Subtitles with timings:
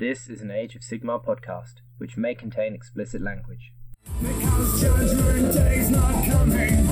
[0.00, 3.74] This is an Age of Sigmar podcast, which may contain explicit language.
[4.22, 6.86] Because judgment day's not coming.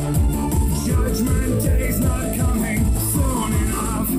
[0.86, 4.10] Judgment day's not coming soon enough.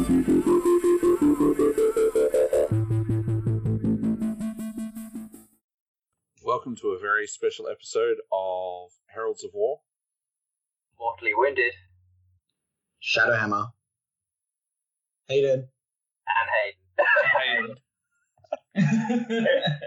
[6.44, 9.82] Welcome to a very special episode of Heralds of War.
[11.00, 11.74] mortally wounded,
[13.00, 13.68] Shadowhammer.
[15.28, 15.68] Hayden.
[16.28, 16.50] and
[17.38, 17.76] Hayden.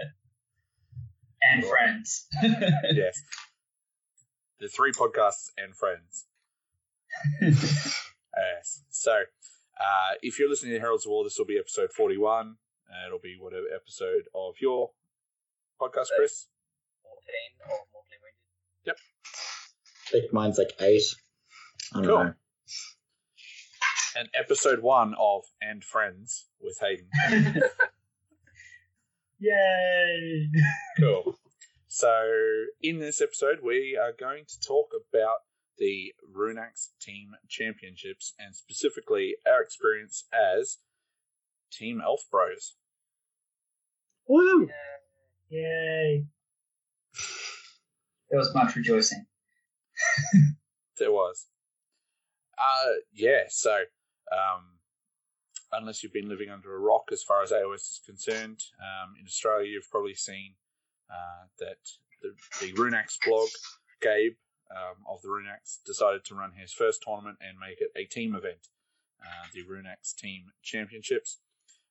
[1.41, 2.27] and friends.
[2.91, 3.21] Yes.
[4.59, 6.25] the three podcasts and friends.
[8.35, 8.81] Yes.
[8.89, 12.55] So, uh, if you're listening to Heralds of War, this will be episode 41.
[12.89, 14.89] Uh, it'll be whatever episode of your
[15.79, 16.47] podcast, Chris.
[17.03, 17.13] 14
[17.61, 18.97] or mortally wounded.
[20.07, 21.03] I think mine's like eight.
[21.93, 22.23] I don't Cool.
[22.23, 22.33] know.
[24.17, 27.61] And episode one of And Friends with Hayden.
[29.43, 30.49] Yay!
[30.97, 31.37] Cool.
[31.87, 32.27] So,
[32.81, 35.39] in this episode, we are going to talk about
[35.77, 40.77] the Runax Team Championships and specifically our experience as
[41.71, 42.75] Team Elf Bros.
[44.27, 44.69] Woo!
[45.49, 46.25] Yay!
[48.29, 49.25] There was much rejoicing.
[50.97, 51.47] There was.
[52.57, 53.73] Uh, yeah, so,
[54.31, 54.79] um,
[55.73, 59.25] unless you've been living under a rock as far as AOS is concerned, um, in
[59.25, 60.53] Australia, you've probably seen
[61.09, 61.77] uh, that
[62.21, 63.49] the, the Runax blog,
[64.01, 64.33] Gabe
[64.71, 68.35] um, of the Runax, decided to run his first tournament and make it a team
[68.35, 68.67] event,
[69.21, 71.39] uh, the Runax Team Championships,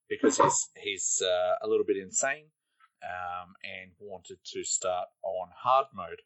[0.09, 2.47] because he's, he's uh, a little bit insane
[3.03, 6.23] um, and wanted to start on hard mode.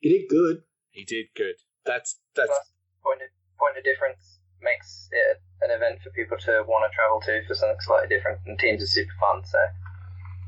[0.00, 0.62] You did good.
[0.90, 1.56] He did good.
[1.84, 6.62] That's that's Plus, point of, point of difference makes it an event for people to
[6.66, 9.58] want to travel to for something slightly different, and teams are super fun, so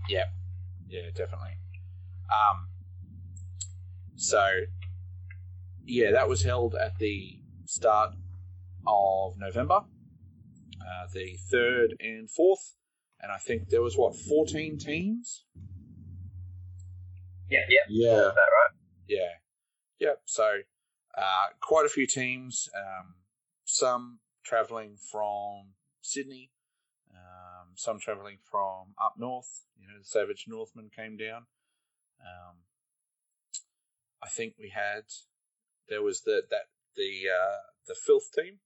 [0.08, 0.24] Yeah,
[0.88, 1.56] yeah, definitely.
[2.30, 2.68] Um,
[4.16, 4.46] so,
[5.84, 8.14] yeah, that was held at the start
[8.86, 9.80] of November,
[10.80, 12.74] uh, the third and fourth,
[13.20, 15.44] and I think there was what fourteen teams.
[17.50, 17.80] yeah, Yeah.
[17.88, 18.74] yeah, that right?
[19.08, 19.32] Yeah,
[19.98, 20.22] yep.
[20.24, 20.60] So,
[21.16, 22.68] uh, quite a few teams.
[22.74, 23.14] Um,
[23.72, 25.72] some traveling from
[26.02, 26.50] Sydney,
[27.10, 29.64] um, some traveling from up north.
[29.80, 31.46] You know, the Savage Northmen came down.
[32.20, 32.58] Um,
[34.22, 35.04] I think we had
[35.88, 38.58] there was the that the uh, the Filth team.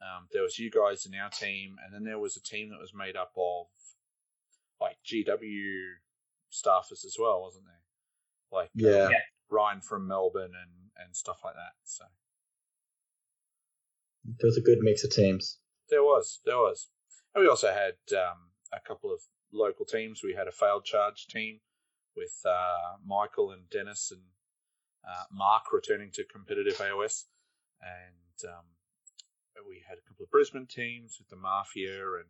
[0.00, 2.80] Um, there was you guys in our team, and then there was a team that
[2.80, 3.66] was made up of
[4.80, 5.72] like GW
[6.52, 7.82] staffers as well, wasn't there?
[8.50, 9.06] Like Yeah.
[9.08, 9.12] um,
[9.50, 11.74] Ryan from Melbourne and and stuff like that.
[11.84, 12.04] So
[14.40, 15.58] There was a good mix of teams.
[15.90, 16.88] there was there was,
[17.34, 19.20] and we also had um, a couple of
[19.52, 20.20] local teams.
[20.22, 21.60] We had a failed charge team
[22.16, 24.22] with uh, Michael and Dennis and
[25.08, 27.24] uh, Mark returning to competitive AOS,
[27.80, 28.64] and um,
[29.66, 32.28] we had a couple of Brisbane teams with the Mafia and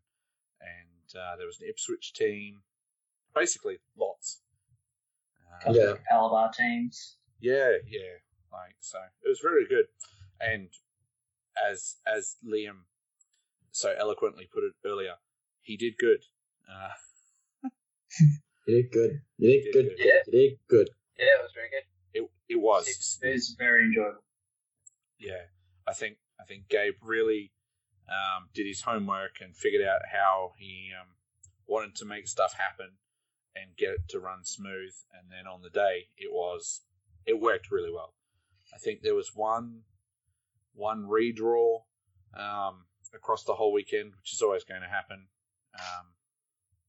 [0.60, 2.62] and uh, there was an Ipswich team.
[3.34, 4.42] Basically, lots.
[5.66, 5.82] Uh, Yeah.
[5.92, 7.16] of Calabar teams.
[7.40, 8.18] Yeah, yeah.
[8.52, 9.86] Like so, it was very good,
[10.40, 10.68] and
[11.70, 12.84] as as Liam
[13.70, 15.14] so eloquently put it earlier,
[15.60, 16.20] he did good.
[16.68, 17.68] Uh,
[18.66, 19.20] You did good.
[19.38, 19.88] He did Did good.
[19.88, 19.96] good.
[19.98, 20.12] Yeah.
[20.26, 20.90] You did good.
[21.18, 21.84] Yeah, it was very good.
[22.14, 22.86] it it was,
[23.22, 24.22] It was very enjoyable.
[25.18, 25.42] yeah.
[25.86, 27.52] I think I think Gabe really
[28.08, 31.08] um, did his homework and figured out how he um,
[31.66, 32.92] wanted to make stuff happen
[33.56, 34.92] and get it to run smooth.
[35.12, 36.82] And then on the day, it was
[37.26, 38.14] it worked really well.
[38.74, 39.82] I think there was one
[40.78, 41.82] one redraw
[42.38, 45.26] um, across the whole weekend, which is always going to happen
[45.74, 46.14] um,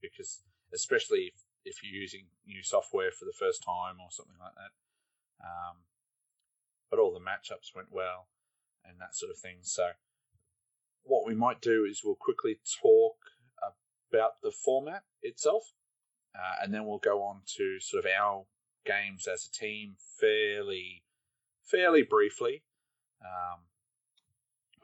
[0.02, 4.54] because especially if, if you're using new software for the first time or something like
[4.54, 4.74] that.
[5.42, 5.84] Um,
[6.90, 8.28] but all the matchups went well
[8.86, 9.58] and that sort of thing.
[9.62, 9.90] So
[11.04, 13.18] what we might do is we'll quickly talk
[14.12, 15.74] about the format itself,
[16.36, 18.46] uh, and then we'll go on to sort of our
[18.86, 21.04] games as a team fairly,
[21.64, 22.64] fairly briefly.
[23.22, 23.62] Um,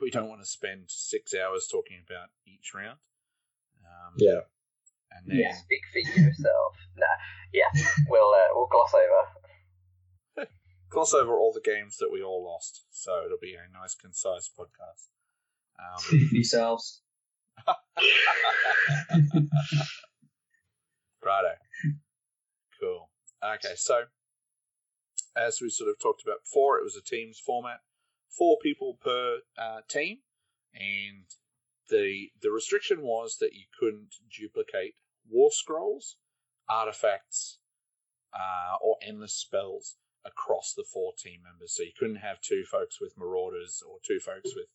[0.01, 2.99] we don't want to spend six hours talking about each round.
[3.83, 4.41] Um, Yeah.
[5.11, 5.53] and then Yeah.
[5.55, 6.75] Speak for yourself.
[6.97, 7.05] nah,
[7.53, 7.69] yeah,
[8.09, 10.47] we'll uh, we'll gloss over.
[10.89, 12.85] gloss over all the games that we all lost.
[12.91, 15.07] So it'll be a nice, concise podcast.
[15.79, 17.01] Um, Speak for yourselves.
[21.23, 21.55] Righto.
[22.79, 23.09] Cool.
[23.43, 24.03] Okay, so
[25.35, 27.79] as we sort of talked about before, it was a teams format,
[28.29, 30.19] four people per uh, team,
[30.73, 31.25] and
[31.89, 34.95] the the restriction was that you couldn't duplicate
[35.29, 36.17] war scrolls,
[36.69, 37.59] artifacts,
[38.33, 41.73] uh, or endless spells across the four team members.
[41.75, 44.65] So you couldn't have two folks with marauders or two folks with,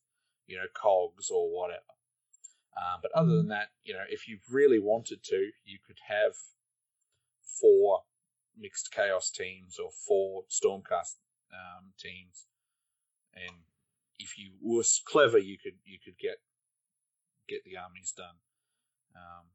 [0.46, 1.80] you know, cogs or whatever.
[2.76, 6.34] Uh, but other than that, you know, if you really wanted to, you could have
[7.60, 8.02] four
[8.56, 11.18] mixed chaos teams or four stormcast
[11.52, 12.46] um, teams,
[13.34, 13.64] and
[14.18, 16.38] if you were clever, you could you could get
[17.48, 18.36] get the armies done.
[19.16, 19.46] Um,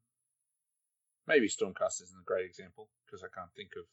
[1.28, 3.86] maybe stormcast isn't a great example because I can't think of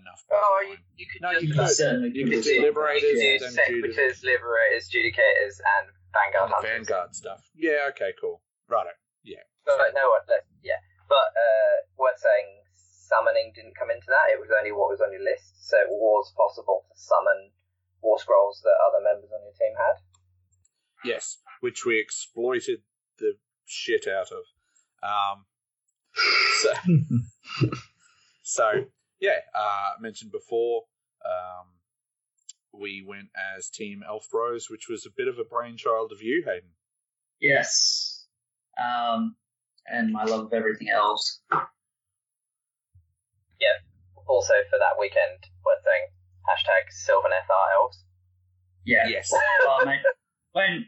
[0.00, 0.22] enough.
[0.30, 2.60] Oh, you, you could No, just you You could- can certainly you do could do
[2.62, 4.22] Liberators, you could do then Judas.
[4.24, 6.70] Liberators, Judicators, and Vanguard the Hunters.
[6.88, 7.40] Vanguard stuff.
[7.54, 8.42] Yeah, okay, cool.
[8.68, 8.90] Righto.
[9.22, 9.42] Yeah.
[9.64, 10.26] But no, what?
[10.62, 10.80] Yeah.
[11.08, 12.48] But uh, worth saying,
[13.08, 14.32] summoning didn't come into that.
[14.34, 17.52] It was only what was on your list, so it was possible to summon
[18.04, 19.96] war scrolls that other members on your team had.
[21.04, 22.82] Yes, which we exploited
[23.18, 23.34] the
[23.64, 24.44] shit out of.
[25.02, 25.46] Um,
[26.62, 26.72] so,
[28.42, 28.84] so
[29.20, 30.82] yeah, uh, mentioned before,
[31.24, 31.66] um,
[32.72, 36.42] we went as Team Elf Bros, which was a bit of a brainchild of you,
[36.46, 36.70] Hayden.
[37.40, 38.26] Yes.
[38.78, 39.36] Um,
[39.86, 41.40] and my love of everything else.
[41.52, 41.60] Yeah.
[44.26, 46.06] Also for that weekend, worth saying,
[46.48, 48.04] hashtag Sylvaneth are elves.
[48.84, 49.06] Yeah.
[49.08, 49.32] Yes.
[49.66, 50.00] Oh, mate,
[50.52, 50.86] when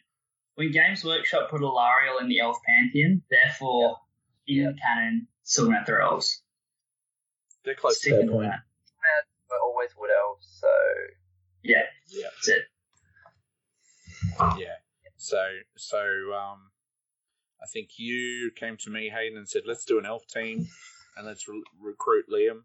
[0.56, 3.96] when Games Workshop put Alariel in the Elf Pantheon, therefore
[4.46, 6.42] in canon, Sylvaneth are elves.
[7.64, 8.46] They're close to Sticking Fair to point.
[8.48, 8.60] that.
[9.50, 10.68] We're always wood elves, so
[11.62, 12.26] Yeah, Yeah.
[12.34, 12.62] that's it.
[14.58, 14.74] Yeah.
[15.16, 15.42] So
[15.76, 15.98] so
[16.34, 16.70] um,
[17.62, 20.66] I think you came to me, Hayden, and said, "Let's do an elf team,
[21.16, 22.62] and let's re- recruit Liam."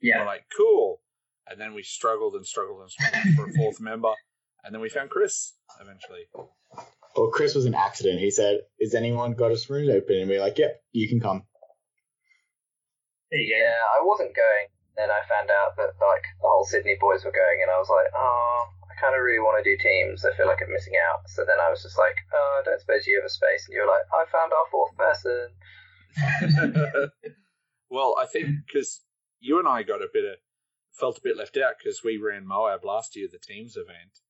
[0.00, 0.20] Yeah.
[0.20, 1.00] We're like, "Cool,"
[1.48, 4.12] and then we struggled and struggled and struggled for a fourth member,
[4.64, 6.26] and then we found Chris eventually.
[7.16, 8.20] Well, Chris was an accident.
[8.20, 11.20] He said, "Is anyone got his room open?" And we are like, "Yep, you can
[11.20, 11.44] come."
[13.30, 13.58] There you go.
[13.58, 14.66] yeah, I wasn't going.
[14.96, 17.90] Then I found out that like the whole Sydney boys were going, and I was
[17.90, 20.24] like, oh, I kind of really want to do teams.
[20.24, 21.28] I feel like I'm missing out.
[21.28, 23.74] So then I was just like, oh, I don't suppose you have a space, and
[23.74, 25.50] you were like, I found our fourth person.
[27.90, 29.02] well, I think because
[29.40, 30.38] you and I got a bit of
[30.94, 34.22] felt a bit left out because we ran Moab last year, the teams event,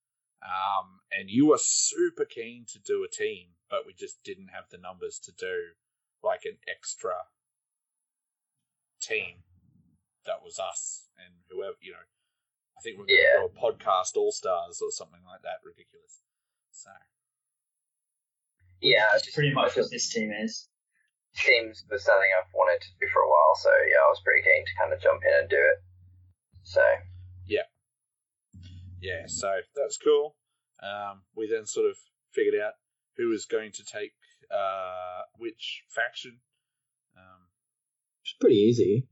[0.42, 4.64] um, and you were super keen to do a team, but we just didn't have
[4.70, 5.72] the numbers to do
[6.22, 7.28] like an extra
[9.00, 9.44] team
[10.24, 12.08] that was us and whoever you know.
[12.76, 15.62] I think we're going to do a podcast all stars or something like that.
[15.64, 16.24] Ridiculous.
[16.72, 16.90] So
[18.80, 20.68] Yeah, I That's pretty much what this team is.
[21.36, 23.54] teams was something I've wanted to do for a while.
[23.56, 25.78] So yeah, I was pretty keen to kind of jump in and do it.
[26.64, 26.80] So
[27.46, 27.62] yeah,
[29.00, 29.24] yeah.
[29.26, 30.34] so that's cool.
[30.82, 31.96] Um, we then sort of
[32.32, 32.72] figured out
[33.16, 34.12] who was going to take
[34.50, 36.40] uh, which faction.
[37.16, 37.46] Um,
[38.22, 39.06] It's pretty easy.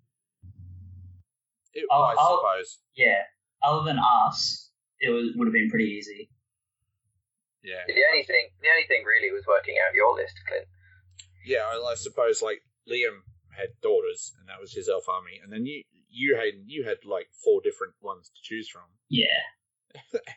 [1.75, 2.78] it, I'll- I I'll- suppose.
[2.94, 3.22] Yeah.
[3.62, 6.28] Other than us, it was, would have been pretty easy.
[7.62, 10.66] Yeah, the only thing, the only thing really was working out your list, Clint.
[11.46, 11.62] yeah.
[11.62, 12.60] I, I suppose like
[12.90, 13.22] Liam
[13.56, 16.99] had daughters, and that was his elf army, and then you, you Hayden, you had
[17.05, 19.43] like four different ones to choose from, Yeah.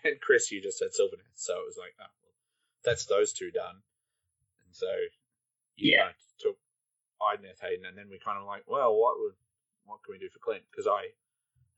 [0.03, 2.33] and Chris, you just had Sylvaneth, so it was like, oh, well,
[2.83, 3.83] that's those two done,
[4.65, 4.87] and so
[5.75, 6.03] you Yeah.
[6.03, 6.57] kind of took
[7.21, 9.35] Idoneth Hayden, and then we kind of like, well, what would
[9.85, 10.63] what can we do for Clint?
[10.71, 11.13] Because I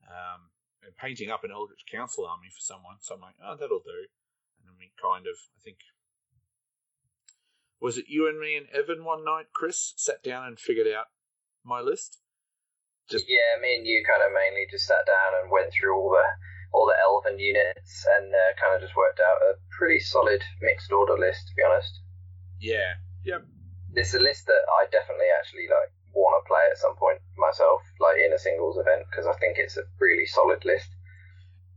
[0.08, 0.48] um,
[0.86, 4.08] am painting up an Eldritch Council army for someone, so I'm like, oh, that'll do,
[4.58, 5.78] and then we kind of, I think.
[7.80, 11.06] Was it you and me and Evan one night, Chris, sat down and figured out
[11.64, 12.18] my list?
[13.08, 16.10] Just Yeah, me and you kind of mainly just sat down and went through all
[16.10, 16.26] the
[16.72, 20.92] all the elven units and uh, kind of just worked out a pretty solid mixed
[20.92, 21.48] order list.
[21.48, 22.00] To be honest,
[22.60, 23.46] yeah, yep,
[23.94, 27.80] it's a list that I definitely actually like want to play at some point myself,
[28.00, 30.88] like in a singles event, because I think it's a really solid list.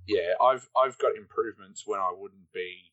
[0.08, 0.36] yeah.
[0.42, 2.92] I've I've got improvements when I wouldn't be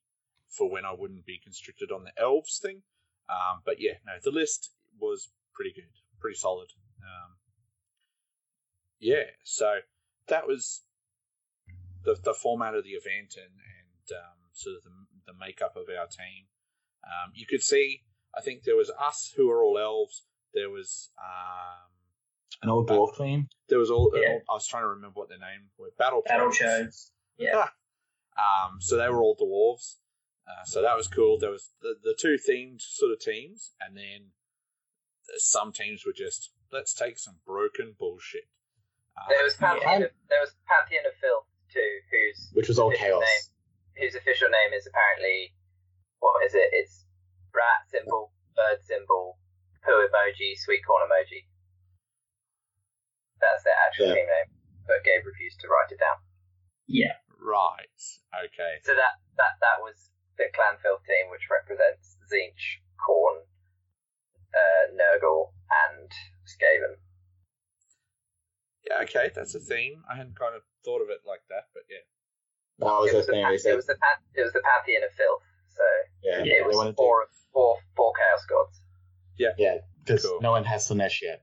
[0.48, 2.82] for when I wouldn't be constricted on the elves thing.
[3.28, 5.90] Um, but yeah, no, the list was pretty good,
[6.20, 6.68] pretty solid.
[7.02, 7.37] Um,
[9.00, 9.78] yeah, so
[10.28, 10.82] that was
[12.04, 14.90] the the format of the event and and um, sort of the
[15.32, 16.46] the makeup of our team.
[17.04, 18.02] Um, you could see,
[18.36, 20.24] I think there was us who are all elves.
[20.54, 21.90] There was um,
[22.62, 23.48] An old dwarf team.
[23.68, 24.10] there was all.
[24.14, 24.38] Yeah.
[24.50, 25.90] I was trying to remember what their name were.
[25.98, 27.12] Battle Battle shows.
[27.38, 27.68] Yeah.
[28.36, 29.96] Um, so they were all dwarves.
[30.46, 31.38] Uh, so that was cool.
[31.38, 34.30] There was the, the two themed sort of teams, and then
[35.36, 38.48] some teams were just let's take some broken bullshit.
[39.28, 40.00] There was Pantheon.
[40.00, 40.06] Yeah.
[40.06, 43.26] Of, there was Pantheon of Filth too, whose Which was all official chaos.
[43.26, 43.44] name,
[44.04, 45.52] whose official name is apparently
[46.20, 46.70] what is it?
[46.72, 47.04] It's
[47.54, 49.38] rat symbol, bird symbol,
[49.84, 51.46] poo emoji, sweet corn emoji.
[53.40, 54.14] That's their actual Yeah.
[54.14, 54.50] team name,
[54.86, 56.18] but Gabe refused to write it down.
[56.86, 57.14] Yeah.
[57.38, 58.00] Right.
[58.34, 58.80] Okay.
[58.82, 63.46] So that that that was the Clan Filth team, which represents Tzeentch, Khorne,
[64.54, 65.52] uh, Nurgle,
[65.86, 66.10] and
[66.46, 66.98] Skaven.
[68.86, 69.02] Yeah.
[69.02, 69.30] Okay.
[69.34, 70.02] That's a theme.
[70.10, 72.04] I hadn't kind of thought of it like that, but yeah.
[72.78, 73.42] That was it, was the, thing.
[73.42, 75.42] pan- it was the pan- it was the pantheon of filth.
[75.74, 75.82] So
[76.22, 78.80] yeah, Yeah, it they was wanted to, four four four chaos gods.
[79.36, 80.38] yeah, yeah, because Cool.
[80.40, 81.42] no one has Slaanesh yet.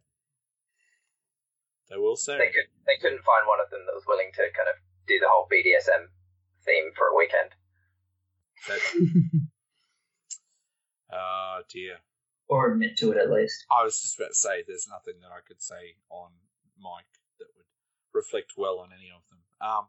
[1.90, 2.40] They will soon.
[2.40, 4.76] They could they couldn't find one of them that was willing to kind of
[5.08, 6.08] do the whole BDSM
[6.66, 7.52] theme for a weekend.
[8.72, 8.82] That-
[11.12, 11.98] Oh dear.
[12.48, 13.66] Or admit to it at least.
[13.72, 16.32] I was just about to say there's nothing that I could say on
[16.78, 17.25] mic that would
[18.16, 19.40] reflect well on any of them.
[19.62, 19.88] Um,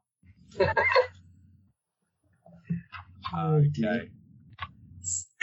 [3.79, 4.11] okay.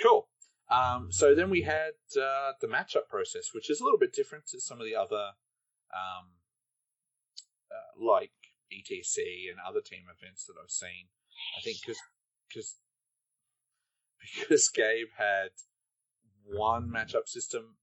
[0.01, 0.27] Cool.
[0.69, 4.47] Um, so then we had uh, the matchup process, which is a little bit different
[4.47, 5.31] to some of the other,
[5.93, 6.33] um,
[7.71, 8.31] uh, like
[8.71, 9.17] ETC
[9.49, 11.07] and other team events that I've seen.
[11.57, 11.99] I think because
[12.49, 12.77] because
[14.39, 15.49] because Gabe had
[16.43, 17.75] one matchup system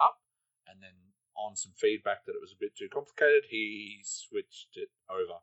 [0.00, 0.18] up,
[0.66, 1.07] and then
[1.38, 5.38] on some feedback that it was a bit too complicated, he switched it over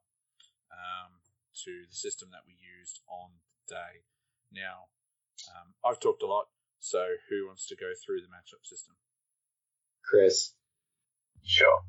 [0.69, 1.23] um,
[1.63, 4.03] to the system that we used on the day.
[4.51, 4.91] Now,
[5.55, 8.95] um, I've talked a lot, so who wants to go through the matchup system?
[10.03, 10.53] Chris.
[11.43, 11.81] Sure.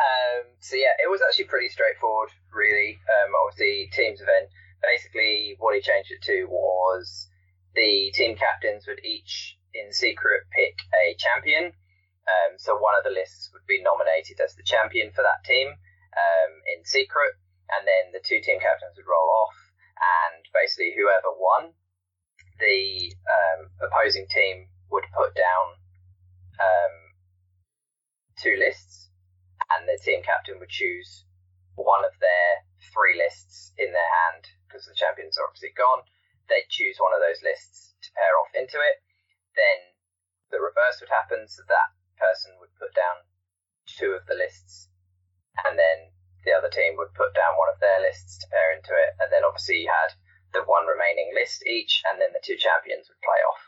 [0.00, 2.96] Um, so yeah, it was actually pretty straightforward, really.
[3.04, 4.48] Um, obviously, teams event.
[4.80, 7.28] Basically, what he changed it to was
[7.74, 11.72] the team captains would each, in secret, pick a champion.
[12.30, 15.74] Um, so one of the lists would be nominated as the champion for that team
[16.14, 17.34] um, in secret,
[17.74, 19.58] and then the two team captains would roll off,
[19.98, 21.74] and basically whoever won,
[22.62, 25.66] the um, opposing team would put down
[26.60, 26.94] um,
[28.38, 29.10] two lists,
[29.74, 31.24] and the team captain would choose
[31.74, 32.50] one of their
[32.92, 36.04] three lists in their hand because the champions are obviously gone.
[36.46, 39.02] They'd choose one of those lists to pair off into it.
[39.54, 39.78] Then
[40.50, 43.24] the reverse would happen, so that person would put down
[43.88, 44.92] two of the lists,
[45.66, 46.12] and then
[46.44, 49.32] the other team would put down one of their lists to pair into it, and
[49.32, 50.12] then obviously you had
[50.52, 53.62] the one remaining list each, and then the two champions would play off.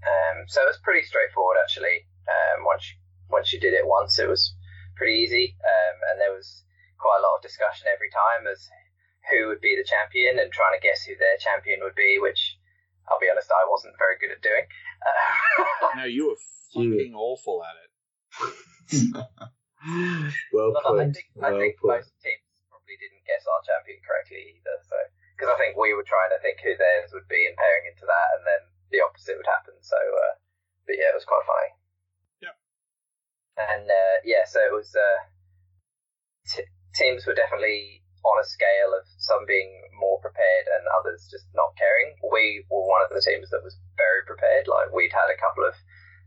[0.00, 2.08] Um, so it was pretty straightforward actually.
[2.24, 2.96] Um, once you,
[3.28, 4.54] once you did it once, it was
[4.96, 6.64] pretty easy, um, and there was
[6.98, 8.68] quite a lot of discussion every time as
[9.28, 12.56] who would be the champion and trying to guess who their champion would be, which
[13.08, 14.64] I'll be honest, I wasn't very good at doing.
[15.00, 16.40] Uh, No, you were
[16.74, 17.90] fucking awful at it.
[20.52, 21.00] well But put.
[21.00, 22.04] I think I well think put.
[22.04, 24.76] most teams probably didn't guess our champion correctly either.
[24.86, 24.96] So
[25.34, 28.04] because I think we were trying to think who theirs would be and pairing into
[28.04, 28.62] that, and then
[28.92, 29.74] the opposite would happen.
[29.80, 30.34] So, uh,
[30.84, 31.70] but yeah, it was quite funny.
[32.44, 32.56] Yep.
[33.56, 34.92] And uh, yeah, so it was.
[34.92, 35.20] Uh,
[36.50, 41.48] t- teams were definitely on a scale of some being more prepared and others just
[41.56, 42.12] not caring.
[42.20, 44.68] We were one of the teams that was very prepared.
[44.68, 45.72] Like we'd had a couple of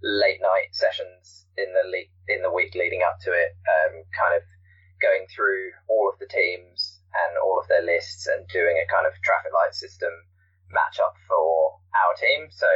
[0.03, 4.35] late night sessions in the le- in the week leading up to it, um, kind
[4.35, 4.43] of
[5.01, 9.07] going through all of the teams and all of their lists and doing a kind
[9.07, 10.11] of traffic light system
[10.71, 12.49] match up for our team.
[12.51, 12.67] So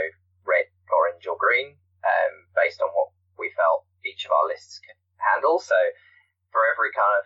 [0.45, 4.97] red, orange, or green, um, based on what we felt each of our lists could
[5.19, 5.59] handle.
[5.59, 5.77] So
[6.51, 7.25] for every kind of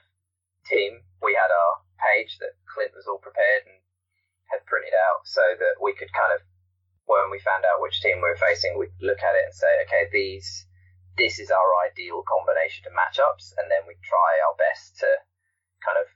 [0.65, 3.77] team, we had our page that Clint was all prepared and
[4.49, 6.41] had printed out so that we could kind of,
[7.19, 9.71] when we found out which team we were facing, we'd look at it and say,
[9.83, 10.67] okay, these,
[11.19, 15.09] this is our ideal combination of matchups, and then we try our best to
[15.83, 16.07] kind of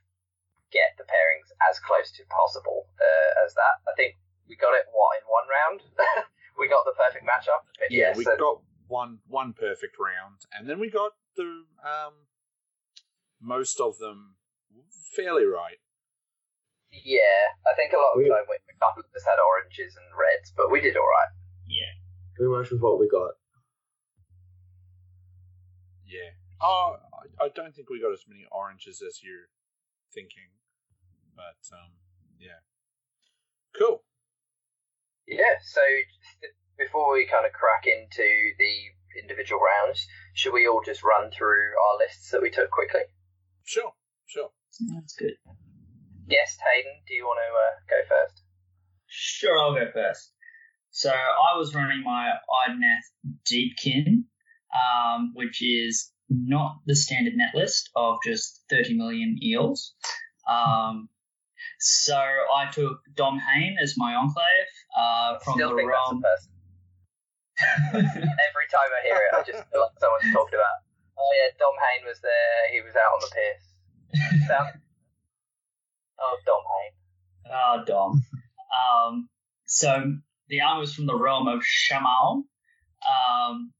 [0.72, 3.84] get the pairings as close to possible uh, as that.
[3.84, 4.16] I think
[4.48, 5.78] we got it what in one round.
[6.58, 7.66] we got the perfect matchup.
[7.90, 12.26] Yeah, yeah, we so got one one perfect round, and then we got the um,
[13.40, 14.36] most of them
[15.14, 15.78] fairly right.
[16.92, 19.38] Yeah, I think a lot of We- the time we, a couple of us had
[19.38, 21.32] oranges and reds, but we did all right.
[21.66, 21.92] Yeah.
[22.38, 23.34] We worked with what we got.
[26.04, 26.30] Yeah.
[26.60, 29.48] Oh, I- I don't think we got as many oranges as you're
[30.12, 30.50] thinking,
[31.34, 31.92] but um,
[32.38, 32.60] yeah.
[33.78, 34.04] Cool.
[35.26, 35.80] Yeah, so
[36.40, 38.74] just before we kind of crack into the
[39.20, 43.02] individual rounds, should we all just run through our lists that we took quickly?
[43.64, 43.92] Sure.
[44.26, 44.50] Sure.
[44.94, 45.34] That's good.
[46.28, 48.42] Yes, Hayden, do you want to uh, go first?
[49.06, 50.32] Sure, I'll go first.
[50.90, 52.30] So I was running my
[52.66, 53.06] Idoneth
[53.50, 54.24] Deepkin,
[54.74, 59.94] um, which is not the standard net list of just 30 million eels.
[60.48, 61.08] Um,
[61.78, 66.52] so I took Dhom-hain as my enclave uh, from Still the think that's a person.
[67.94, 70.78] Every time I hear it, I just feel like someone's talking about.
[71.18, 72.72] Oh yeah, Dhom-hain was there.
[72.72, 74.46] He was out on the piss.
[74.48, 74.80] Sound-
[76.20, 77.52] oh, Dom Hain.
[77.52, 78.22] Ah, Dom.
[78.76, 79.28] Um,
[79.64, 80.16] so
[80.48, 82.44] the army was from the realm of Chamon.
[83.06, 83.72] Um,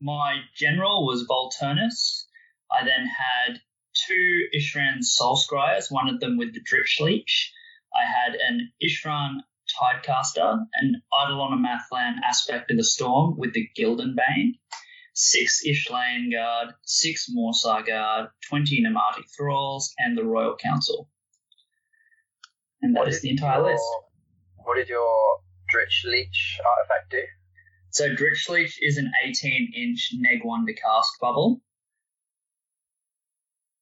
[0.00, 2.24] my general was Volturnus.
[2.72, 3.60] I then had
[3.94, 7.52] two Isharann Soul Scryers, one of them with the Dritch Leech.
[7.94, 9.38] I had an Isharann
[9.68, 14.58] Tidecaster, an Eidolon of Mathlann aspect of the Storm with the Gildenbane,
[15.14, 21.08] six Ishlaen Guard, six Morrsarr Guard, 20 Namarti Thralls, and the Royal Council.
[22.82, 23.84] And that What is the entire your- list.
[24.64, 25.40] What did your
[25.72, 27.22] Dritch Leech artifact do?
[27.90, 31.60] So Dritch Leech is an 18 inch neg 1 to cast bubble.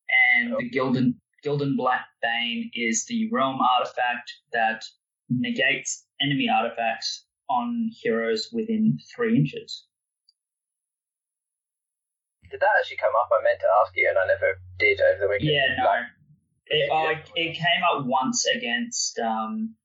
[0.08, 4.82] And the Gilden Gilden Black Bane is the realm artifact that
[5.28, 9.86] negates enemy artifacts on heroes within three inches.
[12.50, 13.28] Did that actually come up?
[13.32, 15.50] I meant to ask you, and I never did over the weekend.
[15.50, 15.84] Yeah, no.
[15.84, 16.06] Like,
[16.68, 16.94] It, Yeah.
[16.94, 19.76] I, it came up once against um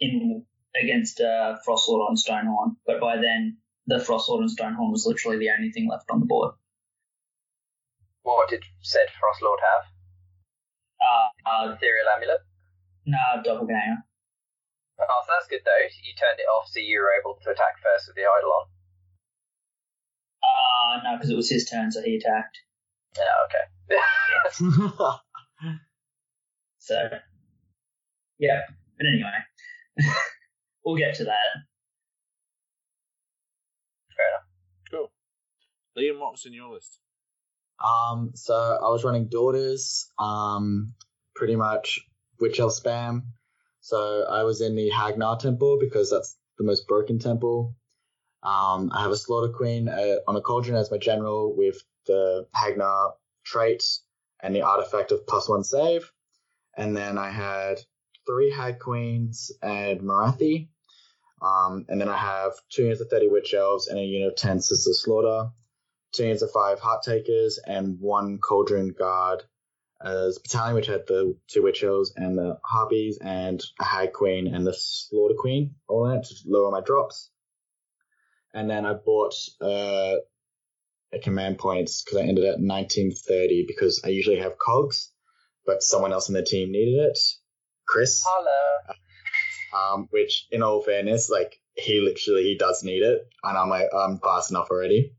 [0.00, 5.38] in against uh, Frostlord on Stonehorn, but by then the Frostlord and Stonehorn was literally
[5.38, 6.54] the only thing left on the board.
[8.22, 9.84] what did said Frostlord have?
[11.00, 12.40] Uh, uh Ethereal Amulet.
[13.06, 14.02] no, doppelganger.
[15.00, 15.82] Oh, so that's good though.
[16.04, 18.68] You turned it off, so you were able to attack first with the Eidolon.
[20.42, 22.58] Uh, no, because it was his turn, so he attacked.
[23.16, 25.04] Yeah, okay.
[26.84, 26.96] So,
[28.40, 28.62] yeah.
[28.98, 29.30] But anyway,
[30.84, 31.62] we'll get to that.
[34.16, 34.48] Fair enough.
[34.90, 35.12] Cool.
[35.96, 36.98] Liam, what was in your list?
[37.78, 40.92] Um, so I was running daughters, um,
[41.36, 42.00] pretty much
[42.40, 43.22] witch elf spam.
[43.80, 47.76] So I was in the Hagg Nar temple because that's the most broken temple.
[48.42, 52.46] Um, I have a slaughter queen uh, on a cauldron as my general with the
[52.54, 53.14] Hagg Nar
[53.44, 53.84] trait
[54.42, 56.10] and the artifact of plus one save.
[56.76, 57.80] And then I had
[58.26, 60.68] three hag queens and Morathi.
[61.40, 64.36] Um, and then I have two units of 30 witch elves and a unit of
[64.36, 65.50] 10 sister slaughter
[66.12, 69.42] two units of five heart takers and one cauldron guard
[70.04, 74.52] as battalion, which had the two witch elves and the harpies and a hag queen
[74.52, 77.30] and the slaughter queen, all that to lower my drops.
[78.52, 80.16] And then I bought uh,
[81.18, 85.10] command points because I ended at 1930 because I usually have cogs,
[85.66, 87.18] but someone else in the team needed it.
[87.86, 88.94] Chris, Hello.
[89.76, 93.88] um, which in all fairness, like he literally he does need it, and I'm like
[93.94, 95.14] I'm fast enough already.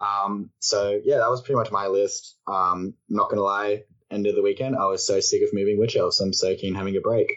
[0.00, 2.36] Um, so yeah, that was pretty much my list.
[2.46, 5.96] Um, not gonna lie, end of the weekend, I was so sick of moving witch
[5.96, 6.20] elves.
[6.20, 7.32] I'm so keen having a break.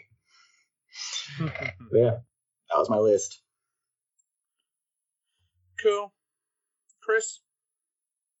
[1.92, 2.10] Yeah,
[2.70, 3.40] that was my list.
[5.82, 6.12] Cool.
[7.02, 7.40] Chris?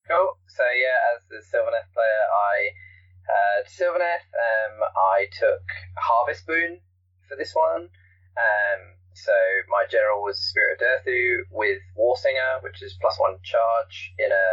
[0.08, 0.36] Cool.
[0.48, 2.76] So yeah, as the Sylvaneth player, I
[3.24, 4.28] had Sylvaneth.
[4.36, 5.64] Um, I took
[5.96, 6.80] Harvest Boon
[7.28, 7.88] for this one.
[8.36, 8.80] Um,
[9.14, 9.32] so
[9.70, 14.46] my general was Spirit of Durthu with Warsinger, which is plus one charge in a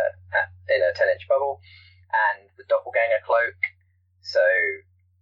[0.72, 1.60] in a ten inch bubble,
[2.16, 3.60] and the Doppelganger cloak.
[4.22, 4.40] So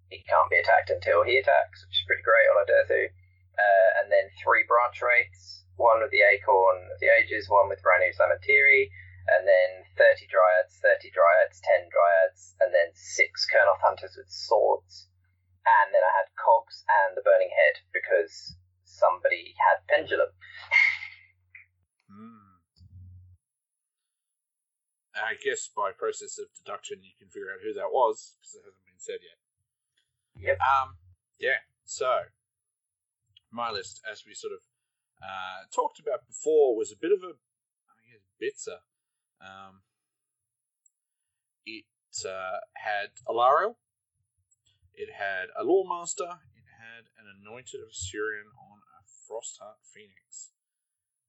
[0.09, 3.09] he can't be attacked until he attacks, which is pretty great on a Durthu.
[3.57, 7.81] Uh, and then three branch wraiths, one with the Acorn of the Ages, one with
[7.81, 8.91] Ranu's Lamentiri,
[9.37, 15.09] and then 30 Dryads, 30 Dryads, 10 Dryads, and then six Kurnoth Hunters with swords.
[15.65, 20.33] And then I had Cogs and the Burning Head because somebody had Pendulum.
[22.09, 22.57] Hmm.
[25.13, 28.65] I guess by process of deduction, you can figure out who that was because it
[28.65, 29.39] hasn't been said yet.
[30.39, 30.57] Yep.
[30.63, 30.97] Um.
[31.37, 31.61] Yeah.
[31.85, 32.31] So,
[33.51, 34.61] my list, as we sort of
[35.21, 38.79] uh, talked about before, was a bit of a, I guess, bitzer.
[39.41, 39.81] Um.
[41.65, 41.85] It
[42.25, 43.75] uh, had Alariel.
[44.93, 46.39] It had a Loremaster.
[46.55, 50.51] It had an Anointed of Asuryan on a Frostheart Phoenix.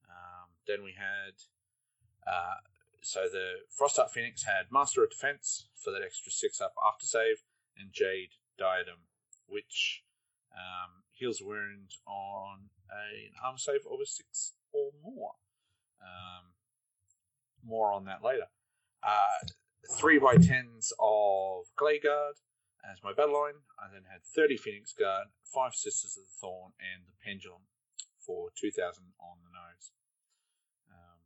[0.08, 1.34] Um, then we had
[2.26, 2.58] uh,
[3.02, 7.42] so the Frostheart Phoenix had Master of Defense for that extra six up after save,
[7.76, 9.08] and Jade Diadem,
[9.46, 10.04] which
[10.52, 15.32] um, heals a wound on a, an armor save of a six or more.
[16.00, 16.49] Um,
[17.64, 18.48] more on that later.
[19.02, 19.46] Uh,
[19.98, 22.36] three by tens of Glade Guard
[22.84, 23.60] as my battle line.
[23.78, 27.62] I then had 30 Phoenix Guard, five Sisters of the Thorn, and the Pendulum
[28.18, 29.92] for 2000 on the nose.
[30.90, 31.20] Um,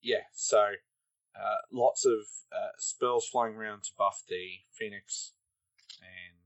[0.00, 0.80] yeah, so
[1.36, 5.32] uh, lots of uh, spells flying around to buff the Phoenix
[6.00, 6.36] and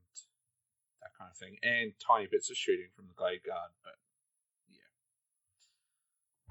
[1.01, 3.93] that kind of thing, and tiny bits of shooting from the Glade Guard, but.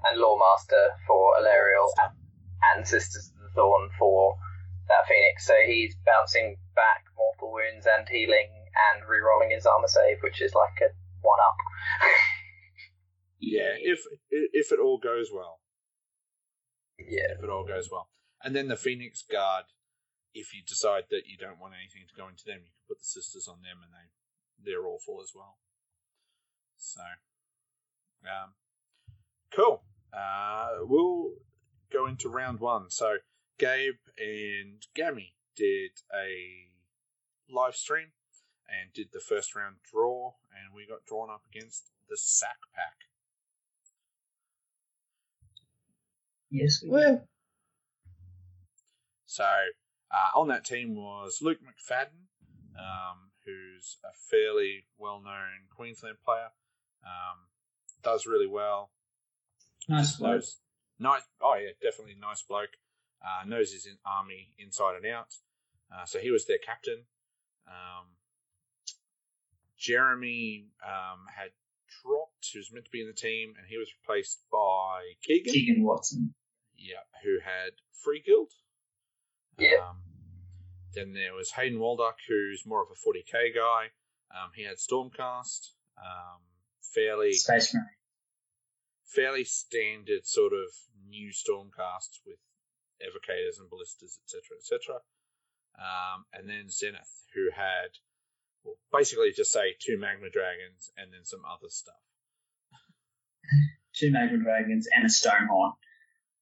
[0.09, 2.13] And Loremaster for Alariel, and,
[2.75, 4.37] and Sisters of the Thorn for
[4.87, 5.45] that Phoenix.
[5.47, 8.49] So he's bouncing back mortal wounds and healing
[8.93, 11.57] and re-rolling his armor save, which is like a one up.
[13.45, 13.99] Yeah, if
[14.31, 15.59] if it all goes well,
[16.97, 17.37] yeah.
[17.37, 18.09] if it all goes well,
[18.43, 19.65] and then the Phoenix Guard,
[20.33, 22.97] if you decide that you don't want anything to go into them, you can put
[22.97, 25.57] the sisters on them, and they they're awful as well.
[26.77, 27.01] So,
[28.23, 28.53] um,
[29.53, 29.83] cool.
[30.15, 31.31] Uh, we'll
[31.91, 32.89] go into round one.
[32.89, 33.17] So,
[33.57, 36.69] Gabe and Gammy did a
[37.49, 38.07] live stream
[38.67, 42.95] and did the first round draw, and we got drawn up against the Sack Pack.
[46.49, 47.27] Yes, we Well,
[49.25, 52.27] So uh, on that team was Luke McFadden,
[52.79, 56.49] um, who's a fairly well-known Queensland player.
[57.03, 57.47] Um,
[58.03, 58.91] does really well.
[59.87, 60.43] Nice bloke.
[60.99, 61.21] Nice.
[61.41, 62.69] Oh yeah, definitely nice bloke.
[63.21, 65.33] Uh, knows his in, army inside and out.
[65.93, 67.05] Uh, so he was their captain.
[67.67, 68.07] Um,
[69.77, 71.51] Jeremy um, had
[72.01, 72.49] dropped.
[72.53, 75.53] who was meant to be in the team, and he was replaced by Keegan.
[75.53, 76.33] Keegan Watson.
[76.75, 77.71] Yeah, who had
[78.03, 78.51] Free Guild.
[79.57, 79.89] Yeah.
[79.89, 79.97] Um,
[80.93, 83.91] then there was Hayden Waldock, who's more of a 40k guy.
[84.31, 86.41] Um, he had Stormcast, um,
[86.93, 87.85] fairly Space Marine.
[89.05, 90.69] Fairly standard sort of
[91.07, 92.37] new Stormcasts with
[93.01, 94.95] evocators and ballistas, etc., etc.
[95.77, 97.99] Um, and then Zenith, who had
[98.63, 101.95] well, basically just say two Magma Dragons and then some other stuff.
[103.93, 105.73] Two Magma Dragons and a Stonehorn.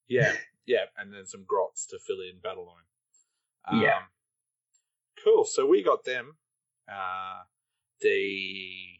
[0.08, 0.32] Yeah,
[0.66, 3.80] yeah, and then some grots to fill in battle line.
[3.80, 4.00] Yeah.
[5.24, 5.44] Cool.
[5.44, 6.36] So we got them.
[6.88, 7.42] Uh,
[8.00, 8.98] the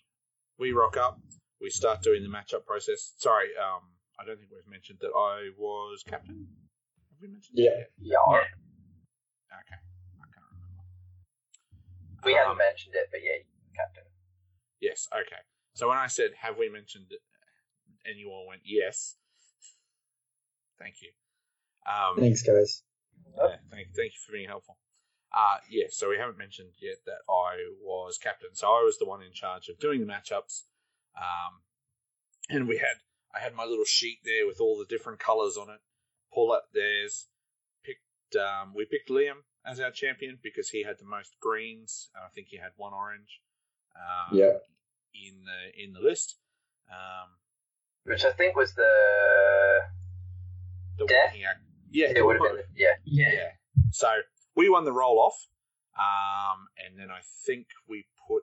[0.59, 1.20] we rock up.
[1.64, 3.14] We start doing the matchup process.
[3.16, 3.81] Sorry, um,
[4.20, 6.44] I don't think we've mentioned that I was captain.
[7.09, 7.57] Have we mentioned?
[7.57, 7.70] Yeah.
[7.70, 8.20] that Yeah.
[8.29, 8.44] yet?
[9.48, 9.81] Okay.
[10.20, 10.85] I can't remember.
[12.27, 13.38] We Um, haven't mentioned it, but yeah,
[13.74, 14.05] Captain.
[14.81, 15.09] Yes.
[15.11, 15.40] Okay.
[15.72, 17.22] So when I said, "Have we mentioned it?"
[18.05, 19.16] and you all went, "Yes,"
[20.79, 21.12] thank you.
[21.87, 22.85] Um, thanks, guys.
[23.38, 24.77] Yeah, thank, thank you for being helpful.
[25.33, 28.55] Uh, yeah, so we haven't mentioned yet that I was captain.
[28.55, 30.64] So I was the one in charge of doing the matchups.
[31.16, 31.61] Um,
[32.50, 32.96] and we had,
[33.35, 35.81] I had my little sheet there with all the different colours on it.
[36.33, 37.29] Pull up theirs.
[37.85, 42.11] Picked, um, we picked Liam as our champion because he had the most greens.
[42.16, 43.40] I think he had one orange.
[43.96, 44.53] Um, Yeah.
[45.14, 46.37] In the in the list.
[46.90, 47.29] Um,
[48.03, 48.83] Which I think was the.
[50.98, 51.31] the Death?
[51.31, 51.57] one he had,
[51.90, 52.64] yeah, It would have been.
[52.74, 52.94] Yeah.
[53.05, 53.33] Yeah.
[53.33, 53.48] Yeah.
[53.92, 54.09] So
[54.57, 55.46] we won the roll off,
[55.96, 58.42] um, and then I think we put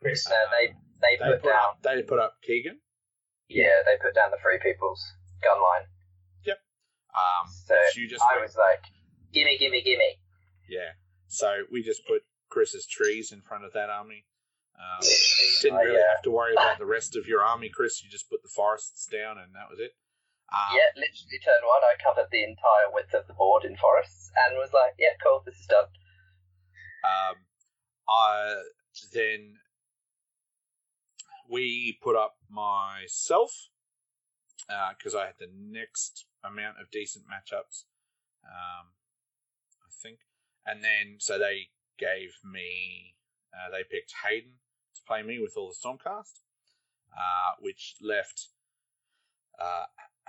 [0.00, 0.28] Chris.
[0.28, 1.62] No, they they they put put down.
[1.70, 2.78] up they put up Keegan.
[3.48, 5.00] Yeah, they put down the Free People's
[5.42, 5.86] gun line.
[7.08, 8.84] Um, So you just I went- was like,
[9.32, 10.20] gimme, gimme, gimme.
[10.68, 10.92] yeah.
[11.26, 14.24] So we just put Chris's trees in front of that army.
[14.78, 15.00] Um,
[15.62, 18.04] didn't I, really have to worry about the rest of your army, Chris.
[18.04, 19.96] You just put the forests down, and that was it.
[20.52, 21.82] Um, Yeah, literally turn one.
[21.82, 25.42] I covered the entire width of the board in forests and was like, yeah, cool,
[25.44, 25.88] this is done.
[27.02, 27.36] Um,
[28.08, 28.62] I
[29.12, 29.56] then
[31.48, 33.52] we put up myself
[34.96, 37.84] because I had the next amount of decent matchups,
[38.44, 38.88] um,
[39.82, 40.20] I think,
[40.66, 43.14] and then so they gave me
[43.52, 44.52] uh, they picked Hayden
[44.94, 46.40] to play me with all the Stormcast,
[47.12, 48.48] uh, which left
[49.60, 49.84] uh,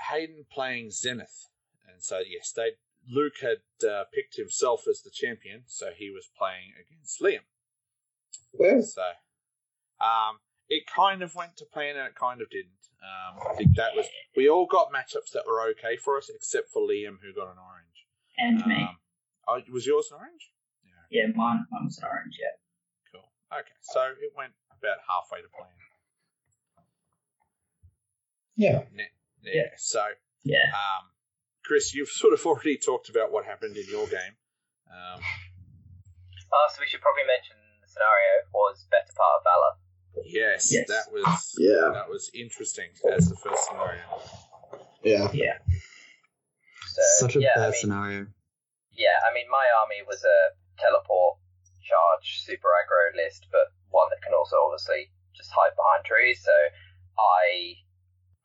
[0.09, 1.47] Hayden playing Zenith,
[1.87, 2.71] and so yes, they
[3.07, 7.45] Luke had uh, picked himself as the champion, so he was playing against Liam.
[8.53, 9.01] Well, So,
[10.01, 12.77] um, it kind of went to plan and it kind of didn't.
[13.01, 14.05] Um, I think that was
[14.35, 17.57] we all got matchups that were okay for us, except for Liam who got an
[17.57, 17.97] orange.
[18.37, 18.83] and me.
[18.83, 18.97] Um,
[19.47, 20.51] oh, was yours an orange?
[20.83, 22.55] Yeah, Yeah, mine, mine was an orange, yeah.
[23.11, 23.31] cool.
[23.51, 25.71] Okay, so it went about halfway to plan.
[28.55, 28.83] yeah.
[28.95, 29.05] Yeah.
[29.43, 29.71] Yeah.
[29.77, 30.03] So,
[30.43, 30.67] Yeah.
[30.75, 31.09] um,
[31.63, 34.35] Chris, you've sort of already talked about what happened in your game.
[34.91, 35.21] Um,
[36.51, 39.73] Oh, so we should probably mention the scenario was better part of Valor.
[40.25, 40.87] Yes, Yes.
[40.87, 41.89] that was Yeah.
[41.93, 44.01] that was interesting as the first scenario.
[45.03, 45.29] Yeah.
[45.33, 45.57] Yeah.
[46.87, 48.27] So, Such a yeah, bad I mean, scenario.
[48.91, 50.39] Yeah, I mean, my army was a
[50.81, 51.37] teleport,
[51.83, 56.43] charge, super aggro list, but one that can also obviously just hide behind trees.
[56.43, 56.51] So
[57.17, 57.75] I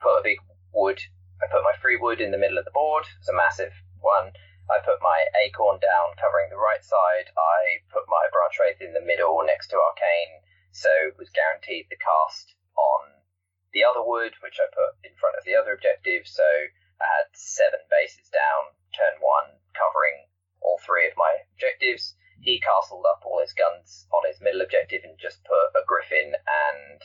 [0.00, 0.38] put a big
[0.72, 1.00] wood.
[1.42, 3.04] I put my free wood in the middle of the board.
[3.18, 4.30] It's a massive one.
[4.70, 7.28] I put my acorn down, covering the right side.
[7.36, 10.40] I put my branch wraith in the middle, next to arcane,
[10.74, 13.22] so it was guaranteed the cast on
[13.70, 16.26] the other wood, which I put in front of the other objective.
[16.26, 20.26] So I had seven bases down, turn one, covering
[20.58, 22.18] all three of my objectives.
[22.42, 26.34] He castled up all his guns on his middle objective and just put a griffin
[26.34, 26.98] and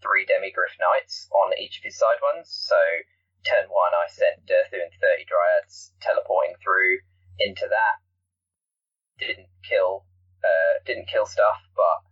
[0.00, 2.48] three demigryph knights on each of his side ones.
[2.48, 2.80] So
[3.44, 7.04] turn one, I sent Durthu and 30 dryads teleporting through
[7.38, 8.00] into that.
[9.20, 10.08] Didn't kill,
[10.40, 12.05] uh, didn't kill stuff, but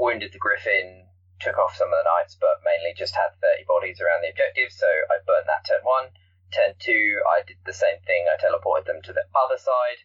[0.00, 1.04] wounded the griffin,
[1.44, 4.72] took off some of the knights, but mainly just had 30 bodies around the objective.
[4.72, 6.08] So I burned that turn one.
[6.56, 8.26] Turn two, I did the same thing.
[8.26, 10.00] I teleported them to the other side,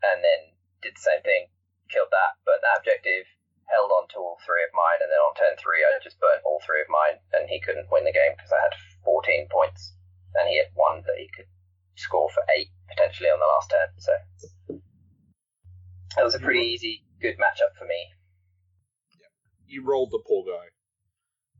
[0.00, 1.50] and then did the same thing.
[1.90, 3.28] Killed that, burnt that objective,
[3.68, 6.40] held on to all three of mine, and then on turn three, I just burnt
[6.48, 9.92] all three of mine, and he couldn't win the game because I had 14 points,
[10.40, 11.50] and he had one that he could
[12.00, 13.90] score for eight potentially on the last turn.
[14.00, 14.14] So
[16.16, 18.08] it was a pretty easy, good matchup for me.
[19.74, 20.70] You rolled the poor guy.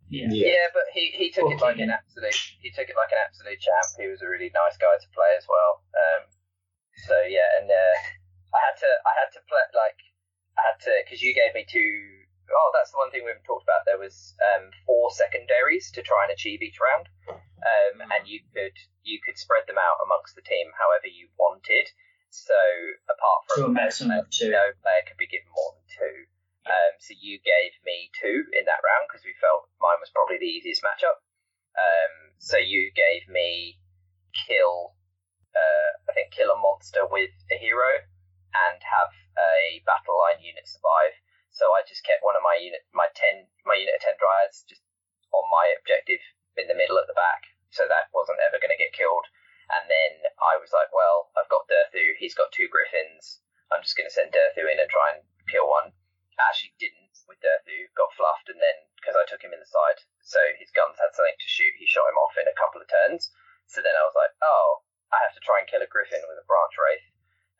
[0.07, 0.31] Yeah.
[0.31, 0.47] Yeah.
[0.55, 3.59] Yeah, but he, he took it like an absolute he took it like an absolute
[3.59, 3.89] champ.
[3.99, 5.83] He was a really nice guy to play as well.
[5.91, 6.23] Um,
[7.09, 7.97] so yeah, and uh,
[8.55, 9.99] I had to I had to play like
[10.55, 11.91] I had to because you gave me two
[12.53, 13.89] oh that's the one thing we haven't talked about.
[13.89, 18.77] There was um, four secondaries to try and achieve each round, um, and you could
[19.03, 21.91] you could spread them out amongst the team however you wanted.
[22.31, 22.55] So
[23.09, 24.51] apart To a from maximum of two.
[24.51, 26.17] no player could be given more than two.
[26.65, 30.41] Um, so you gave me two in that round because we felt mine was probably
[30.41, 31.21] the easiest matchup.
[31.77, 33.81] Um, so you gave me
[34.33, 34.97] kill,
[35.53, 38.01] uh, I think kill a monster with a hero
[38.55, 41.21] and have a battle line unit survive.
[41.53, 44.65] So I just kept one of my unit, my ten, my unit of ten dryads
[44.65, 44.83] just
[45.31, 46.23] on my objective
[46.57, 47.45] in the middle at the back.
[47.71, 49.27] So that wasn't ever going to get killed.
[49.69, 52.15] And then I was like, well, I've got Durthu.
[52.17, 53.43] He's got two griffins.
[53.73, 55.91] I'm just going to send Durthu in and try and kill one.
[56.39, 57.89] Actually, didn't with Durthu.
[57.95, 61.15] Got fluffed, and then because I took him in the side, so his guns had
[61.15, 61.75] something to shoot.
[61.79, 63.31] He shot him off in a couple of turns.
[63.71, 66.41] So then I was like, oh, I have to try and kill a griffin with
[66.41, 67.09] a branch wraith.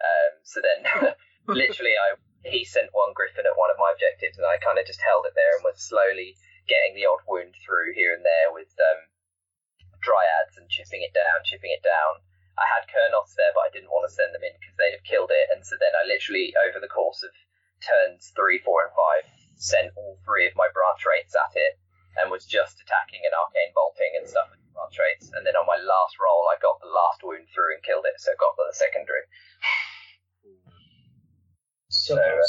[0.03, 0.81] Um, so then,
[1.49, 4.85] literally, I he sent one griffin at one of my objectives, and I kind of
[4.85, 6.37] just held it there and was slowly
[6.69, 9.01] getting the odd wound through here and there with um,
[10.05, 12.21] dryads and chipping it down, chipping it down.
[12.55, 15.09] I had Kurnoths there, but I didn't want to send them in because they'd have
[15.09, 15.51] killed it.
[15.51, 17.35] And so then I literally, over the course of
[17.85, 19.25] turns three, four, and five,
[19.61, 21.79] sent all three of my branch wraiths at it
[22.19, 25.31] and was just attacking and arcane bolting and stuff with branch wraiths.
[25.37, 28.17] And then on my last roll, I got the last wound through and killed it,
[28.19, 29.27] so got the secondary.
[31.89, 32.49] So So, uh.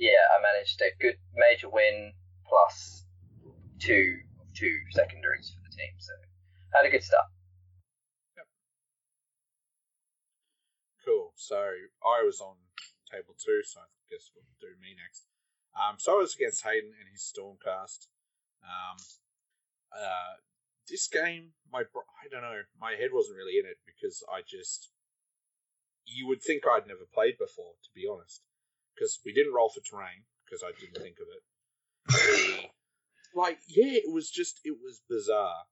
[0.00, 2.12] Yeah, I managed a good major win
[2.48, 3.04] plus
[3.78, 4.16] two
[4.56, 6.12] two secondaries for the team, so
[6.72, 7.28] had a good start.
[11.04, 11.32] Cool.
[11.36, 11.56] So
[12.04, 12.56] I was on
[13.10, 15.26] table two, so I guess we'll do me next.
[15.72, 18.10] Um, so I was against Hayden and his Stormcast.
[18.66, 18.98] Um,
[19.94, 20.42] uh,
[20.88, 24.90] this game, my I don't know, my head wasn't really in it because I just
[26.04, 28.42] you would think I'd never played before, to be honest,
[28.94, 32.70] because we didn't roll for terrain because I didn't think of it.
[33.34, 35.64] Like, yeah, it was just it was bizarre.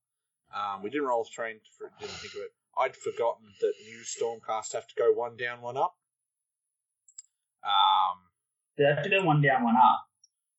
[0.54, 2.52] Um, we didn't roll for terrain, for, didn't think of it.
[2.78, 5.96] I'd forgotten that new Stormcast have to go one down, one up.
[7.64, 8.27] Um,
[8.78, 10.04] They have to go one down, one up.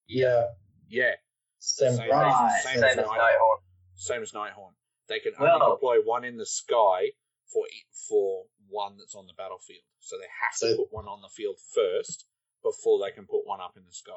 [0.07, 0.47] Yeah.
[0.89, 1.13] yeah,
[1.59, 1.95] Same.
[1.95, 2.09] Same.
[2.11, 2.61] Right.
[2.63, 3.17] Same Same as as Nighthawk.
[3.17, 3.61] Nighthaunt.
[3.95, 4.73] same as Nighthaunt.
[5.07, 7.11] They can only Well- deploy one in the sky
[7.51, 9.83] for e- for one that's on the battlefield.
[9.99, 12.27] So they have to put one on the field first
[12.63, 14.11] before they can put one up in the sky.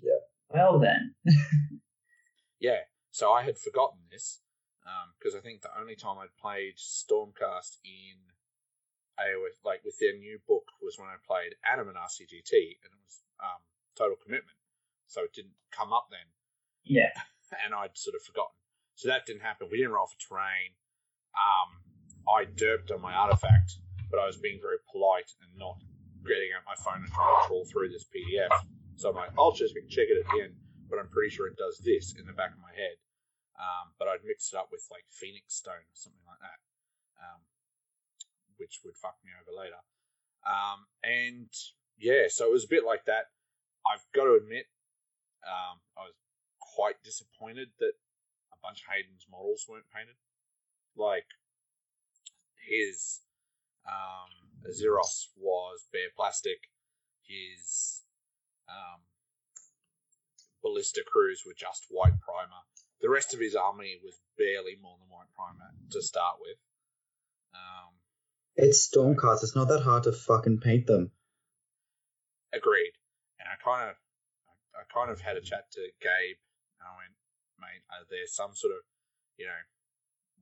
[0.00, 0.20] Yeah.
[0.48, 1.14] Well then,
[2.60, 2.80] Yeah.
[3.10, 4.40] So I had forgotten this
[4.86, 8.31] um, because I think the only time I'd played Stormcast in
[9.20, 13.22] AOS, like with their new book, was when I played Animate RCGT, and it was
[13.40, 13.60] um,
[13.96, 14.56] Total Commitment.
[15.06, 16.26] So it didn't come up then.
[16.84, 17.12] yeah.
[17.64, 18.56] and I'd sort of forgotten.
[18.96, 19.68] So that didn't happen.
[19.70, 20.72] We didn't roll for terrain.
[21.36, 21.68] Um,
[22.28, 23.76] I derped on my artifact,
[24.10, 25.76] but I was being very polite and not
[26.24, 28.52] getting out my phone and trying to crawl through this PDF.
[28.96, 30.54] So I'm like, I'll just check it at the end,
[30.88, 32.96] but I'm pretty sure it does this in the back of my head.
[33.58, 36.58] Um, but I'd mixed it up with like Phoenix Stone or something like that,
[37.20, 37.40] um,
[38.62, 39.82] which would fuck me over later.
[40.46, 41.50] Um, and
[41.98, 43.34] yeah, so it was a bit like that.
[43.82, 44.70] I've got to admit,
[45.42, 46.14] um, I was
[46.78, 47.98] quite disappointed that
[48.54, 50.14] a bunch of Hayden's models weren't painted.
[50.94, 51.26] Like
[52.62, 53.26] his
[53.82, 54.30] um,
[54.70, 56.70] Zeros was bare plastic.
[57.26, 58.06] His
[58.70, 59.02] um,
[60.62, 62.62] ballista crews were just white primer.
[63.00, 66.58] The rest of his army was barely more than white primer to start with.
[67.50, 67.98] Um,
[68.56, 69.42] It's Stormcast.
[69.42, 71.10] It's not that hard to fucking paint them.
[72.52, 72.92] agreed.
[73.40, 73.96] And I kind of,
[74.76, 76.38] I, I kind of had a chat to Gabe,
[76.78, 77.16] and I went,
[77.58, 77.82] mate?
[77.90, 78.84] Are there some sort of,
[79.40, 79.62] you know,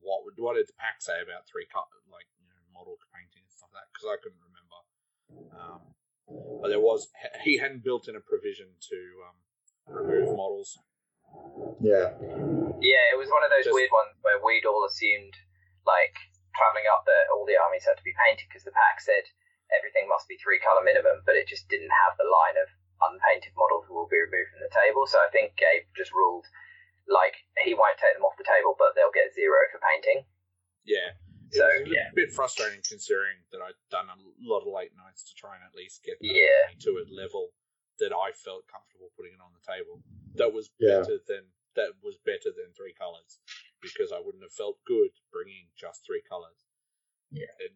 [0.02, 3.44] what would what did the pack say about three cut like you know model painting
[3.44, 3.88] and stuff like that?
[3.92, 4.78] Because I couldn't remember.
[5.54, 5.80] Um,
[6.64, 7.08] but there was
[7.44, 9.36] he hadn't built in a provision to um,
[9.86, 10.80] remove models.
[11.84, 12.16] Yeah.
[12.80, 15.36] Yeah, it was one of those Just- weird ones where we'd all assumed,
[15.86, 16.16] like,
[16.56, 19.26] travelling up that all the armies had to be painted because the pack said
[19.74, 22.68] everything must be three colour minimum, but it just didn't have the line of
[23.06, 25.06] unpainted models that will be removed from the table.
[25.06, 26.44] So I think Gabe just ruled,
[27.08, 30.26] like, he won't take them off the table, but they'll get zero for painting.
[30.84, 31.14] Yeah.
[31.50, 35.26] It So, was a bit frustrating considering that I'd done a lot of late nights
[35.30, 36.70] to try and at least get the Yeah.
[36.86, 37.50] to a level
[37.98, 40.02] that I felt comfortable putting it on the table.
[40.38, 41.00] That was Yeah.
[41.02, 43.38] better than that was better than three colors
[43.82, 46.68] because I wouldn't have felt good bringing just three colors.
[47.32, 47.52] Yeah.
[47.60, 47.74] And,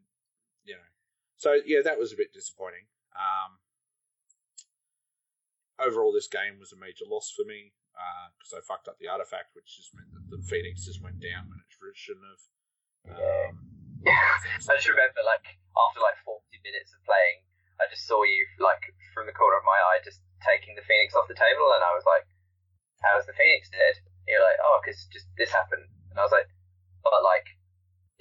[0.64, 0.88] you know,
[1.36, 2.86] so yeah, that was a bit disappointing.
[3.14, 3.58] Um,
[5.78, 7.72] overall, this game was a major loss for me
[8.38, 11.46] because I fucked up the artifact, which just meant that the Phoenix just went down
[11.46, 12.44] when it shouldn't have.
[13.06, 13.50] Yeah.
[13.50, 13.54] Um,
[14.68, 17.40] I just remember, like, after like 40 minutes of playing,
[17.80, 18.82] I just saw you, like,
[19.16, 21.92] from the corner of my eye, just taking the Phoenix off the table, and I
[21.96, 22.26] was like,
[23.00, 23.96] how's the Phoenix dead?
[24.26, 25.88] And you're like, oh, because just this happened.
[26.14, 26.46] And I was like,
[27.02, 27.42] but, like,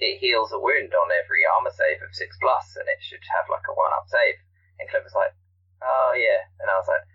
[0.02, 3.46] it heals a wound on every armor save of 6 plus, and it should have,
[3.48, 4.34] like, a 1 up save.
[4.82, 5.30] And Clint was like,
[5.80, 6.42] oh, yeah.
[6.58, 7.06] And I was like,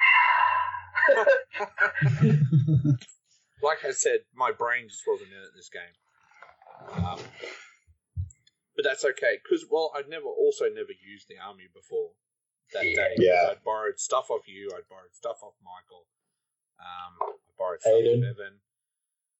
[3.62, 5.92] like I said, my brain just wasn't in it this game.
[6.96, 7.20] Um,
[8.74, 12.12] but that's okay because well, I'd never also never used the army before
[12.72, 12.94] that Yeah.
[12.96, 13.14] day.
[13.18, 13.48] Yeah.
[13.52, 14.70] I'd borrowed stuff off you.
[14.74, 16.06] I'd borrowed stuff off Michael.
[16.80, 18.24] Um, I borrowed stuff Aiden.
[18.24, 18.60] off Evan.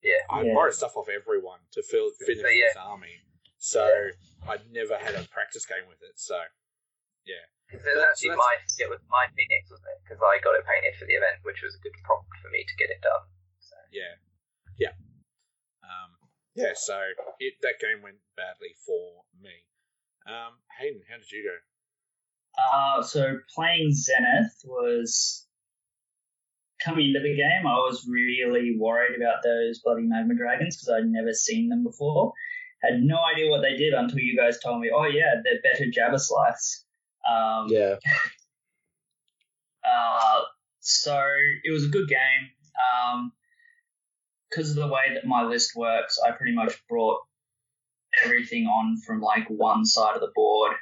[0.03, 0.23] Yeah.
[0.31, 0.55] I Yeah.
[0.55, 2.69] borrowed stuff off everyone to fill, finish So, yeah.
[2.69, 3.15] this army.
[3.59, 4.51] So Yeah.
[4.51, 6.19] I'd never had a practice game with it.
[6.19, 6.41] So
[7.25, 8.47] yeah, Because it was That's- actually that's-
[8.79, 10.01] my, it was my Phoenix, wasn't it?
[10.03, 12.65] Because I got it painted for the event, which was a good prompt for me
[12.65, 13.27] to get it done.
[13.61, 13.77] So.
[13.93, 14.15] yeah,
[14.79, 14.95] yeah,
[15.85, 16.17] um,
[16.55, 16.73] yeah.
[16.75, 16.99] So
[17.39, 19.67] it, that game went badly for me.
[20.27, 21.57] Um, Hayden, how did you go?
[22.59, 25.47] Uh, so playing Zenith was
[26.85, 27.67] coming into the game.
[27.67, 32.33] I was really worried about those bloody magma dragons because I'd never seen them before.
[32.83, 34.91] Had no idea what they did until you guys told me.
[34.95, 36.85] Oh yeah, they're better Jabberslythe.
[37.29, 37.97] Um, Yeah.
[39.85, 40.41] uh,
[40.81, 41.23] so
[41.63, 42.51] it was a good game.
[43.13, 43.33] Um,
[44.51, 47.21] because of the way that my list works, I pretty much brought
[48.25, 50.73] everything on from like one side of the board,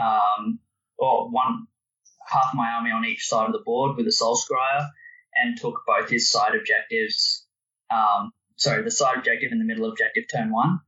[0.00, 0.60] um,
[0.96, 1.66] or one
[2.26, 4.88] half my army on each side of the board with a Soul Scryer,
[5.42, 7.46] and took both his side objectives.
[7.90, 10.80] Um, sorry, the side objective and the middle objective turn one,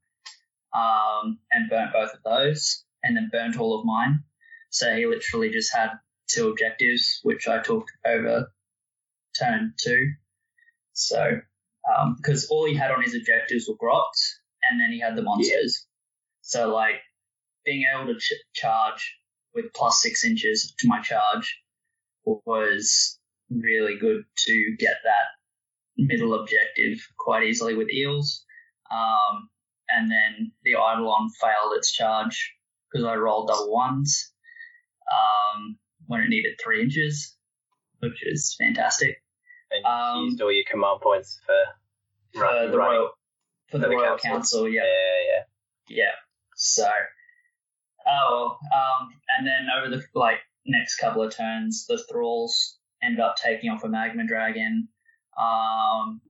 [0.74, 4.24] um, and burnt both of those, and then burnt all of mine.
[4.70, 5.90] So he literally just had
[6.28, 8.52] two objectives, which I took over
[9.38, 10.12] turn two.
[10.92, 11.40] So,
[12.16, 15.86] because all he had on his objectives were grots, and then he had the monsters.
[16.42, 16.96] So, like,
[17.64, 19.16] being able to ch- charge
[19.54, 21.60] with plus six inches to my charge
[22.24, 23.18] was
[23.50, 25.26] really good to get that
[25.96, 28.44] middle objective quite easily with eels.
[28.90, 29.48] Um,
[29.88, 32.54] and then the Eidolon failed its charge
[32.90, 34.32] because I rolled double ones
[35.12, 37.36] um, when it needed three inches,
[38.00, 39.16] which is fantastic.
[39.70, 43.10] And Um, used all your command points for For the royal,
[43.70, 44.30] for the the Royal council.
[44.30, 44.82] Council, yeah.
[44.82, 45.42] Yeah, yeah.
[46.04, 46.14] Yeah.
[46.56, 46.88] So,
[48.06, 53.36] oh, um, and then over the like next couple of turns, the thralls ended up
[53.36, 54.88] taking off a magma dragon.
[55.40, 56.20] Um,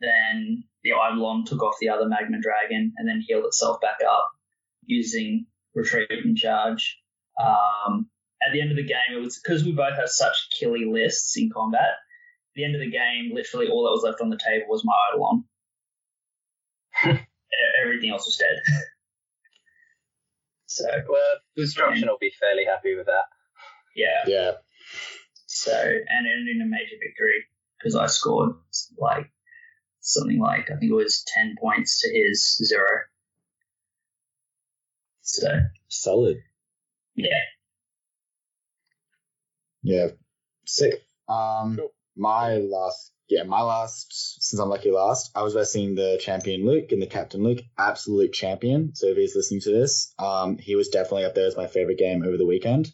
[0.00, 4.28] then the Eidolon took off the other magma dragon and then healed itself back up
[4.86, 7.00] using retreat and charge.
[7.40, 8.08] Um,
[8.46, 11.36] at the end of the game, it was because we both have such killy lists
[11.36, 11.80] in combat.
[11.90, 14.84] At the end of the game, literally all that was left on the table was
[14.84, 15.44] my Eidolon.
[17.54, 18.56] E- Everything else was dead.
[20.66, 21.22] so Well,
[21.56, 23.24] Destruction will be fairly happy with that.
[23.94, 24.50] yeah, Yeah.
[25.64, 27.44] So and it ended in a major victory
[27.78, 28.54] because I scored
[28.98, 29.30] like
[30.00, 32.88] something like I think it was ten points to his zero.
[35.22, 35.48] So
[35.88, 36.36] Solid.
[37.14, 37.28] yeah,
[39.82, 40.08] Yeah.
[40.66, 40.94] Sick.
[41.28, 41.92] Um, Cool.
[42.16, 46.92] my last, yeah, my last, since I'm lucky last, I was versing the champion Luke
[46.92, 48.94] and the captain Luke, absolute champion.
[48.94, 51.98] So if he's listening to this, um, he was definitely up there as my favorite
[51.98, 52.92] game over the weekend.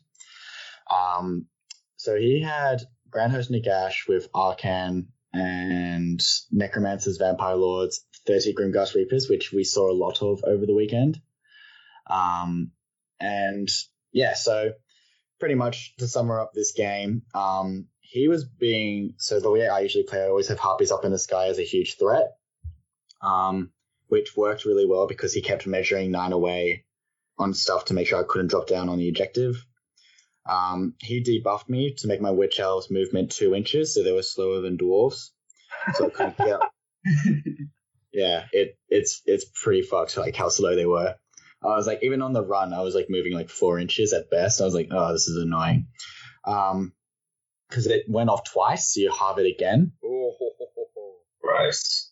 [0.90, 1.46] Um,
[2.00, 2.80] so he had
[3.10, 9.90] Grand Host Nagash with Arkhan and Necromancers, Vampire Lords, 30 Grimghast Reapers, which we saw
[9.90, 11.20] a lot of over the weekend.
[12.08, 12.70] Um,
[13.20, 13.68] and
[14.12, 14.72] yeah, so
[15.38, 19.80] pretty much to sum up this game, um, he was being so the way I
[19.80, 22.32] usually play, I always have harpies up in the sky as a huge threat,
[23.20, 23.72] um,
[24.08, 26.86] which worked really well because he kept measuring nine away
[27.36, 29.66] on stuff to make sure I couldn't drop down on the objective.
[30.48, 34.22] Um, he debuffed me to make my witch elves movement two inches, so they were
[34.22, 35.30] slower than dwarves.
[35.94, 36.60] So I couldn't get.
[38.12, 41.14] Yeah, it it's it's pretty fucked like how slow they were.
[41.62, 44.30] I was like, even on the run, I was like moving like four inches at
[44.30, 44.60] best.
[44.60, 45.88] I was like, oh, this is annoying.
[46.44, 46.92] Um,
[47.68, 49.92] because it went off twice, so you halve it again.
[50.04, 50.34] Oh,
[51.40, 52.10] Gross.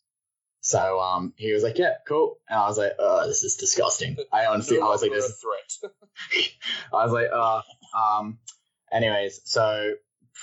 [0.61, 4.16] So um, he was like, yeah, cool, and I was like, oh, this is disgusting.
[4.33, 6.51] I honestly, I was like, this longer a threat.
[6.93, 7.62] I was like, uh,
[7.95, 8.39] um,
[8.93, 9.95] anyways, so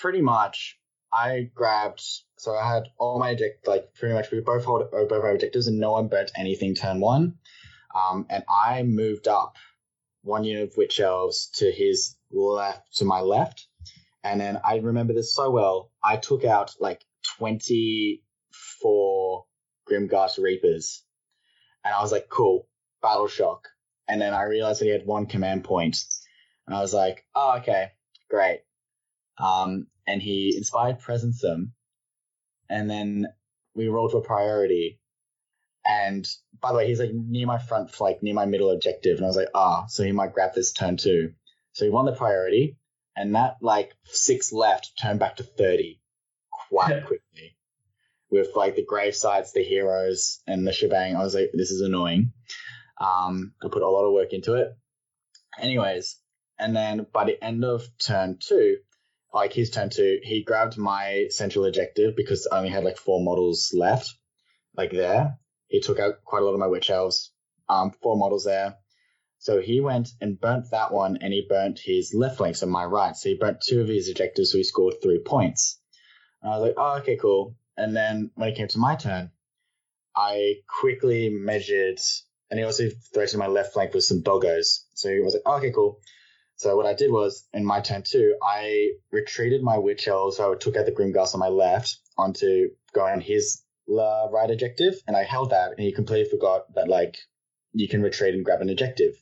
[0.02, 0.80] pretty much
[1.12, 2.02] I grabbed,
[2.38, 5.68] so I had all my object, like pretty much we both hold both our objectives
[5.68, 7.38] and no one burnt anything turn one.
[7.96, 9.56] Um, and I moved up
[10.24, 13.68] one unit of witch elves to his left, to my left.
[14.24, 15.92] And then I remember this so well.
[16.04, 17.06] I took out like
[17.38, 19.46] 24
[19.90, 21.04] Grimghast Reapers.
[21.86, 22.68] And I was like, cool,
[23.02, 23.70] battle shock.
[24.08, 26.04] And then I realized that he had one command point.
[26.68, 27.92] And I was like, oh, okay,
[28.30, 28.62] great.
[29.38, 31.74] Um, and he inspired presence them.
[32.70, 33.28] And then
[33.76, 35.00] we rolled for priority.
[35.86, 36.28] And
[36.62, 39.18] by the way, he's like near my front flank, near my middle objective.
[39.18, 41.34] And I was like, ah, so he might grab this turn too.
[41.74, 42.78] So he won the priority.
[43.16, 46.02] And that like six left turned back to 30
[46.70, 47.56] quite quickly.
[48.32, 51.16] With like the grave sites, the heroes, and the shebang.
[51.16, 52.34] I was like, this is annoying.
[53.00, 54.76] Um, I put a lot of work into it.
[55.60, 56.18] Anyways,
[56.60, 58.78] and then by the end of turn two,
[59.34, 63.24] like his turn two, he grabbed my central objective because I only had like four
[63.24, 64.14] models left,
[64.76, 65.38] like there.
[65.68, 67.32] He took out quite a lot of my witch elves,
[67.68, 68.78] um, four models there.
[69.40, 72.86] So he went and burnt that one, and he burnt his left flank, so my
[72.86, 73.16] right.
[73.16, 75.80] So he burnt two of his objectives, so he scored three points.
[76.42, 77.56] And I was like, oh, okay, cool.
[77.78, 79.32] And then when it came to my turn,
[80.16, 82.00] I quickly measured,
[82.50, 84.86] and he also threatened my left flank with some doggos.
[84.94, 86.00] So he was like, oh, okay, cool.
[86.58, 90.54] So what I did was, in my turn two, I retreated my witch elves, so
[90.54, 94.96] I took out the Grimghast on my left onto going on his uh, right objective,
[95.08, 97.18] and I held that, and he completely forgot that like
[97.74, 99.14] you can retreat and grab an objective.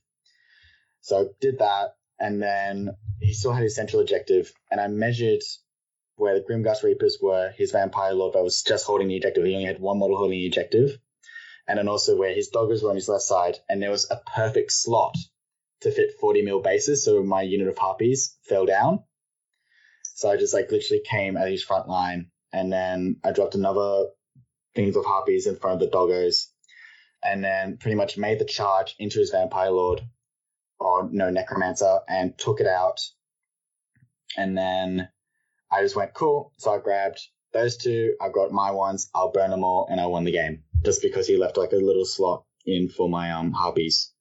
[1.01, 5.41] So I did that, and then he still had his central objective, and I measured
[6.15, 9.43] where the Grimghast Reapers were, his Vampire Lord that was just holding the objective.
[9.43, 10.99] He only had one model holding the objective.
[11.67, 14.21] And then also where his doggers were on his left side, and there was a
[14.35, 15.15] perfect slot
[15.83, 19.03] to fit 40 mil bases, so my unit of harpies fell down.
[20.15, 24.07] So I just like literally came at his front line, and then I dropped another
[24.75, 26.47] things of harpies in front of the doggos,
[27.23, 30.01] and then pretty much made the charge into his Vampire Lord,
[30.79, 33.01] or no Necromancer, and took it out.
[34.37, 35.09] And then
[35.71, 36.53] I just went cool.
[36.57, 37.19] So I grabbed
[37.51, 38.15] those two.
[38.21, 39.09] I got my ones.
[39.13, 41.77] I'll burn them all, and I won the game just because he left like a
[41.77, 44.12] little slot in for my um harpies.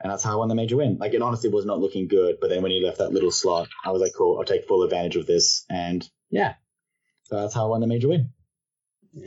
[0.00, 0.98] And that's how I won the major win.
[0.98, 3.68] Like it honestly was not looking good, but then when he left that little slot,
[3.84, 5.64] I was like, cool, I'll take full advantage of this.
[5.70, 6.54] And yeah,
[7.24, 8.30] so that's how I won the major win.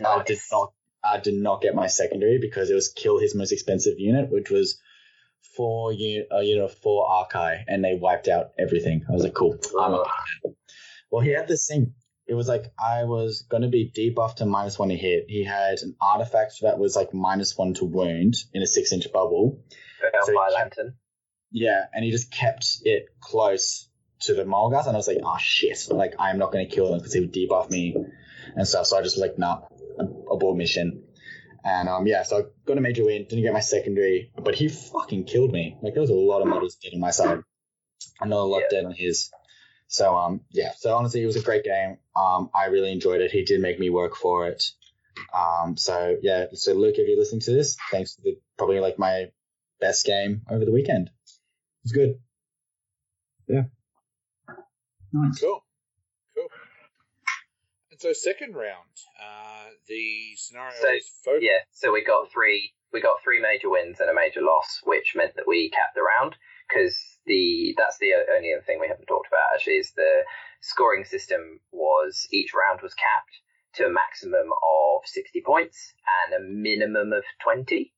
[0.06, 3.52] I did not, I did not get my secondary because it was kill his most
[3.52, 4.80] expensive unit, which was
[5.56, 9.06] four unit, a unit of four Archai, and they wiped out everything.
[9.10, 9.58] I was like, cool.
[9.80, 10.06] I'm up.
[10.08, 10.50] Ah.
[11.12, 11.94] Well, he had this thing.
[12.28, 15.26] It was like I was going to be debuffed to minus one to hit.
[15.28, 19.12] He had an artifact that was like minus one to wound in a six inch
[19.12, 19.64] bubble.
[20.02, 20.96] So he Vampire kept- Lantern.
[21.52, 23.90] Yeah, and he just kept it close
[24.22, 26.92] to the Morghast, and I was like, oh shit, like I'm not going to kill
[26.94, 27.96] him because he would debuff me
[28.56, 28.86] and stuff.
[28.86, 29.62] So I just was like, nah,
[30.32, 31.04] abort mission.
[31.64, 34.70] And um, yeah, so I got a major win, didn't get my secondary, but he
[34.70, 35.76] fucking killed me.
[35.82, 37.40] Like there was a lot of models dead on my side,
[38.22, 38.80] and not a lot Yeah.
[38.82, 39.32] dead on his.
[39.88, 41.98] So um, yeah, so honestly, it was a great game.
[42.16, 43.32] Um, I really enjoyed it.
[43.32, 44.64] He did make me work for it.
[45.36, 49.00] Um, so yeah, so Luke, if you're listening to this, thanks for the probably like
[49.00, 49.32] my
[49.80, 51.08] best game over the weekend.
[51.08, 52.20] It was good.
[53.48, 53.64] Yeah.
[55.12, 55.40] Nice.
[55.40, 55.64] Cool.
[56.36, 56.48] Cool.
[57.92, 61.44] And so second round, uh, the scenario So, is focused.
[61.44, 62.74] Yeah, so we got three.
[62.94, 66.02] We got three major wins and a major loss, which meant that we capped the
[66.02, 66.36] round
[66.68, 70.24] because the that's the only other thing we haven't talked about actually is the
[70.62, 73.42] scoring system was each round was capped
[73.76, 75.94] to a maximum of 60 points
[76.26, 77.94] and a minimum of 20.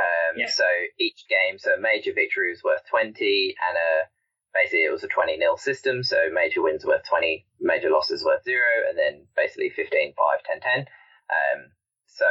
[0.00, 0.48] Um, Yeah.
[0.48, 0.64] So
[0.98, 4.08] each game, so a major victory was worth 20 and a
[4.54, 6.02] basically it was a 20 nil system.
[6.02, 10.60] So major wins worth 20, major losses worth zero, and then basically 15, 5, 10,
[10.60, 10.78] 10.
[10.80, 11.72] Um,
[12.06, 12.26] so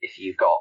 [0.00, 0.58] if you've got,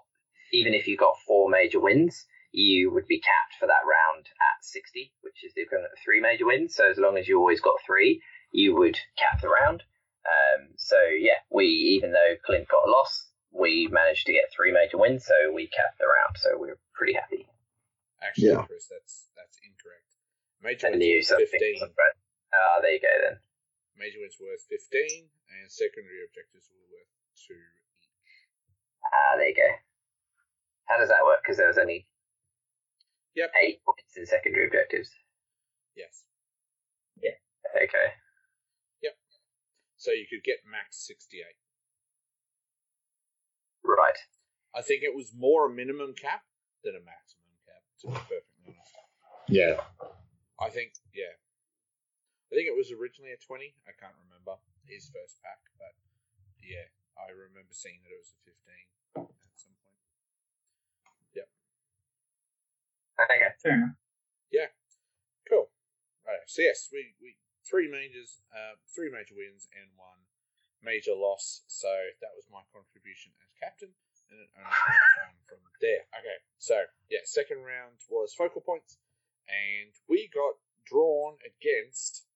[0.52, 4.64] even if you got four major wins, you would be capped for that round at
[4.64, 6.76] 60, which is the equivalent of three major wins.
[6.76, 9.84] So as long as you always got three, you would cap the round.
[10.26, 14.72] Um, so yeah, we even though Clint got a loss, we managed to get three
[14.72, 16.36] major wins, so we capped the round.
[16.38, 17.48] So we are pretty happy.
[18.22, 18.66] Actually, Yeah.
[18.68, 20.12] Chris, that's that's incorrect.
[20.62, 21.80] Major And wins you worth fifteen.
[22.54, 23.40] Ah, there you go then.
[23.98, 28.08] Major wins worth fifteen, and secondary objectives were worth two each.
[29.08, 29.70] Ah, there you go.
[30.86, 31.42] How does that work?
[31.44, 32.08] Because there was only
[33.36, 33.52] Yep.
[33.62, 35.12] eight points in secondary objectives.
[35.96, 36.24] Yes.
[37.22, 37.36] Yeah.
[37.76, 38.14] Okay.
[39.02, 39.18] Yep.
[39.98, 41.58] So you could get max sixty-eight.
[43.86, 44.18] Right.
[44.74, 46.42] I think it was more a minimum cap
[46.84, 48.98] than a maximum cap, to be perfectly honest.
[49.48, 49.78] Yeah.
[50.60, 51.38] I think, yeah.
[52.50, 53.78] I think it was originally a 20.
[53.86, 54.58] I can't remember
[54.90, 55.94] his first pack, but
[56.60, 59.96] yeah, I remember seeing that it was a 15 at some point.
[63.16, 63.54] Okay.
[63.64, 63.96] Fair enough.
[64.52, 64.70] Yeah.
[65.48, 65.72] Cool.
[66.28, 66.44] Right.
[66.48, 70.25] So, yes, we, we three majors, uh, three major wins and one
[70.86, 71.66] major loss.
[71.66, 71.90] So
[72.22, 73.90] that was my contribution as captain,
[74.30, 74.70] and it only
[75.18, 76.06] went on from there.
[76.14, 76.38] Okay.
[76.62, 79.02] So, yeah, second round was focal points,
[79.50, 82.30] and we got drawn against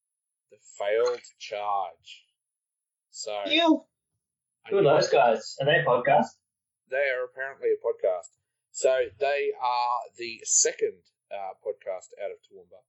[0.50, 2.26] the failed charge.
[3.14, 3.86] So You.
[4.70, 5.56] Who are those guys?
[5.62, 6.38] Are they a podcast?
[6.90, 8.34] They are apparently a podcast.
[8.72, 12.82] So they are the second uh, podcast out of Toowoomba.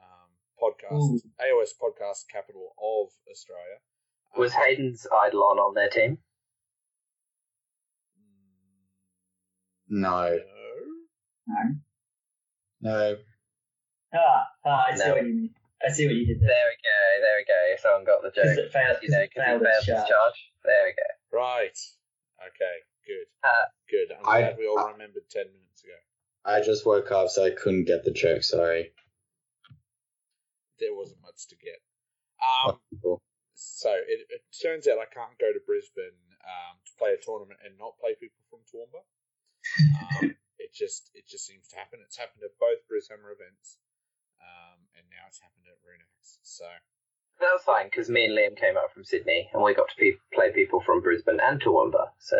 [0.00, 0.30] Um,
[0.60, 1.20] podcast, Ooh.
[1.40, 3.80] AOS podcast capital of Australia.
[4.36, 6.18] Was Hayden's Eidolon on their team?
[9.88, 10.38] No.
[11.46, 11.62] No.
[12.80, 12.90] No.
[12.92, 13.16] No.
[14.14, 15.12] Ah, ah, I see No.
[15.14, 15.54] what you mean.
[15.86, 16.66] I see what you did There there.
[16.70, 17.20] we go.
[17.20, 17.76] There we go.
[17.82, 18.64] Someone got the Because joke.
[18.66, 18.98] it failed.
[19.02, 20.08] You know, Because it because he failed failed its charge.
[20.08, 20.52] charge.
[20.64, 21.36] There we go.
[21.38, 21.78] Right.
[22.48, 22.76] Okay.
[23.06, 23.26] Good.
[23.42, 24.12] Uh, Good.
[24.18, 25.92] I'm I- glad we all I- remembered ten minutes ago.
[26.44, 28.42] I just woke up, so I couldn't get the joke.
[28.42, 28.92] Sorry.
[30.78, 31.80] There wasn't much to get.
[32.42, 33.22] Um, Cool.
[33.64, 37.60] So it, it turns out I can't go to Brisbane um, to play a tournament
[37.64, 39.00] and not play people from Toowoomba.
[39.96, 42.00] Um, it just it just seems to happen.
[42.04, 43.78] It's happened at both Brishammer events,
[44.40, 46.38] um, and now it's happened at Runex.
[46.42, 46.68] So
[47.40, 49.96] that was fine because me and Liam came up from Sydney and we got to
[49.98, 52.12] pe- play people from Brisbane and Toowoomba.
[52.20, 52.38] So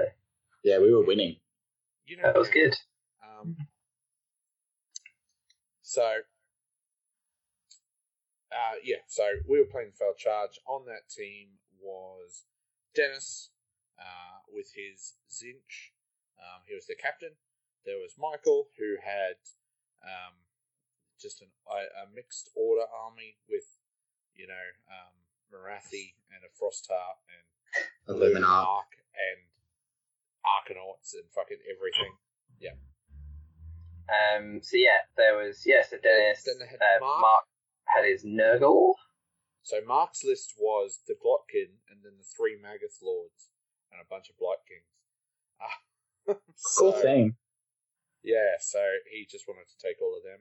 [0.62, 1.36] Yeah, we were winning.
[2.06, 2.74] you know that was good.
[3.24, 3.56] Um,
[5.82, 6.20] so,
[8.54, 10.62] uh, yeah, so we were playing Failed Charge.
[10.66, 12.46] On that team was
[12.94, 13.50] Dennis
[13.98, 15.90] uh, with his Tzeentch.
[16.38, 17.34] Um, he was the captain.
[17.84, 19.36] There was Michael, who had
[20.00, 20.38] um,
[21.20, 23.66] just an, a, a mixed order army with,
[24.34, 25.14] you know, um,
[25.52, 28.66] Morathi and a Frost Heart and Eleven up.
[28.66, 29.42] Arc and
[30.44, 32.14] Arkanauts and fucking everything.
[32.60, 32.76] Yeah.
[34.08, 35.82] Um, so yeah, there was yeah.
[35.82, 37.20] So Dennis, Then they had uh, Mark.
[37.20, 37.44] Mark.
[37.94, 38.94] Had his Nurgle.
[39.62, 43.50] So Mark's list was the Glottkin and then the three Maggoth Lords
[43.90, 44.92] and a bunch of Blight Kings.
[45.62, 45.78] Ah,
[46.76, 47.36] Cool so, thing.
[48.22, 48.80] Yeah, so
[49.10, 50.40] he just wanted to take all of them.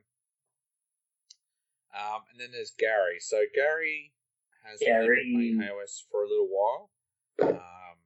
[1.94, 3.20] Um, and then there's Gary.
[3.20, 4.12] So Gary
[4.66, 5.72] has only been playing Gary.
[5.72, 6.90] AOS for a little while.
[7.42, 7.98] Um,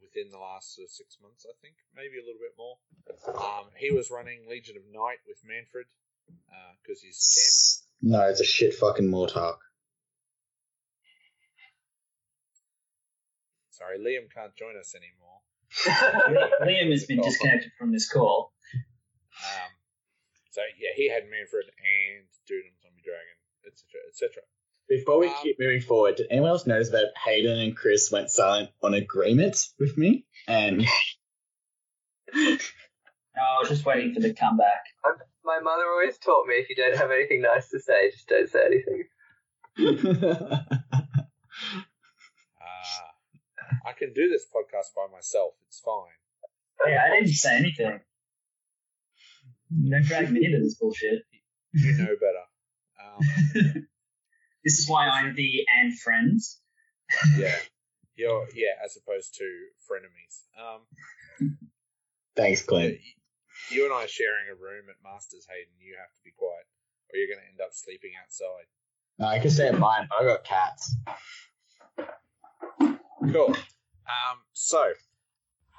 [0.00, 2.78] within the last sort of six months, I think, maybe a little bit more.
[3.36, 5.86] Um, he was running Legion of Night with Mannfred
[6.82, 7.85] because he's a champ.
[8.02, 9.56] No, it's a shit fucking Mortarch.
[13.70, 15.40] Sorry, Liam can't join us anymore.
[16.62, 18.52] Liam has been disconnected from this call.
[18.74, 19.70] Um,
[20.50, 23.36] so yeah, he had Mannfred and Dude on Zombie Dragon,
[23.66, 24.42] etc., etc.
[24.88, 28.30] Before we Um, keep moving forward, did anyone else notice that Hayden and Chris went
[28.30, 30.24] silent on agreement with me?
[30.48, 30.86] And
[32.34, 34.84] No, I was just waiting for the comeback.
[35.46, 38.48] My mother always taught me if you don't have anything nice to say, just don't
[38.50, 39.04] say anything.
[42.60, 43.08] Uh,
[43.86, 45.52] I can do this podcast by myself.
[45.68, 46.12] It's fine.
[46.84, 48.00] Hey, I didn't say anything.
[49.90, 51.22] Don't drag me into this bullshit.
[51.72, 53.74] You know better.
[53.74, 53.86] Um,
[54.66, 56.60] This is why I'm the and friends.
[57.38, 57.54] yeah,
[58.16, 59.44] you're yeah, as opposed to
[59.88, 60.42] frenemies.
[60.60, 61.56] Um,
[62.34, 62.98] Thanks, yeah, Clint.
[63.70, 65.72] Y- you and I are sharing a room at Masters Hayden.
[65.80, 66.66] You have to be quiet,
[67.12, 68.66] or you're going to end up sleeping outside.
[69.18, 70.94] No, I can say mine, but I got cats.
[73.32, 73.48] Cool.
[74.06, 74.82] Um, so,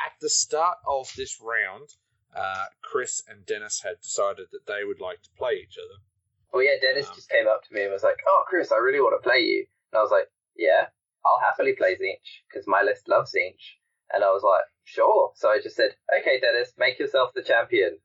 [0.06, 1.88] at the start of this round,
[2.36, 6.02] uh, Chris and Dennis had decided that they would like to play each other.
[6.54, 8.78] Well, yeah, Dennis Um, just came up to me and was like, "Oh, Chris, I
[8.78, 10.90] really want to play you." And I was like, "Yeah,
[11.26, 13.78] I'll happily play Tzeentch because my list loves Tzeentch."
[14.14, 18.00] And I was like, "Sure." So I just said, "Okay, Dennis, make yourself the champion."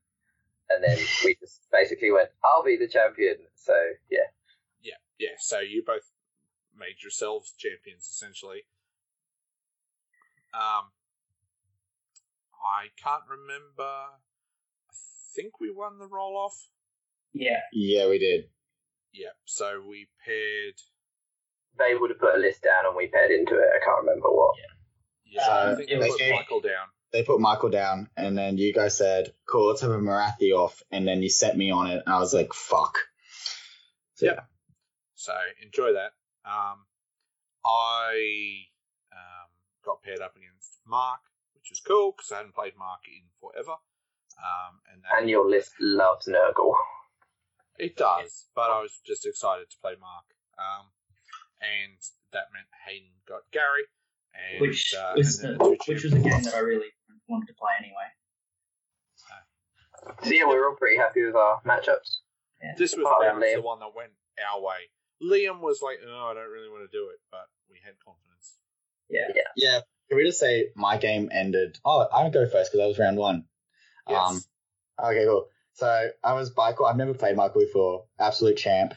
[0.69, 3.75] And then we just basically went, "I'll be the champion." So
[4.11, 4.27] yeah,
[4.83, 5.37] Yeah, yeah.
[5.39, 6.11] So you both
[6.77, 8.67] made yourselves champions essentially.
[10.53, 10.91] Um,
[12.59, 13.83] I can't remember.
[13.83, 14.95] I
[15.35, 16.69] think we won the roll off.
[17.33, 17.61] Yeah.
[17.73, 18.45] Yeah, we did.
[19.13, 20.81] Yeah, so we paired.
[21.79, 23.69] They would have put a list down and we paired into it.
[23.75, 24.55] I can't remember what.
[24.59, 24.75] Yeah,
[25.41, 26.89] I think it they was- put Michael down.
[27.13, 30.83] They put Michael down, and then you guys said, "Cool, let's have a Morathi off,"
[30.91, 32.99] and then you set me on it, and I was like, "Fuck."
[34.15, 34.49] So, Yep.
[35.15, 36.13] So enjoy that.
[36.45, 36.87] Um,
[37.67, 38.65] I
[39.13, 39.49] um,
[39.85, 41.21] got paired up against Mark,
[41.55, 43.73] which was cool because I hadn't played Mark in forever.
[44.39, 46.75] Um, and that, And your list loves Nurgle.
[47.79, 50.25] it does, but I was just excited to play Mark.
[50.59, 50.91] Um,
[51.61, 51.99] and
[52.33, 53.85] that meant Hayden got Gary,
[54.35, 56.59] and Which uh, was and the, then the two which was a game that I
[56.61, 56.89] really
[57.29, 58.09] wanted to play anyway.
[60.23, 62.19] So yeah, we were all pretty happy with our matchups.
[62.77, 63.55] This was very much Liam.
[63.57, 64.11] the one that went
[64.53, 64.91] our way.
[65.23, 68.59] Liam was like, "Oh, I don't really want to do it," but we had confidence.
[69.09, 69.29] Yeah.
[69.57, 69.81] yeah.
[70.09, 71.79] Can we just say my game ended?
[71.85, 73.45] Oh, I would go first because that was round one.
[74.09, 74.45] Yes.
[74.99, 75.47] Um, okay, cool.
[75.75, 76.87] So I was Michael.
[76.87, 78.05] I've never played Michael before.
[78.19, 78.95] Absolute champ.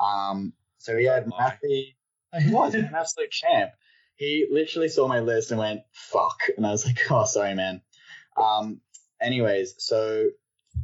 [0.00, 1.38] Um, so he had Don't.
[1.38, 1.84] Matthew.
[2.38, 3.70] He was an absolute champ.
[4.16, 7.82] He literally saw my list and went "fuck," and I was like, "Oh, sorry, man."
[8.36, 8.80] Um.
[9.20, 10.28] Anyways, so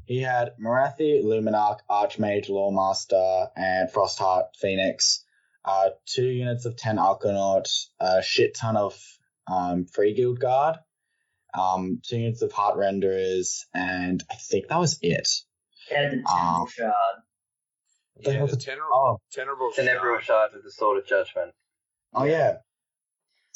[0.06, 5.24] he had Morathi, Luminarch, Archmage, Loremaster, and Frostheart Phoenix.
[5.64, 7.68] Uh, two units of ten Arkanaut,
[8.00, 8.98] a shit ton of
[9.50, 10.76] um, Free Guild Guard,
[11.54, 15.28] um, two units of Heart Renderers, and I think that was it.
[15.90, 16.52] Had the Ah.
[16.56, 16.94] Temple Shard.
[18.16, 21.52] the yeah, hell the was- tenor, Oh, Tenebril Tenebral Shard with the Sword of Judgment.
[22.14, 22.56] Oh yeah.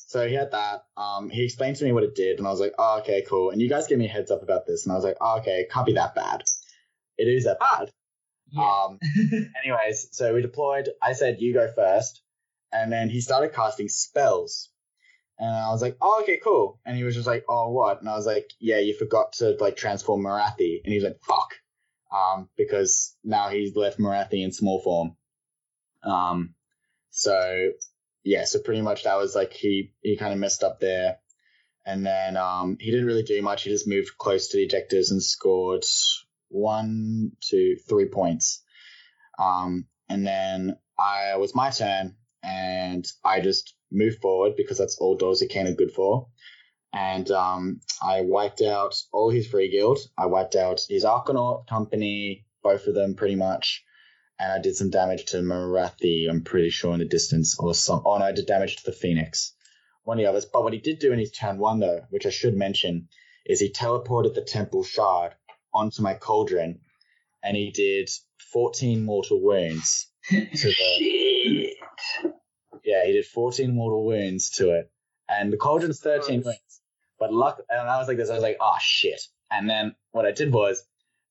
[0.09, 0.85] So he had that.
[0.97, 3.51] Um, he explained to me what it did, and I was like, "Oh, okay, cool."
[3.51, 5.39] And you guys gave me a heads up about this, and I was like, "Oh,
[5.39, 6.43] okay, it can't be that bad."
[7.19, 7.91] It is that bad.
[8.53, 8.63] Yeah.
[8.85, 8.99] Um,
[9.65, 10.89] anyways, so we deployed.
[11.03, 12.23] I said, "You go first.
[12.73, 14.71] and then he started casting spells,
[15.39, 18.09] and I was like, "Oh, okay, cool." And he was just like, "Oh, what?" And
[18.09, 21.51] I was like, "Yeah, you forgot to like transform Morathi," and he's like, "Fuck,"
[22.13, 25.17] um, because now he's left Morathi in small form.
[26.05, 26.55] Um,
[27.11, 27.71] so
[28.27, 31.18] yeah, so pretty much that was like he he kind of messed up there,
[31.87, 33.62] and then um he didn't really do much.
[33.62, 35.85] He just moved close to the ejectors and scored
[36.49, 38.62] one, two, three points.
[39.39, 44.99] Um, and then I it was my turn, and I just moved forward because that's
[44.99, 46.27] all Dorsey Kane are good for.
[46.93, 49.99] And um, I wiped out all his free guild.
[50.18, 53.85] I wiped out his Arkanaut company, both of them pretty much
[54.39, 58.03] and I did some damage to Morathi, I'm pretty sure, in the distance, or some.
[58.05, 59.53] Oh, no, I did damage to the Phoenix,
[60.05, 60.45] one of the others.
[60.45, 63.09] But what he did do in his turn one, though, which I should mention,
[63.45, 65.34] is he teleported the Temple Shard
[65.72, 66.80] onto my Cauldron,
[67.43, 68.11] and he did
[68.53, 70.72] 14 mortal wounds to the.
[70.72, 71.76] Shit.
[72.84, 74.91] Yeah, he did 14 mortal wounds to it,
[75.28, 76.80] and the Cauldron's 13 wounds.
[77.18, 79.20] But luck, and I was like this, I was like, oh shit.
[79.51, 80.84] And then what I did was,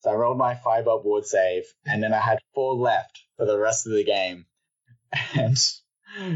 [0.06, 3.46] so I rolled my five up ward save, and then I had four left for
[3.48, 4.46] the rest of the game.
[5.36, 5.58] And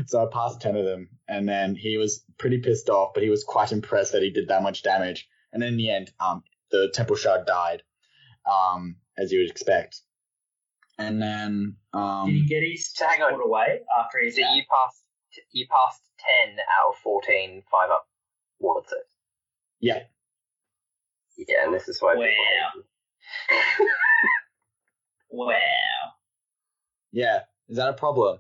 [0.10, 3.30] so I passed 10 of them, and then he was pretty pissed off, but he
[3.30, 5.30] was quite impressed that he did that much damage.
[5.54, 7.84] And in the end, um, the Temple Shard died,
[8.50, 10.02] um, as you would expect.
[10.98, 13.30] And then, um, Did he get his So hang on.
[13.30, 15.04] teleport away after his So you passed
[15.52, 18.08] you passed ten out of 14 five up
[18.60, 19.04] ward saves.
[19.80, 20.00] yeah,
[21.38, 22.72] Yeah, and this is why people hate Wow.
[22.76, 22.84] you.
[25.32, 25.56] Wow.
[27.12, 28.40] yeah, is that a problem?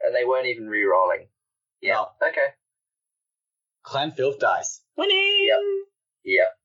[0.00, 1.26] and they weren't even re-rolling.
[1.80, 1.94] Yeah.
[1.94, 2.08] No.
[2.28, 2.46] Okay.
[3.82, 4.82] Clan Filth dice.
[4.96, 5.46] Winning!
[5.48, 5.58] Yep.
[6.24, 6.58] Yep.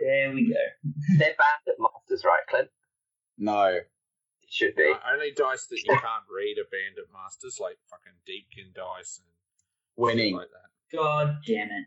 [0.00, 0.90] There we go.
[1.18, 2.68] They're banned at Masters, right, Clint?
[3.38, 3.64] No.
[3.66, 3.86] It
[4.48, 4.84] should be.
[4.84, 9.18] Uh, only dice that you can't read are banned at Masters, like fucking Deepkin dice
[9.18, 9.26] and
[9.96, 10.36] Winning.
[10.36, 10.96] like that.
[10.96, 11.86] God damn it.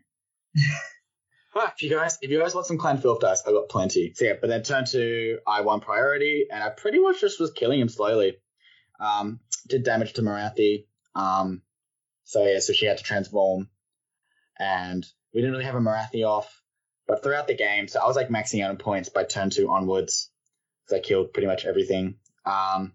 [1.54, 4.12] If you guys, if you guys want some clan filth dice, I got plenty.
[4.14, 7.52] So yeah, but then turn to I won priority, and I pretty much just was
[7.52, 8.36] killing him slowly.
[9.00, 10.86] Um, did damage to Morathi.
[11.14, 11.62] Um,
[12.24, 13.68] so yeah, so she had to transform,
[14.58, 16.62] and we didn't really have a Morathi off.
[17.08, 19.70] But throughout the game, so I was like maxing out on points by turn two
[19.70, 20.30] onwards,
[20.84, 22.16] because I killed pretty much everything.
[22.46, 22.92] Um,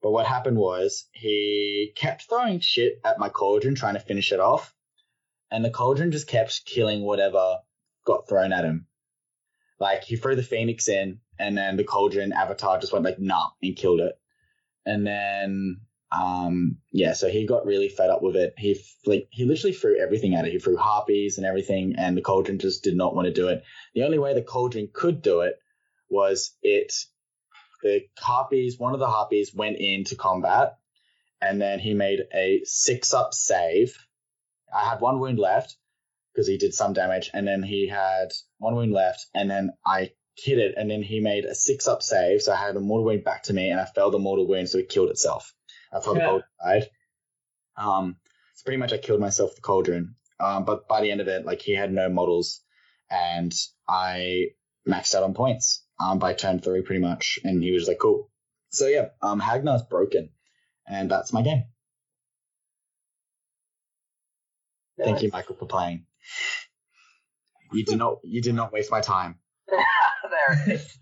[0.00, 4.38] but what happened was he kept throwing shit at my cauldron, trying to finish it
[4.38, 4.72] off,
[5.50, 7.58] and the cauldron just kept killing whatever
[8.04, 8.86] got thrown at him.
[9.78, 13.50] Like he threw the phoenix in, and then the cauldron avatar just went like nah
[13.62, 14.14] and killed it.
[14.86, 15.80] And then
[16.16, 18.54] um yeah, so he got really fed up with it.
[18.58, 20.52] He like he literally threw everything at it.
[20.52, 23.62] He threw harpies and everything, and the cauldron just did not want to do it.
[23.94, 25.56] The only way the cauldron could do it
[26.08, 26.92] was it
[27.82, 28.78] the harpies.
[28.78, 30.76] One of the harpies went into combat,
[31.40, 33.96] and then he made a six up save.
[34.74, 35.76] I had one wound left
[36.32, 38.28] because he did some damage, and then he had
[38.58, 42.02] one wound left, and then I hit it, and then he made a six up
[42.02, 44.48] save, so I had a mortal wound back to me, and I failed the mortal
[44.48, 45.52] wound, so it killed itself.
[45.92, 46.26] That's how the Yeah.
[46.26, 46.90] cauldron died.
[47.76, 48.16] Um,
[48.54, 50.16] so pretty much I killed myself with the cauldron.
[50.40, 52.62] Um, but by the end of it, like he had no models,
[53.10, 53.52] and
[53.88, 54.48] I
[54.88, 58.30] maxed out on points um, by turn three pretty much, and he was like, cool.
[58.70, 60.30] So yeah, um, Hagg Nar's broken,
[60.86, 61.64] and that's my game.
[64.98, 66.06] Thank you, Michael, for playing.
[67.72, 69.38] You did not you did not waste my time.
[69.68, 70.98] there it is.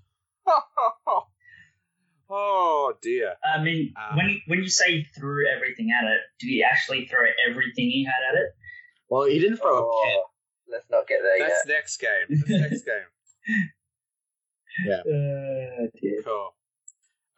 [2.31, 3.35] oh dear.
[3.45, 7.07] I mean, Um, when he, when you say threw everything at it, did he actually
[7.07, 8.51] throw everything he had at it?
[9.09, 10.15] Well, he didn't throw a pin.
[10.17, 10.25] Oh,
[10.71, 11.75] let's not get there That's yet.
[11.75, 12.27] next game.
[12.29, 13.09] That's next game.
[14.87, 15.01] Yeah.
[15.01, 16.23] Uh, dear.
[16.25, 16.55] Cool.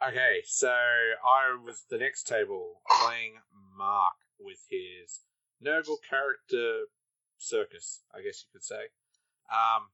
[0.07, 3.33] Okay, so I was the next table playing
[3.77, 5.21] Mark with his
[5.65, 6.81] Nurgle character
[7.43, 8.89] circus, I guess you could say.
[9.51, 9.91] Um,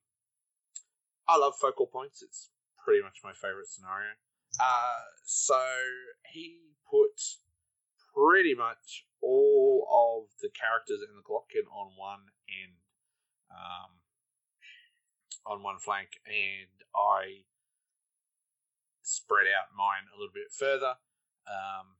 [1.27, 2.21] I love focal points.
[2.21, 2.49] It's
[2.83, 4.17] pretty much my favorite scenario.
[4.59, 5.61] Uh, so
[6.25, 7.21] he put
[8.15, 12.81] pretty much all of the characters in the Glottkin on one end,
[13.51, 14.01] um,
[15.45, 17.45] on one flank, and I
[19.01, 20.97] spread out mine a little bit further.
[21.45, 21.99] Um,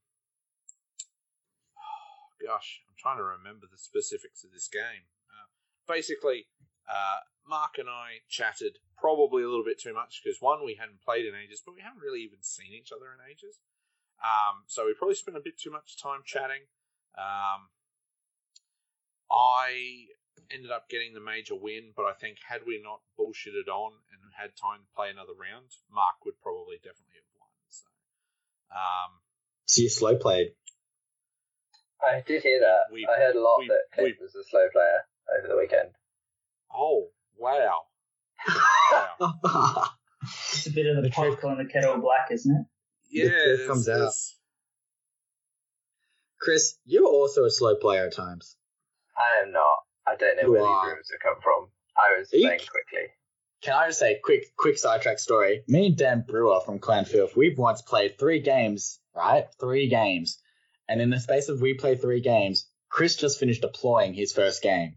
[2.46, 5.10] gosh, I'm trying to remember the specifics of this game.
[5.90, 6.46] Basically,
[6.86, 11.02] uh, Mark and I chatted probably a little bit too much because one, we hadn't
[11.02, 13.58] played in ages, but we haven't really even seen each other in ages.
[14.22, 16.62] Um, so we probably spent a bit too much time chatting.
[17.18, 17.74] Um,
[19.34, 20.14] I
[20.54, 24.22] ended up getting the major win, but I think had we not bullshitted on and
[24.38, 27.50] had time to play another round, Mark would probably definitely have won.
[27.74, 27.90] So,
[28.70, 29.22] um,
[29.66, 30.54] So you slow played.
[32.06, 32.94] I did hear that.
[32.94, 35.58] We- I heard a lot we- that Clint we- was a slow player over the
[35.58, 35.90] weekend.
[36.74, 37.08] oh
[37.38, 37.82] wow,
[39.20, 39.86] wow.
[40.52, 42.66] It's a bit of the, The pot truth- calling the kettle black, isn't it?
[43.10, 43.98] yeah, truth there's- comes out.
[44.00, 44.36] there's-
[46.42, 48.56] Chris, you're also a slow player at times.
[49.18, 49.78] I am not.
[50.08, 50.86] I don't know You where are.
[50.86, 51.68] these rumors have come from.
[51.98, 53.08] I was Are you playing quickly.
[53.62, 55.64] Can I just say, quick, quick sidetrack story?
[55.68, 59.48] Me and Dan Brewer from Clan Filth, we've once played three games, right?
[59.60, 60.40] Three games.
[60.88, 64.62] And in the space of we play three games, Chris just finished deploying his first
[64.64, 64.96] game.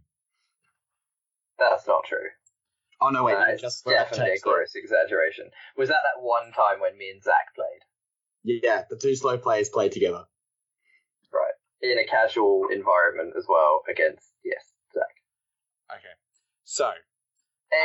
[1.70, 2.28] That's not true.
[3.00, 5.50] Oh no, wait, is just definitely a gross exaggeration.
[5.76, 8.60] Was that that one time when me and Zach played?
[8.62, 10.24] Yeah, the two slow players played together.
[11.32, 11.54] Right.
[11.82, 15.96] In a casual environment as well against, yes, Zach.
[15.98, 16.14] okay.
[16.64, 16.92] So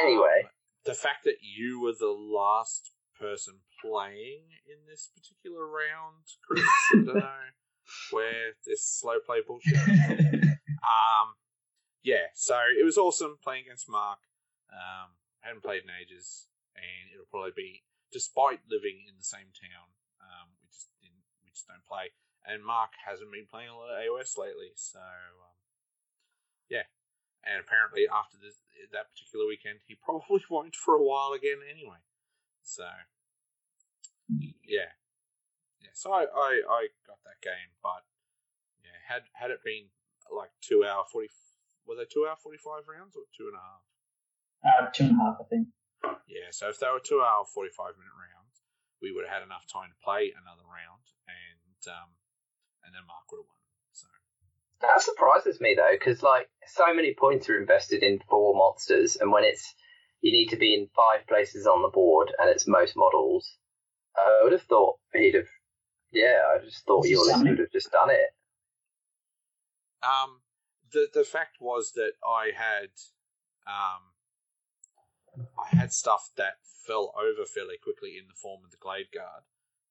[0.03, 0.49] Anyway, um,
[0.85, 6.63] the fact that you were the last person playing in this particular round, Chris,
[6.93, 7.39] I don't know
[8.11, 9.77] where this slow play bullshit.
[10.77, 11.33] Um,
[12.03, 14.19] yeah, so it was awesome playing against Mark.
[14.71, 19.87] Um, hadn't played in ages, and it'll probably be, despite living in the same town,
[20.19, 22.11] um, we just didn't, we just don't play.
[22.47, 25.57] And Mark hasn't been playing a lot of AOS lately, so um,
[26.69, 26.87] yeah.
[27.43, 28.59] And apparently, after this,
[28.91, 32.03] that particular weekend, he probably won't for a while again anyway.
[32.63, 32.87] So
[34.67, 34.91] yeah,
[35.79, 35.93] yeah.
[35.93, 38.03] So I, I, I got that game, but
[38.83, 39.87] yeah, had had it been
[40.35, 41.29] like two hour forty,
[41.87, 43.83] were they two hour forty five rounds or two and a half?
[44.61, 45.71] Uh, two and a half, I think.
[46.27, 48.61] Yeah, so if they were two hour forty five minute rounds,
[49.01, 52.09] we would have had enough time to play another round, and um,
[52.83, 53.63] and then Mark would have won.
[53.95, 54.07] So
[54.83, 59.31] that surprises me though, because like so many points are invested in four monsters, and
[59.31, 59.73] when it's
[60.21, 63.57] you need to be in five places on the board, and it's most models.
[64.17, 65.49] I would have thought he'd have.
[66.11, 68.31] Yeah, I just thought Just your list would have just done it.
[70.01, 70.39] Um,
[70.91, 72.89] the the fact was that I had
[73.67, 74.13] um,
[75.57, 79.43] I had stuff that fell over fairly quickly in the form of the Glade Guard,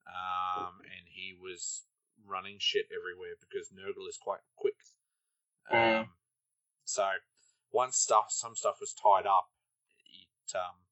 [0.06, 1.84] um, and he was
[2.26, 4.76] running shit everywhere because Nurgle is quite quick.
[5.70, 6.08] Um, Mm.
[6.84, 7.08] so
[7.72, 9.50] once stuff some stuff was tied up,
[10.08, 10.86] it um,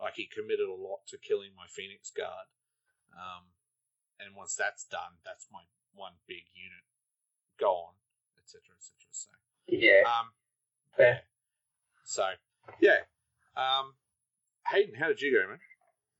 [0.00, 2.48] like he committed a lot to killing my Phoenix Guard.
[3.12, 3.52] Um,
[4.18, 5.62] and once that's done, that's my
[5.94, 6.84] one big unit
[7.60, 7.94] gone,
[8.44, 8.96] etc., etc.
[9.10, 9.30] So,
[9.68, 10.26] Yeah, um,
[10.96, 11.20] fair.
[12.04, 12.26] so
[12.80, 12.98] yeah.
[13.56, 13.92] Um,
[14.70, 15.58] Hayden, how did you go, man?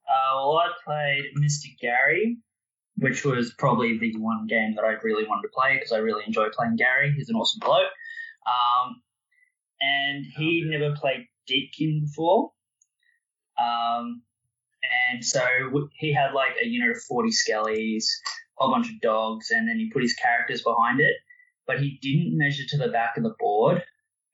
[0.07, 1.67] Uh, well, I played Mr.
[1.81, 2.39] Gary,
[2.97, 6.25] which was probably the one game that I really wanted to play because I really
[6.27, 7.13] enjoy playing Gary.
[7.17, 7.91] He's an awesome bloke.
[8.47, 9.01] Um,
[9.81, 12.53] and he Oh, never played Deepkin before.
[13.59, 14.23] Um,
[15.13, 15.47] and so
[15.95, 18.05] he had like a unit of 40 skellies,
[18.59, 21.15] a whole bunch of dogs, and then he put his characters behind it.
[21.67, 23.83] But he didn't measure to the back of the board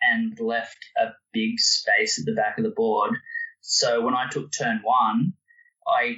[0.01, 3.15] and left a big space at the back of the board.
[3.61, 5.33] So when I took turn one,
[5.87, 6.17] I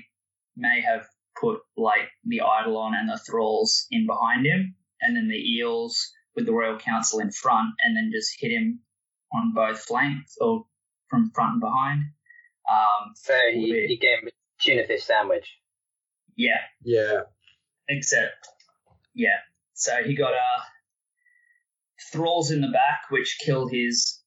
[0.56, 1.06] may have
[1.40, 6.46] put like the Eidolon and the Thralls in behind him, and then the Eels with
[6.46, 8.80] the Royal Council in front, and then just hit him
[9.32, 10.66] on both flanks or
[11.08, 12.02] from front and behind.
[12.70, 14.30] Um, So he, he gave him a
[14.62, 15.48] tuna fish sandwich.
[16.36, 17.22] yeah, Yeah.
[17.88, 18.46] except
[19.14, 19.38] yeah.
[19.74, 20.60] So he got uh
[22.12, 24.20] thralls in the back, which killed his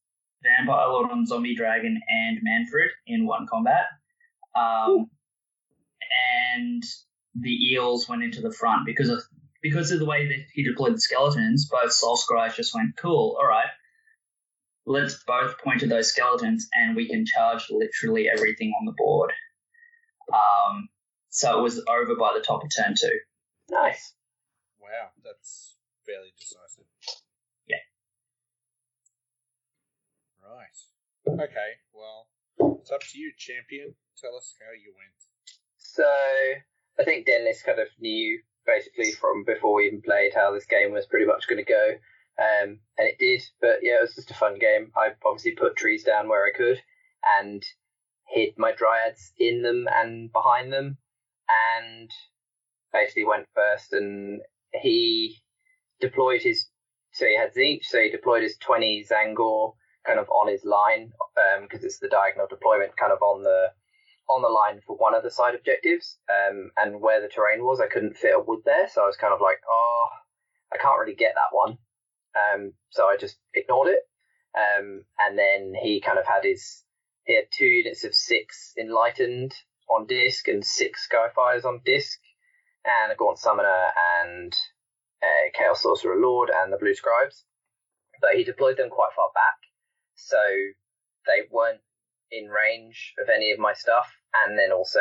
[0.43, 3.85] vampire lord on zombie dragon and Mannfred in one combat.
[4.55, 5.09] Um,
[6.55, 6.83] and
[7.35, 9.21] the eels went into the front because of
[9.61, 11.69] because of the way that he deployed the skeletons.
[11.69, 13.37] Both soul scries just went cool.
[13.39, 13.69] All right.
[14.85, 19.31] Let's both point to those skeletons and we can charge literally everything on the board.
[20.31, 20.89] Um,
[21.29, 23.19] so it was over by the top of turn two.
[23.71, 24.13] Nice.
[24.81, 26.83] Wow, that's fairly decisive.
[27.67, 27.77] Yeah.
[30.43, 30.67] Right.
[31.27, 31.71] Okay.
[31.93, 33.95] Well, it's up to you, champion.
[34.19, 35.13] Tell us how you went.
[35.77, 36.03] So
[36.99, 40.91] I think Dennis kind of knew basically from before we even played how this game
[40.91, 41.91] was pretty much going to go,
[42.39, 43.41] um, and it did.
[43.61, 44.91] But yeah, it was just a fun game.
[44.95, 46.81] I obviously put trees down where I could
[47.39, 47.63] and
[48.27, 50.97] hid my dryads in them and behind them,
[51.77, 52.09] and
[52.91, 53.93] basically went first.
[53.93, 54.41] And
[54.73, 55.41] he
[55.99, 56.67] deployed his
[57.11, 59.73] so he had Tzeentch, so he deployed his twenty Zangor
[60.05, 61.11] kind of on his line
[61.61, 63.67] because it's the diagonal deployment kind of on the
[64.29, 67.81] on the line for one of the side objectives, um, and where the terrain was,
[67.81, 70.07] I couldn't fit a wood there, so I was kind of like, oh,
[70.73, 71.77] I can't really get that one.
[72.33, 73.99] Um, so I just ignored it.
[74.55, 76.83] Um, and then he kind of had his,
[77.25, 79.53] he had two units of six enlightened
[79.89, 82.17] on disc and six Skyfires on disc,
[82.85, 83.87] and a Gaunt Summoner
[84.23, 84.53] and
[85.23, 87.45] a Chaos Sorcerer Lord and the Blue Scribes.
[88.21, 89.57] But he deployed them quite far back,
[90.15, 90.37] so
[91.25, 91.81] they weren't
[92.31, 94.11] in range of any of my stuff,
[94.43, 94.99] and then also,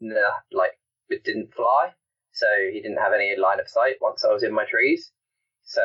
[0.00, 0.72] nah, like
[1.08, 1.90] it didn't fly,
[2.32, 5.12] so he didn't have any line of sight once I was in my trees,
[5.64, 5.82] so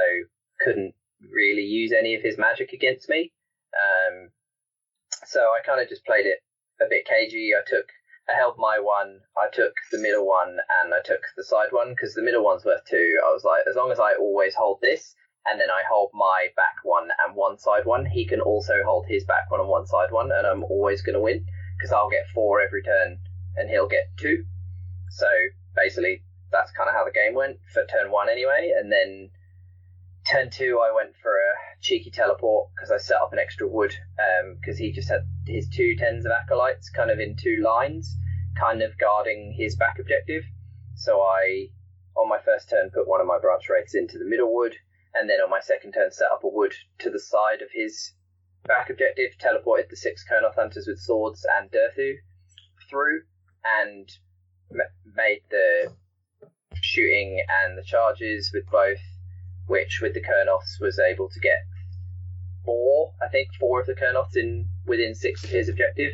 [0.59, 0.93] couldn't
[1.31, 3.31] really use any of his magic against me.
[3.73, 4.29] Um,
[5.25, 6.39] so I kind of just played it
[6.81, 7.51] a bit cagey.
[7.55, 7.85] I took,
[8.29, 11.89] I held my one, I took the middle one, and I took the side one
[11.89, 13.19] because the middle one's worth two.
[13.25, 15.13] I was like, as long as I always hold this,
[15.45, 18.05] and then I hold my back one and one side one.
[18.05, 21.15] He can also hold his back one and one side one, and I'm always going
[21.15, 21.45] to win
[21.77, 23.19] because I'll get four every turn
[23.55, 24.45] and he'll get two.
[25.09, 25.27] So
[25.75, 28.73] basically, that's kind of how the game went for turn one anyway.
[28.77, 29.29] And then
[30.29, 33.95] turn two, I went for a cheeky teleport because I set up an extra wood
[34.19, 38.15] um, because he just had his two tens of acolytes kind of in two lines,
[38.59, 40.43] kind of guarding his back objective.
[40.95, 41.69] So I,
[42.15, 44.75] on my first turn, put one of my branch wraiths into the middle wood
[45.13, 48.13] and then on my second turn set up a wood to the side of his
[48.65, 52.15] back objective, teleported the six Kurnoth hunters with swords and Durthu
[52.89, 53.21] through,
[53.63, 54.09] and
[54.71, 55.93] m- made the
[56.81, 59.01] shooting and the charges with both,
[59.67, 61.59] which with the Kurnoths was able to get
[62.65, 66.13] four, I think four of the Kurnoths in within six of his objective,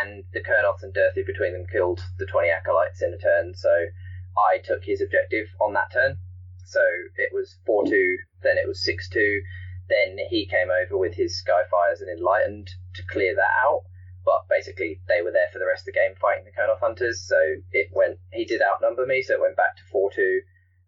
[0.00, 3.86] and the Kurnoths and Durthu between them killed the 20 acolytes in a turn, so
[4.36, 6.18] I took his objective on that turn.
[6.64, 6.80] So
[7.16, 9.42] it was 4 2, then it was 6 2.
[9.88, 13.82] Then he came over with his Skyfires and Enlightened to clear that out.
[14.24, 17.26] But basically, they were there for the rest of the game fighting the Kurnoth Hunters.
[17.26, 17.36] So
[17.72, 20.40] it went, he did outnumber me, so it went back to 4 2.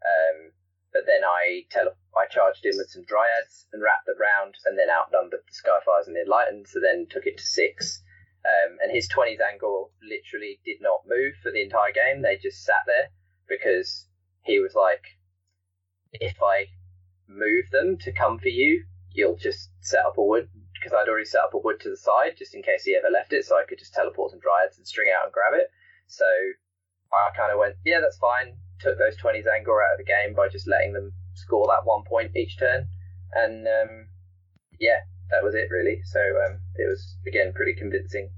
[0.04, 0.52] Um,
[0.92, 4.78] but then I tele- I charged in with some Dryads and wrapped the round, and
[4.78, 8.02] then outnumbered the Skyfires and the Enlightened, so then took it to 6.
[8.44, 12.22] Um, and his 20 Tzaangor literally did not move for the entire game.
[12.22, 13.08] They just sat there
[13.48, 14.06] because
[14.42, 15.13] he was like,
[16.20, 16.66] if I
[17.28, 21.24] move them to come for you, you'll just set up a wood because I'd already
[21.26, 23.56] set up a wood to the side just in case he ever left it, so
[23.56, 25.70] I could just teleport some dryads and string out and grab it.
[26.08, 26.26] So
[27.12, 28.56] I kind of went, yeah, that's fine.
[28.80, 32.04] Took those 20 Tzaangor out of the game by just letting them score that one
[32.04, 32.86] point each turn,
[33.32, 34.08] and um,
[34.80, 35.00] yeah,
[35.30, 36.02] that was it really.
[36.04, 38.30] So um, it was again pretty convincing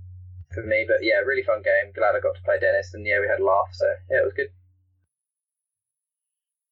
[0.54, 1.92] for me, but yeah, really fun game.
[1.94, 3.68] Glad I got to play Dennis, and yeah, we had a laugh.
[3.72, 4.48] So yeah, it was good.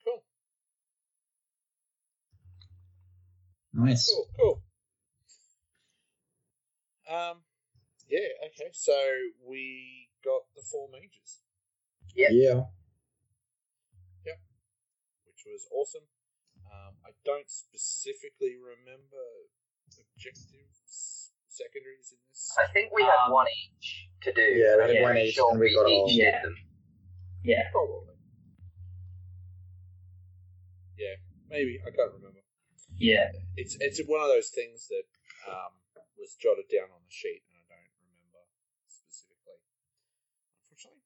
[0.05, 0.23] Cool.
[3.75, 4.07] Nice.
[4.09, 4.63] Cool, cool.
[7.11, 7.43] Um,
[8.09, 8.71] yeah, okay.
[8.73, 8.95] So
[9.47, 11.43] we got the four mages,
[12.15, 12.29] Yeah.
[12.31, 12.63] Yeah.
[15.27, 16.07] which was awesome.
[16.73, 19.51] Um, I don't specifically remember
[20.01, 22.55] objectives, secondaries in this.
[22.59, 24.41] I think we had Um, one each to do.
[24.41, 26.43] Yeah, we I'm had one each sure and we we got each all- did Yeah.
[26.43, 26.57] them.
[27.45, 27.71] Yeah.
[27.73, 28.15] Probably.
[30.97, 31.17] Yeah,
[31.49, 32.41] maybe I can't remember.
[32.99, 33.31] Yeah.
[33.57, 35.05] It's it's one of those things that
[35.51, 35.73] um,
[36.19, 38.43] was jotted down on the sheet, and I don't remember
[38.89, 39.61] specifically,
[40.71, 41.03] unfortunately.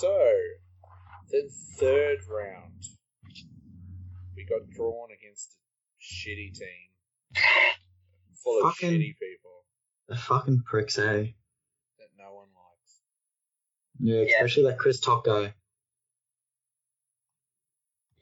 [0.00, 0.12] So,
[1.30, 1.48] then
[1.78, 2.82] third round,
[4.36, 6.88] we got drawn against a shitty team
[8.42, 9.64] full of Fucking- shitty people
[10.08, 11.02] The fucking pricks, eh?
[11.98, 13.02] that no one likes.
[14.00, 14.34] Yeah, Yeah.
[14.36, 15.54] especially that Chris Top guy.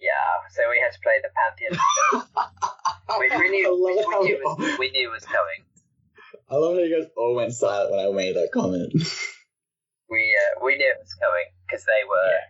[0.09, 1.77] Yeah, so we had to play the Pantheon,
[3.21, 5.69] which we knew, I which we we knew, was, we knew was coming.
[6.49, 8.89] I love how you guys all went silent when I made that comment.
[10.09, 12.49] We uh, we knew it was coming because they were Yeah.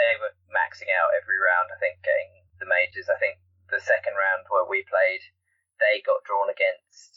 [0.00, 1.68] they were maxing out every round.
[1.68, 3.12] I think getting the majors.
[3.12, 3.36] I think
[3.68, 5.20] the second round where we played,
[5.76, 7.12] they got drawn against.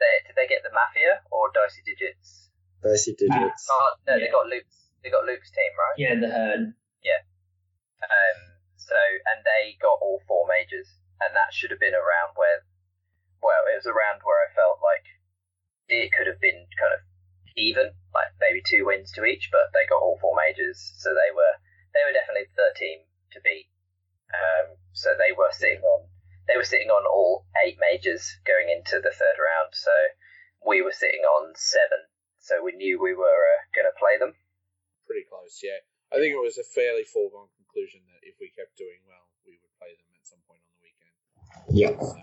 [0.00, 2.48] They, did they get the Mafia or Dicey Digits?
[2.80, 3.68] Dicey digits.
[3.68, 4.88] Oh no, they got Luke's.
[5.04, 5.96] They got Luke's team, right?
[6.00, 6.72] Yeah, the herd.
[8.04, 8.38] Um,
[8.84, 9.00] so,
[9.32, 10.88] and they got all four majors,
[11.24, 12.68] and that should have been around where,
[13.40, 15.08] well, it was around where I felt like
[15.88, 17.00] it could have been kind of
[17.56, 21.32] even, like maybe two wins to each, but they got all four majors, so they
[21.32, 21.56] were
[21.96, 23.70] they were definitely the team to beat.
[24.34, 26.10] Um, so they were sitting on
[26.48, 29.92] they were sitting on all eight majors going into the third round, so
[30.60, 32.04] we were sitting on seven,
[32.38, 34.36] so we knew we were uh, going to play them.
[35.06, 35.80] Pretty close, yeah.
[36.12, 39.74] I think it was a fairly foregone conclusion if we kept doing well, we would
[39.78, 41.14] play them at some point on the weekend.
[41.70, 41.94] Yeah.
[42.00, 42.16] So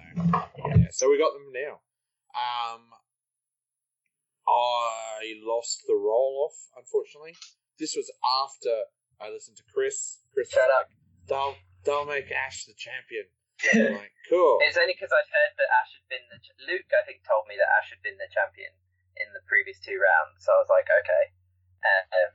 [0.68, 1.80] yeah, so we got them now.
[2.34, 2.84] Um,
[4.47, 7.36] I lost the roll off, unfortunately.
[7.80, 8.10] This was
[8.43, 8.89] after
[9.22, 10.22] I listened to Chris.
[10.34, 10.89] Chris was Shut up.
[10.89, 10.97] like,
[11.30, 13.30] "They'll they'll make Ash the champion."
[13.62, 14.58] I'm like, cool.
[14.66, 16.89] It's only because I'd heard that Ash had been the ch- Luke.
[16.97, 18.74] I think told me that Ash had been the champion
[19.22, 21.24] in the previous two rounds, so I was like, okay.
[21.86, 22.34] Uh, um,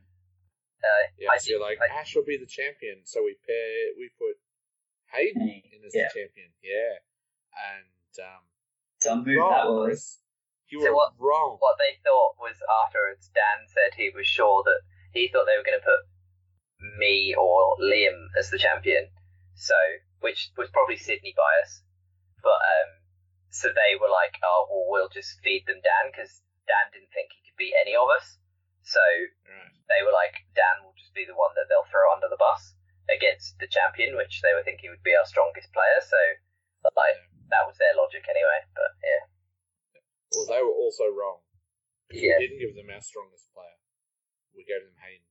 [0.82, 3.04] uh, Yeah, I so you're like, I- Ash will be the champion.
[3.04, 4.36] So we pair, we put
[5.12, 6.08] Hayden in as Yeah.
[6.12, 6.50] the champion.
[6.62, 6.98] Yeah,
[7.56, 8.42] and um,
[9.00, 9.86] Some move wrong, that was.
[9.86, 10.20] Chris.
[10.68, 11.56] You So were what- wrong.
[11.60, 13.28] what they thought was afterwards.
[13.30, 14.80] Dan said he was sure that
[15.12, 16.02] he thought they were going to put
[16.98, 19.08] me or Liam as the champion.
[19.54, 19.74] So,
[20.20, 21.82] which was probably Sydney bias,
[22.42, 23.00] but um,
[23.48, 27.30] so they were like, oh well, we'll just feed them Dan because Dan didn't think
[27.32, 28.36] he could beat any of us.
[28.86, 29.74] So Right.
[29.90, 32.74] they were like, Dan will just be the one that they'll throw under the bus
[33.10, 35.98] against the champion, which they were thinking would be our strongest player.
[36.06, 36.18] So,
[36.94, 37.18] like,
[37.50, 38.62] that was their logic anyway.
[38.74, 39.22] But yeah,
[40.34, 41.42] Well, they were also wrong.
[42.10, 42.38] yeah.
[42.38, 43.74] We didn't give them our strongest player.
[44.54, 45.26] We gave them Hayden.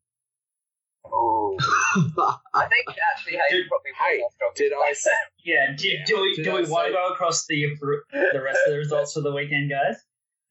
[1.07, 1.55] Oh,
[2.53, 5.11] I think actually Hayden probably was Hey, our strongest did I say?
[5.45, 5.71] Yeah.
[5.77, 7.75] Do, Yeah, do we did do I we want to go across the
[8.11, 10.03] the rest of the results for the weekend, guys?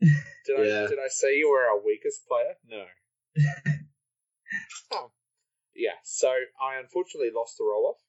[0.46, 0.64] Did I?
[0.88, 2.54] Did I say you were our weakest player?
[2.68, 2.84] No.
[4.92, 5.10] oh.
[5.74, 5.96] Yeah.
[6.04, 8.00] So I unfortunately lost the roll off.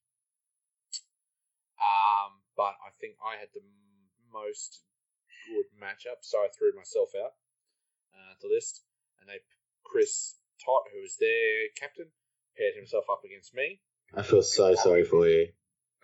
[1.80, 4.84] Um, but I think I had the m- most
[5.52, 7.36] good matchup, so I threw myself out
[8.16, 8.84] uh, the list,
[9.20, 9.44] and they
[9.84, 12.10] Chris Tot, who was their captain,
[12.58, 13.82] paired himself up against me.
[14.16, 15.52] I feel so sorry for you.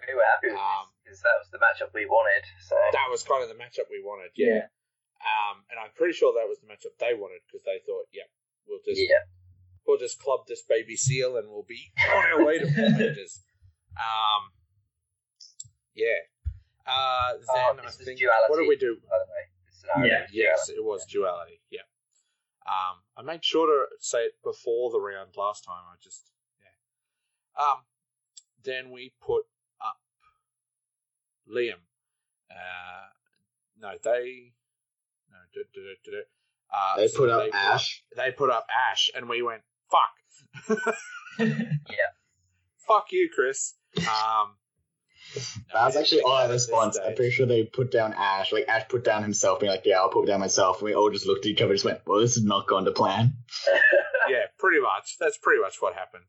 [0.08, 2.44] We were happy with Um, because that was the matchup we wanted.
[2.68, 4.32] So That was kind of the matchup we wanted.
[4.36, 4.68] Yeah.
[5.22, 8.26] Um, and I'm pretty sure that was the matchup they wanted because they thought, yeah,
[8.68, 9.22] we'll just yeah,
[9.86, 13.42] we'll just club this baby seal and we'll be on our way to four majors.
[13.98, 14.50] Um,
[15.94, 16.26] yeah.
[16.88, 18.50] Uh, then Oh, I this is think duality.
[18.50, 18.98] what did we do?
[19.10, 20.26] by the way, Yeah.
[20.32, 20.74] Yes, duality.
[20.74, 21.62] it was duality.
[21.70, 21.86] Yeah.
[22.66, 25.84] Um, I made sure to say it before the round last time.
[25.92, 27.64] I just yeah.
[27.64, 27.80] Um,
[28.64, 29.44] then we put
[29.84, 29.98] up
[31.52, 31.82] Liam.
[32.50, 33.10] Uh,
[33.80, 34.18] no, they no.
[34.18, 35.41] Do, do, do, do, do.
[36.74, 38.04] Uh, They so put up they Ash.
[38.16, 40.78] They put up Ash, and we went fuck.
[41.40, 42.12] Yeah.
[42.88, 43.76] Fuck you, Chris.
[43.98, 44.58] Um,
[45.74, 46.98] That was actually all I response.
[46.98, 48.52] I'm pretty sure they put down Ash.
[48.52, 51.10] Like Ash put down himself, being like, "Yeah, I'll put down myself." And we all
[51.10, 53.38] just looked at each other, and just went, "Well, this is not going to plan."
[54.30, 55.18] yeah, pretty much.
[55.20, 56.26] That's pretty much what happened.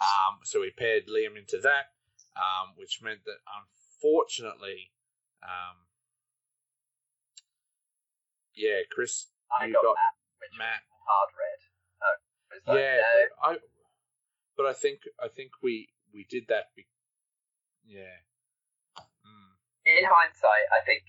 [0.00, 1.92] Um, so we paired Liam into that,
[2.36, 4.92] um, which meant that unfortunately,
[5.42, 5.76] um,
[8.56, 9.96] yeah, Chris, I you got, got
[10.56, 10.82] Matt, Matt.
[11.06, 11.60] hard red.
[12.02, 12.16] Oh,
[12.56, 13.50] it like, yeah, no, but I,
[14.56, 16.72] but I think I think we we did that.
[16.74, 16.86] Be,
[17.86, 18.24] yeah.
[18.98, 19.52] Mm.
[19.84, 21.04] in hindsight, I think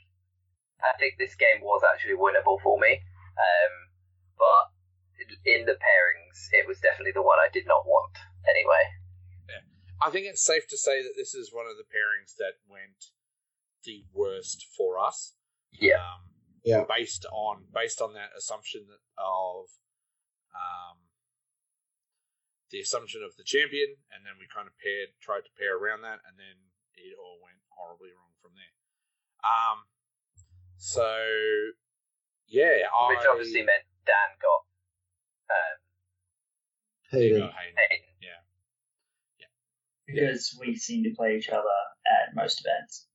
[0.84, 3.02] I think this game was actually winnable for me.
[3.38, 3.74] Um,
[4.38, 4.66] but
[5.46, 8.14] in the pairings, it was definitely the one I did not want.
[8.50, 8.84] Anyway,
[9.50, 9.64] Yeah.
[10.02, 13.12] I think it's safe to say that this is one of the pairings that went
[13.84, 15.34] the worst for us.
[15.72, 15.98] Yeah.
[15.98, 16.37] Um,
[16.68, 16.84] Yeah.
[16.84, 18.84] based on based on that assumption
[19.16, 19.72] of
[20.52, 21.00] um,
[22.72, 26.04] the assumption of the champion, and then we kind of paired tried to pair around
[26.04, 26.58] that, and then
[27.00, 28.74] it all went horribly wrong from there.
[29.48, 29.88] Um,
[30.76, 31.08] so
[32.52, 34.62] yeah, Which I, obviously meant Dan got
[35.56, 35.78] um,
[37.16, 37.48] Hayden.
[37.48, 37.80] got Hayden.
[37.80, 38.08] Hayden.
[40.08, 43.07] because we seem to play each other at most events.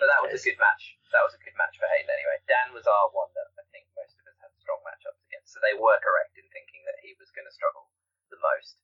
[0.00, 0.96] But that was a good match.
[1.12, 2.40] That was a good match for Hayden anyway.
[2.48, 5.52] Dan was our one that I think most of us had strong matchups against.
[5.52, 7.92] So they were correct in thinking that he was going to struggle
[8.32, 8.80] the most.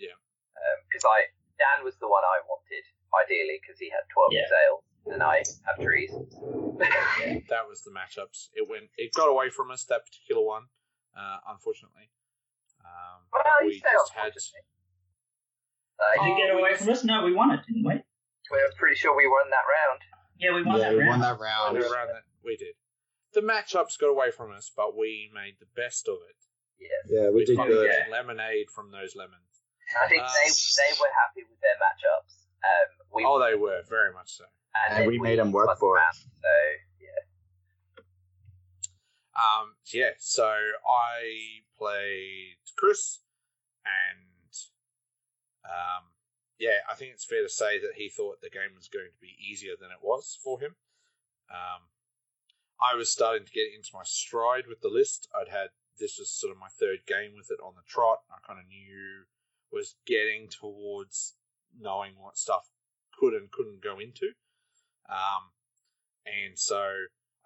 [0.00, 0.16] Yeah.
[0.88, 1.28] Because I
[1.60, 2.82] Dan was the one I wanted,
[3.22, 4.48] ideally, because he had 12 Yeah.
[4.48, 4.74] sail
[5.12, 6.10] and I have trees.
[7.52, 8.48] that was the matchups.
[8.56, 8.88] It went.
[8.96, 10.66] It got away from us that particular one,
[11.12, 12.08] uh, unfortunately.
[12.80, 14.32] Um, well, we say just had.
[14.32, 14.42] Uh, Did
[16.00, 17.04] Oh, it get away from us?
[17.04, 18.02] No, we won it, didn't we?
[18.54, 20.00] We're pretty sure we won that round.
[20.38, 21.10] Yeah, we won Yeah, that we round.
[21.10, 21.74] won that round.
[21.78, 22.24] We ran that.
[22.44, 22.74] We did.
[23.34, 26.38] The matchups got away from us, but we made the best of it.
[26.78, 26.90] Yes.
[27.08, 27.90] Yeah, we did fucking good.
[27.90, 28.10] Yeah.
[28.10, 29.62] Lemonade from those lemons.
[30.00, 32.46] I think Uh, they they were happy with their matchups.
[32.64, 34.44] Um, we Oh, they were very much so.
[34.88, 36.00] And then we made 'em work for it.
[36.00, 36.54] round, So
[37.00, 38.02] yeah,
[39.36, 43.20] Um, yeah, so I played Chris,
[43.84, 44.52] and
[45.64, 46.04] um,
[46.64, 49.20] yeah, I think it's fair to say that he thought the game was going to
[49.20, 50.80] be easier than it was for him.
[51.52, 51.92] Um,
[52.80, 55.28] I was starting to get into my stride with the list.
[55.36, 58.24] I'd had this was sort of my third game with it on the trot.
[58.32, 59.28] I kind of knew
[59.70, 61.36] was getting towards
[61.76, 62.72] knowing what stuff
[63.12, 64.32] could and couldn't go into.
[65.04, 65.52] Um,
[66.24, 66.80] and so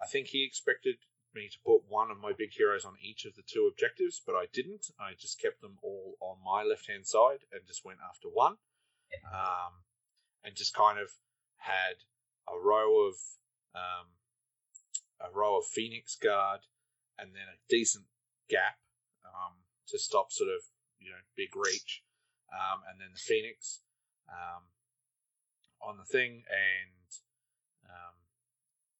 [0.01, 0.95] I think he expected
[1.35, 4.35] me to put one of my big heroes on each of the two objectives, but
[4.35, 4.87] I didn't.
[4.97, 8.55] I just kept them all on my left hand side and just went after one.
[9.25, 9.83] Um,
[10.43, 11.09] and just kind of
[11.57, 12.01] had
[12.47, 13.15] a row of
[13.75, 14.07] um,
[15.19, 16.61] a row of Phoenix Guard
[17.17, 18.05] and then a decent
[18.49, 18.79] gap
[19.25, 20.63] um, to stop sort of
[20.99, 22.03] you know big reach,
[22.53, 23.81] um, and then the Phoenix
[24.29, 24.63] um,
[25.81, 27.09] on the thing and
[27.85, 28.15] um,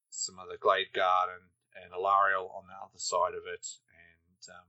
[0.10, 1.49] some other Glade Guard and
[1.80, 4.68] and Alarielle on the other side of it, and um,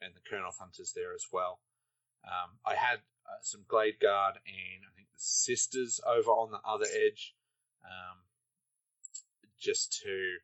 [0.00, 1.60] and the Kurnoth Hunters there as well.
[2.24, 6.60] Um, I had uh, some Glade Guard and I think the Sisters over on the
[6.66, 7.34] other edge,
[7.84, 8.18] um,
[9.58, 10.38] just to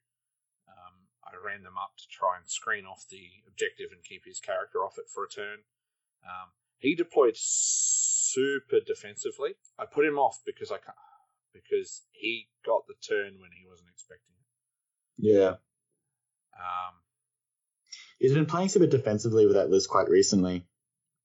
[0.68, 4.41] um, I ran them up to try and screen off the objective and keep his
[4.41, 5.59] character off it for a turn.
[6.24, 9.55] Um, he deployed super defensively.
[9.79, 10.97] I put him off because I can't,
[11.53, 15.33] because he got the turn when he wasn't expecting it.
[15.33, 15.55] Yeah.
[16.55, 16.95] Um,
[18.18, 20.66] He's been playing super defensively with that list quite recently.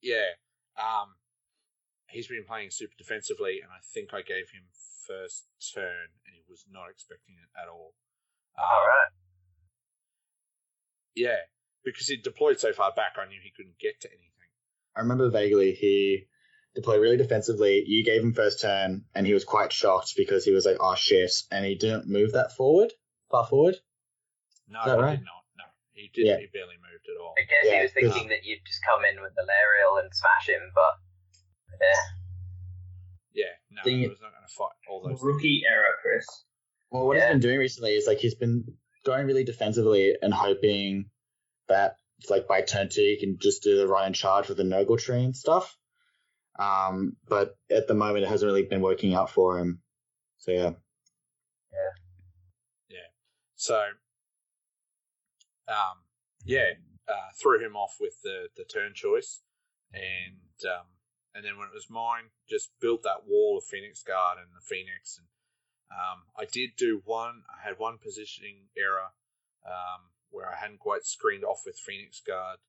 [0.02, 0.36] yeah,
[0.78, 1.16] um,
[2.12, 4.64] he's been playing super defensively, and I think I gave him
[5.07, 7.93] first turn, and he was not expecting it at all.
[8.57, 9.12] Um, all right.
[11.16, 11.41] Yeah,
[11.84, 14.49] because he deployed so far back, I knew he couldn't get to anything.
[14.95, 16.28] I remember vaguely he
[16.76, 17.84] deployed really defensively.
[17.86, 20.95] You gave him first turn, and he was quite shocked because he was like, "Oh
[20.95, 22.91] shit!" and he didn't move that forward,
[23.30, 23.76] far forward.
[24.68, 25.20] No, he right?
[25.20, 25.43] did not.
[25.57, 26.28] No, he didn't.
[26.28, 26.39] Yeah.
[26.39, 27.36] He barely moved at all.
[27.38, 30.14] I guess Yeah, he was thinking that you'd just come in with the Lariel and
[30.14, 30.95] smash him, but
[31.82, 35.22] yeah, Yeah, no, Thing he was not going to fight all those.
[35.24, 36.26] Rookie era, Chris.
[36.92, 37.26] Well, what Yeah.
[37.26, 38.66] he's been doing recently is like he's been
[39.06, 41.10] going really defensively and hoping
[41.68, 41.96] that
[42.30, 45.00] like by turn two he can just do the run and charge with the Nurgle
[45.00, 45.76] tree and stuff.
[46.60, 49.82] Um, but at the moment it hasn't really been working out for him.
[50.38, 50.72] So yeah.
[51.72, 51.93] Yeah.
[52.89, 52.97] yeah.
[53.55, 53.82] So,
[55.68, 56.04] um,
[56.43, 56.72] yeah,
[57.08, 59.42] uh, threw him off with the, the turn choice,
[59.93, 60.86] and um,
[61.33, 64.63] and then when it was mine, just built that wall of Phoenix Guard and the
[64.63, 65.28] Phoenix, and
[65.91, 67.43] um, I did do one.
[67.51, 69.12] I had one positioning error
[69.66, 72.59] um, where I hadn't quite screened off with Phoenix Guard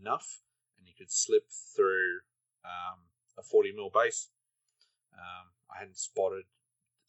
[0.00, 0.42] enough,
[0.78, 2.22] and you could slip through
[2.64, 4.30] um, a forty mil base.
[5.14, 6.44] Um, I hadn't spotted.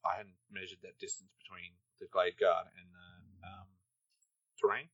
[0.05, 3.09] I hadn't measured that distance between the Glade Guard and the
[3.41, 3.67] um,
[4.61, 4.89] terrain,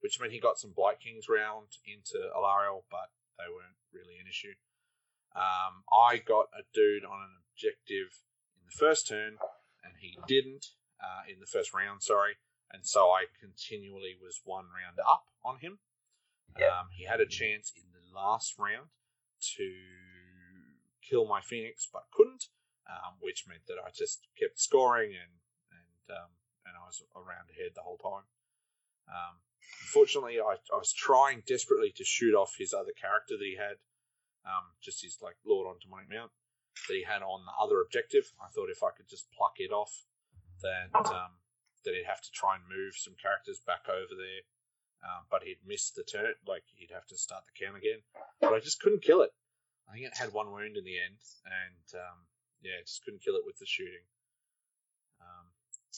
[0.00, 4.28] which meant he got some Blight Kings round into Alarielle, but they weren't really an
[4.28, 4.56] issue.
[5.36, 8.24] Um, I got a dude on an objective
[8.56, 9.38] in the first turn,
[9.84, 10.66] and he didn't
[11.00, 12.36] uh, in the first round, sorry,
[12.72, 15.78] and so I continually was one round up on him.
[16.58, 16.66] Yeah.
[16.66, 18.88] Um, he had a chance in the last round
[19.56, 19.68] to
[21.08, 22.46] kill my Phoenix, but couldn't,
[22.88, 25.32] um, which meant that I just kept scoring and
[25.70, 26.30] and um,
[26.66, 28.26] and I was around ahead the whole time.
[29.08, 29.40] Um,
[29.84, 33.80] unfortunately, I, I was trying desperately to shoot off his other character that he had,
[34.48, 36.32] um, just his like Lord on demonic mount
[36.88, 38.32] that he had on the other objective.
[38.40, 40.08] I thought if I could just pluck it off,
[40.64, 41.38] that um,
[41.84, 44.42] that he'd have to try and move some characters back over there,
[45.04, 46.34] um, but he'd missed the turn.
[46.46, 48.00] Like he'd have to start the count again.
[48.40, 49.30] But I just couldn't kill it.
[49.88, 52.28] I think it had one wound in the end, and um,
[52.62, 54.06] yeah, just couldn't kill it with the shooting.
[55.20, 55.52] Um,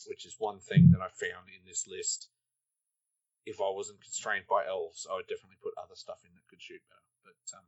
[0.09, 2.31] which is one thing that I found in this list.
[3.45, 6.61] If I wasn't constrained by elves, I would definitely put other stuff in that could
[6.61, 7.11] shoot better.
[7.25, 7.67] But um,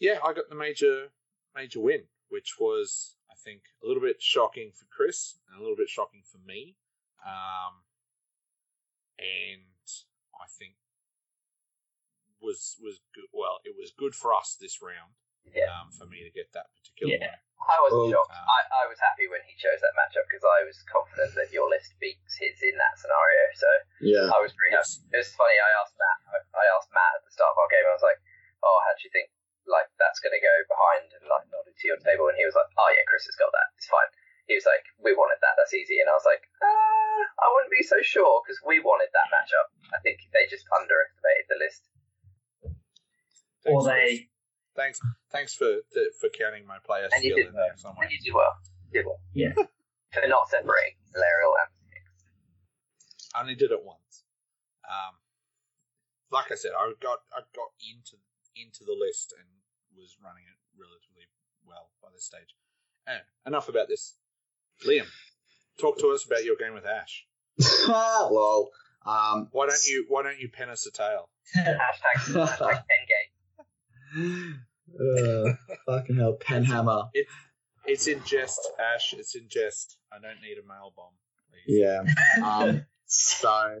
[0.00, 1.08] yeah, I got the major
[1.54, 5.76] major win, which was I think a little bit shocking for Chris and a little
[5.76, 6.76] bit shocking for me.
[7.24, 7.82] Um,
[9.18, 9.62] and
[10.34, 10.74] I think
[12.42, 13.30] was was good.
[13.32, 15.14] Well, it was good for us this round.
[15.46, 15.70] Yeah.
[15.74, 17.34] Um, for me to get that particular Yeah.
[17.34, 17.38] win.
[17.66, 18.34] I wasn't Well, shocked.
[18.34, 21.66] I, I was happy when he chose that matchup because I was confident that your
[21.70, 23.42] list beats his in that scenario.
[23.58, 23.68] So
[24.06, 24.26] Yeah.
[24.30, 25.02] I was pretty Yes.
[25.02, 25.18] happy.
[25.18, 25.58] It was funny.
[25.58, 26.18] I asked Matt.
[26.54, 27.86] I asked Matt at the start of our game.
[27.86, 28.18] I was like,
[28.62, 29.30] "Oh, how do you think
[29.68, 32.54] like that's going to go behind?" And like nodded to your table, and he was
[32.56, 33.68] like, "Oh yeah, Chris has got that.
[33.78, 34.10] It's fine."
[34.50, 35.54] He was like, "We wanted that.
[35.58, 39.10] That's easy." And I was like, uh, "I wouldn't be so sure because we wanted
[39.14, 39.68] that matchup.
[39.94, 41.82] I think they just underestimated the list."
[43.64, 43.86] Or Thanks, Chris.
[43.86, 44.28] they
[44.74, 44.98] Thanks,
[45.30, 47.76] thanks for the, for counting my player And you skill did in there well.
[47.76, 48.04] somewhere.
[48.08, 48.56] And you did well.
[48.88, 49.20] You did well.
[49.36, 49.52] Yeah.
[50.12, 51.68] For not separating Valerial and
[53.34, 54.24] I only did it once.
[54.84, 55.16] Um,
[56.30, 58.16] like I said, I got I got into
[58.56, 59.46] into the list and
[59.96, 61.28] was running it relatively
[61.66, 62.54] well by this stage.
[63.46, 64.16] Enough about this.
[64.86, 65.06] Liam,
[65.80, 67.26] talk to us about your game with Ash.
[67.88, 68.70] Lol.
[69.04, 71.28] Um, Why don't you Why don't you pen us a tale?
[71.56, 71.76] hashtag,
[72.46, 72.82] hashtag
[74.14, 74.62] 10 game.
[75.00, 75.52] uh,
[75.86, 77.08] fucking hell, penhammer.
[77.84, 78.60] It's in jest,
[78.94, 79.12] Ash.
[79.12, 79.98] It's in jest.
[80.12, 81.14] I don't need a mail bomb.
[81.50, 81.80] Please.
[81.80, 82.04] Yeah.
[82.40, 83.80] Um, so,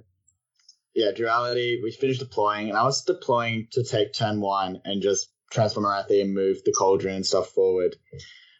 [0.94, 1.80] yeah, duality.
[1.82, 6.20] We finished deploying, and I was deploying to take turn one and just transform Morathi
[6.20, 7.96] and move the cauldron and stuff forward.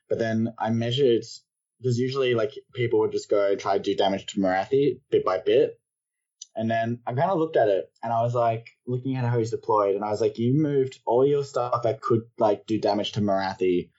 [0.09, 1.25] But then I measured
[1.79, 5.25] because usually like people would just go and try to do damage to Morathi bit
[5.25, 5.79] by bit.
[6.55, 9.39] And then I kind of looked at it and I was like looking at how
[9.39, 12.79] he's deployed and I was like, you moved all your stuff that could like do
[12.79, 13.91] damage to Morathi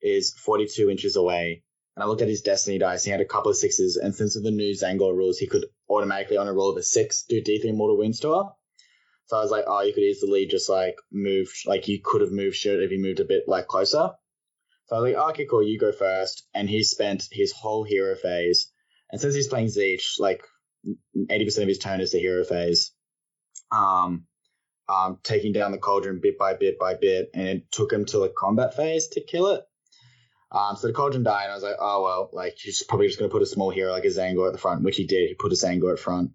[0.00, 1.64] is 42 inches away.
[1.98, 3.02] And I looked at his destiny dice.
[3.02, 5.66] He had a couple of sixes, and since of the new Tzaangor rules, he could
[5.90, 8.44] automatically on a roll of a six do D3 mortal wounds to her.
[9.26, 12.30] So I was like, oh, you could easily just like move, like you could have
[12.30, 14.10] moved shit if he moved a bit like closer.
[14.86, 16.46] So I was like, oh, okay, cool, you go first.
[16.54, 18.70] And he spent his whole hero phase,
[19.10, 20.44] and since he's playing Tzeentch, like
[21.16, 22.92] 80% of his turn is the hero phase,
[23.72, 24.24] um,
[24.88, 28.20] um, taking down the cauldron bit by bit by bit, and it took him to
[28.20, 29.64] the combat phase to kill it.
[30.50, 33.18] Um, so the cauldron died, and I was like, oh well, like he's probably just
[33.18, 35.28] gonna put a small hero like a Tzaangor at the front, which he did.
[35.28, 36.30] He put a Tzaangor at front,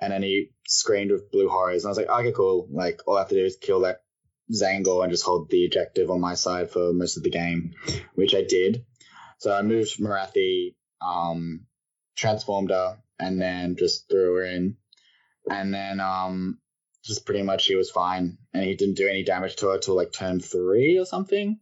[0.00, 2.68] and then he screened with blue horrors, and I was like, okay, cool.
[2.70, 4.02] Like all I have to do is kill that
[4.52, 7.74] Tzaangor and just hold the objective on my side for most of the game,
[8.14, 8.84] which I did.
[9.38, 11.66] So I moved Morathi, um,
[12.14, 14.76] transformed her, and then just threw her in,
[15.50, 16.58] and then um,
[17.04, 19.96] just pretty much he was fine, and he didn't do any damage to her till
[19.96, 21.58] like turn three or something.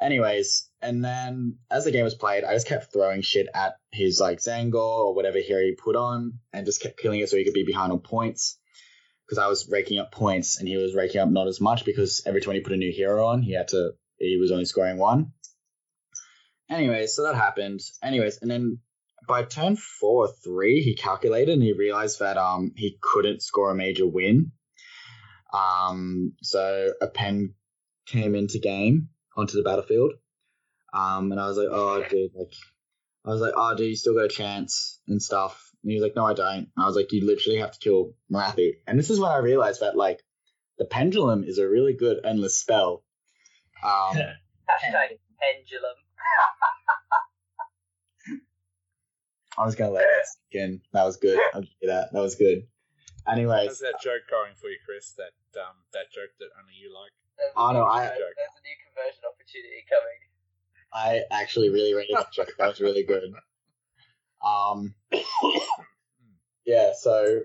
[0.00, 4.20] Anyways, and then as the game was played, I just kept throwing shit at his
[4.20, 7.44] like Tzaangor or whatever hero he put on, and just kept killing it so he
[7.44, 8.58] could be behind on points.
[9.26, 12.22] Because I was raking up points, and he was raking up not as much because
[12.26, 14.98] every time he put a new hero on, he had to he was only scoring
[14.98, 15.32] one.
[16.68, 17.80] Anyways, so that happened.
[18.02, 18.78] Anyways, and then
[19.26, 23.70] by turn four or three, he calculated and he realized that um he couldn't score
[23.70, 24.52] a major win.
[25.52, 27.54] Um, so a pen
[28.06, 30.12] came into game onto the battlefield.
[30.92, 32.52] Um, and I was like, oh, dude, like,
[33.24, 35.70] I was like, oh, dude, you still got a chance and stuff.
[35.82, 36.54] And he was like, no, I don't.
[36.56, 38.72] And I was like, you literally have to kill Morathi.
[38.86, 40.20] And this is when I realized that, like,
[40.78, 43.04] the pendulum is a really good endless spell.
[43.84, 45.96] Um, Hashtag pendulum.
[49.58, 50.80] I was gonna let that sink in.
[50.92, 51.38] That was good.
[51.52, 52.12] I'll give you that.
[52.12, 52.62] That was good.
[53.28, 55.12] Anyways, How's Anyways, that joke going for you, Chris?
[55.20, 57.12] That um that joke that only you like.
[57.36, 60.20] There's Oh, no, I- conver- There's a new conversion opportunity coming.
[60.92, 62.52] I actually really rated that joke.
[62.58, 63.32] That was really good.
[64.44, 64.94] Um,
[66.66, 67.40] yeah, so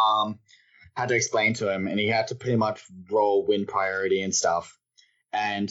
[0.00, 0.38] um,
[0.96, 4.34] had to explain to him, and he had to pretty much roll win priority and
[4.34, 4.76] stuff.
[5.32, 5.70] And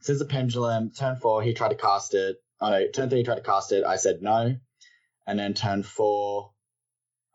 [0.00, 2.36] since the pendulum, turn four, he tried to cast it.
[2.60, 3.84] Oh no, turn three, he tried to cast it.
[3.84, 4.56] I said no,
[5.26, 6.52] and then turn four,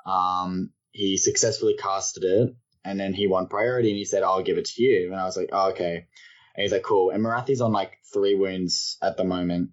[0.06, 4.58] um, he successfully casted it, and then he won priority, and he said, "I'll give
[4.58, 6.08] it to you." And I was like, oh, "Okay."
[6.56, 9.72] And he's like, "Cool." And Morathi's on like three wounds at the moment,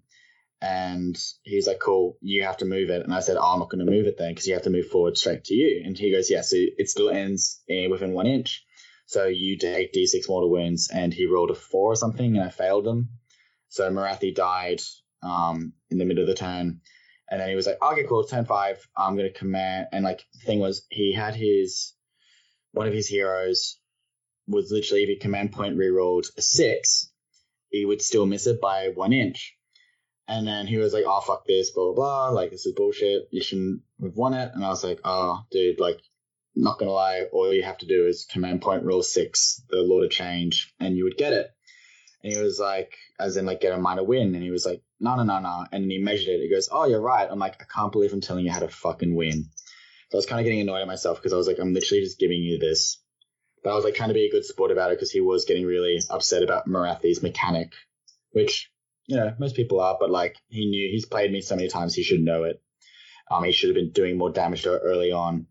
[0.61, 3.69] and he's like, "Cool, you have to move it." And I said, "Oh, I'm not
[3.69, 5.97] going to move it then, because you have to move forward straight to you." And
[5.97, 8.65] he goes, "Yeah, so it still ends eh, within one inch,
[9.05, 12.49] so you take d6 mortal wounds." And he rolled a four or something, and I
[12.49, 13.09] failed him.
[13.69, 14.81] So Morathi died
[15.21, 16.81] um, in the middle of the turn,
[17.29, 19.87] And then he was like, okay, cool, turn five, I'm gonna command.
[19.91, 21.93] And like thing was, he had his
[22.71, 23.78] one of his heroes
[24.49, 27.11] was literally if he command point rerolled a six,
[27.69, 29.55] he would still miss it by one inch.
[30.27, 33.29] And then he was like, oh fuck this, blah blah blah, like this is bullshit.
[33.31, 34.51] You shouldn't have won it.
[34.53, 35.99] And I was like, oh dude, like
[36.55, 40.03] not gonna lie, all you have to do is command point roll six, the Lord
[40.03, 41.51] of Change, and you would get it.
[42.23, 44.35] And he was like, as in like get a minor win.
[44.35, 45.65] And he was like, no, no, no, no.
[45.71, 46.41] And he measured it.
[46.41, 47.27] He goes, oh, you're right.
[47.29, 49.45] I'm like, I can't believe I'm telling you how to fucking win.
[50.09, 52.03] So I was kind of getting annoyed at myself because I was like, I'm literally
[52.03, 53.01] just giving you this.
[53.63, 55.45] But I was like trying to be a good sport about it because he was
[55.45, 57.73] getting really upset about Morathi's mechanic,
[58.31, 58.71] which,
[59.07, 61.93] you know, most people are, but like he knew he's played me so many times,
[61.93, 62.61] he should know it.
[63.29, 65.47] Um, he should have been doing more damage to it early on.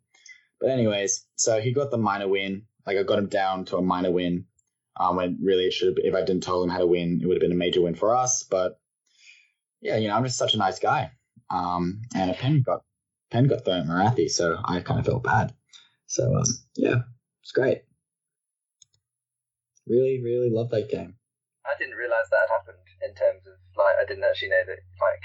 [0.60, 2.62] But anyways, so he got the minor win.
[2.86, 4.46] Like I got him down to a minor win.
[4.98, 7.26] Um, when really it should have, if I didn't tell him how to win, it
[7.26, 8.42] would have been a major win for us.
[8.42, 8.80] But
[9.80, 11.12] yeah, you know, I'm just such a nice guy.
[11.50, 12.82] Um, and a pen got
[13.30, 15.54] pen got thrown at Morathi, so I kind of felt bad.
[16.06, 16.44] So um,
[16.74, 17.02] yeah,
[17.42, 17.82] it's great.
[19.88, 21.14] Really, really love that game.
[21.64, 24.80] I didn't realize that had happened in terms of like I didn't actually know that
[25.00, 25.22] like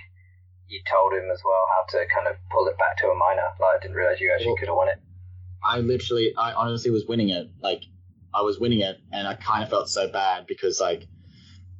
[0.67, 3.47] you told him as well how to kind of pull it back to a minor.
[3.59, 4.99] Like I didn't realize you actually Well- could have won it.
[5.65, 7.47] I literally, I honestly was winning it.
[7.61, 7.83] Like,
[8.33, 11.07] I was winning it, and I kind of felt so bad because, like,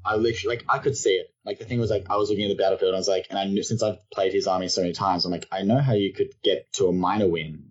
[0.05, 1.27] I literally, like, I could see it.
[1.45, 3.27] Like, the thing was, like, I was looking at the battlefield, and I was like,
[3.30, 5.80] and I knew since I've played his army so many times, I'm like, I know
[5.80, 7.65] how you could get to a minor win.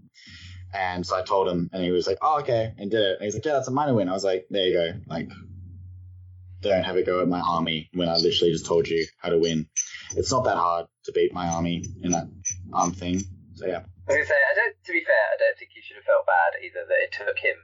[0.72, 3.16] And so I told him, and he was like, oh, okay, and did it.
[3.20, 4.08] And he's like, yeah, that's a minor win.
[4.08, 4.88] I was like, there you go.
[5.06, 5.28] Like,
[6.62, 9.38] don't have a go at my army when I literally just told you how to
[9.38, 9.68] win.
[10.16, 12.28] It's not that hard to beat my army in that
[12.72, 13.20] arm thing.
[13.54, 13.84] So, yeah.
[14.08, 14.74] I was say, I don't.
[14.84, 17.38] To be fair, I don't think you should have felt bad either that it took
[17.38, 17.54] him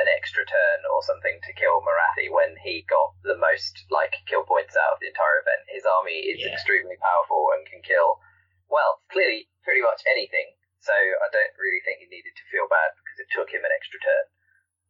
[0.00, 4.44] an extra turn or something to kill Morathi when he got the most like kill
[4.44, 5.64] points out of the entire event.
[5.72, 6.52] His army is Yeah.
[6.52, 8.20] extremely powerful and can kill
[8.68, 10.52] well, clearly pretty much anything.
[10.80, 13.74] So I don't really think he needed to feel bad because it took him an
[13.74, 14.26] extra turn.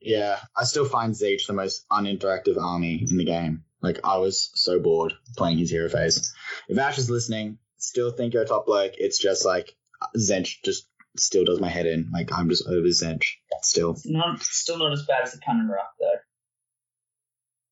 [0.01, 3.65] Yeah, I still find Tzeentch the most uninteractive army in the game.
[3.81, 6.33] Like, I was so bored playing his hero phase.
[6.69, 8.95] If Ash is listening, still think you're a top bloke.
[8.99, 12.11] It's just like uh, Tzeentch just still does my head in.
[12.13, 13.93] Like, I'm just over Tzeentch still.
[13.93, 16.21] It's not still not as bad as the Cunningham though.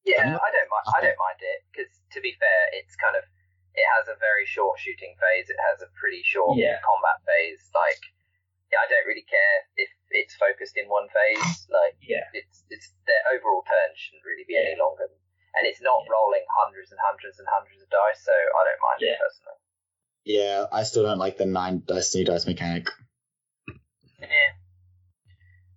[0.05, 0.87] Yeah, I don't mind.
[0.97, 3.25] I don't mind it because to be fair, it's kind of
[3.77, 5.49] it has a very short shooting phase.
[5.53, 6.81] It has a pretty short Yeah.
[6.81, 7.61] combat phase.
[7.77, 8.01] Like,
[8.73, 11.69] yeah, I don't really care if it's focused in one phase.
[11.77, 12.25] Like, Yeah.
[12.33, 15.07] it's it's their overall turn shouldn't really be any longer,
[15.55, 16.13] and it's not Yeah.
[16.13, 18.25] rolling hundreds and hundreds and hundreds of dice.
[18.25, 19.13] So I don't mind Yeah.
[19.15, 19.61] it personally.
[20.25, 22.89] Yeah, I still don't like the nine Destiny dice mechanic.
[24.19, 24.53] Yeah.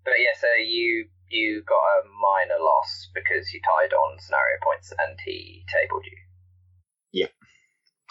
[0.05, 4.91] But yeah, so you you got a minor loss because you tied on scenario points
[4.97, 6.17] and he tabled you.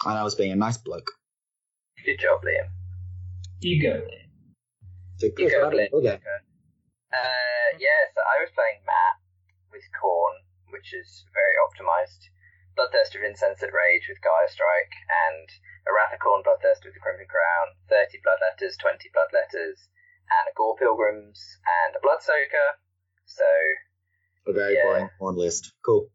[0.05, 1.11] And I was being a nice bloke.
[2.05, 2.71] Good job, Liam.
[3.59, 4.25] You go there.
[5.19, 5.89] So, You go, what happened?
[5.91, 5.99] Liam.
[5.99, 6.17] Okay.
[7.11, 9.17] Uh, yeah, so I was playing Matt
[9.73, 10.39] with Khorne,
[10.71, 12.31] which is very optimized.
[12.77, 14.95] Bloodthirster of Insensate Rage with Gaia Strike,
[15.27, 15.47] and
[15.83, 19.89] a Wrath of Khorne Bloodthirster with the Crimson Crown, 30 Blood Letters, 20 Blood Letters,
[20.31, 21.43] and a Gore Pilgrims,
[21.83, 22.79] and a Bloodsoaker.
[23.27, 23.49] So
[24.47, 24.83] A very Yeah.
[24.87, 25.73] boring Khorne list.
[25.83, 26.07] Cool.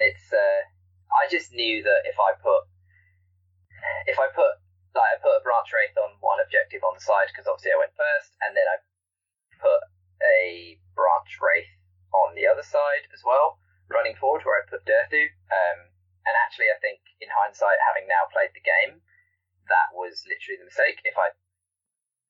[0.00, 0.60] it's, uh,
[1.12, 2.64] I just knew that if I put,
[4.06, 4.60] if I put,
[4.94, 7.80] like, I put a Branch Wraith on one objective on the side, because obviously I
[7.80, 8.76] went first, and then I
[9.60, 9.80] put
[10.20, 11.72] a Branch Wraith
[12.12, 15.30] on the other side as well, running forward where I put Durthu.
[15.50, 15.78] Um,
[16.26, 19.00] and actually, I think in hindsight, having now played the game,
[19.70, 21.00] that was literally the mistake.
[21.06, 21.32] If I,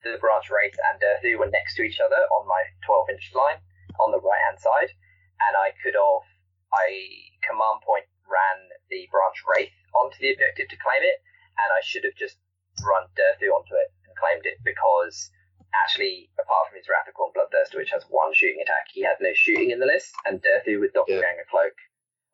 [0.04, 3.60] the Branch Wraith and Durthu were next to each other on my 12 inch line
[3.98, 4.92] on the right hand side,
[5.40, 6.24] and I could have,
[6.70, 6.86] I
[7.42, 11.18] command point ran the Branch Wraith onto the objective to claim it,
[11.58, 12.36] and I should have just
[12.84, 15.30] run Durthu onto it and claimed it because
[15.74, 19.16] actually, apart from his Wrath of Khorne Bloodthirster, which has one shooting attack, he had
[19.20, 21.74] no shooting in the list, and Durthu with Doctor Doppelganger Cloak,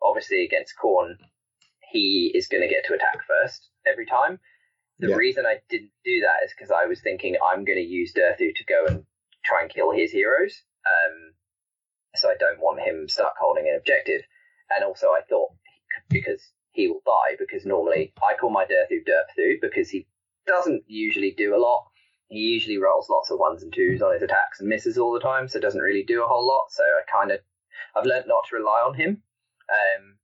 [0.02, 1.16] obviously against Khorne,
[1.92, 4.40] he is going to get to attack first every time.
[4.98, 5.16] The Yeah.
[5.16, 8.54] reason I didn't do that is because I was thinking I'm going to use Durthu
[8.54, 9.06] to go and
[9.44, 10.62] try and kill his heroes.
[10.86, 11.34] Um,
[12.14, 14.22] so I don't want him stuck holding an objective.
[14.74, 15.52] And also, I thought
[16.08, 20.06] because he will die, because normally I call my Durthu Derpthu because he
[20.46, 21.86] doesn't usually do a lot.
[22.28, 25.20] He usually rolls lots of ones and twos on his attacks and misses all the
[25.20, 26.66] time, so doesn't really do a whole lot.
[26.70, 27.40] So I kind of
[27.96, 29.22] I've learnt not to rely on him.
[29.70, 30.18] Um,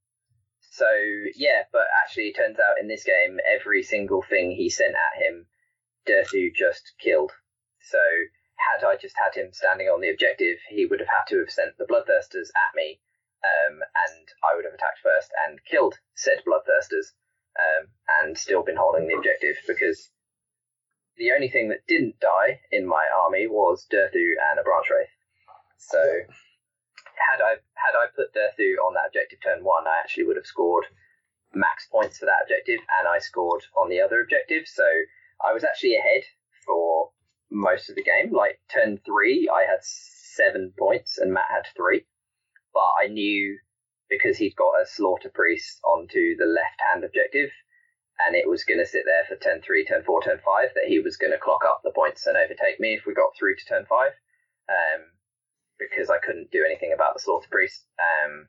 [0.61, 0.87] so
[1.35, 5.23] yeah, but actually, it turns out in this game, every single thing he sent at
[5.23, 5.47] him,
[6.07, 7.33] Durthu just killed.
[7.81, 7.99] So
[8.57, 11.51] had I just had him standing on the objective, he would have had to have
[11.51, 13.01] sent the bloodthirsters at me,
[13.43, 17.13] um, and I would have attacked first and killed said bloodthirsters,
[17.59, 17.89] um,
[18.23, 20.11] and still been holding the objective because
[21.17, 25.13] the only thing that didn't die in my army was Durthu and a branch wraith.
[25.79, 30.37] So had I had I put Durthu on that objective turn one, I actually would
[30.37, 30.87] have scored
[31.55, 34.67] max points for that objective, and I scored on the other objective.
[34.67, 34.85] So
[35.45, 36.23] I was actually ahead
[36.65, 37.11] for
[37.51, 38.33] most of the game.
[38.33, 42.07] Like turn three, I had seven points, and Matt had three.
[42.73, 43.59] But I knew
[44.09, 47.51] because he'd got a slaughter priest onto the left hand objective,
[48.27, 50.89] and it was going to sit there for turn three, turn four, turn five, that
[50.89, 53.57] he was going to clock up the points and overtake me if we got through
[53.57, 54.13] to turn five.
[54.69, 55.05] Um,
[55.79, 57.85] because I couldn't do anything about the slaughter priest.
[57.99, 58.49] Um,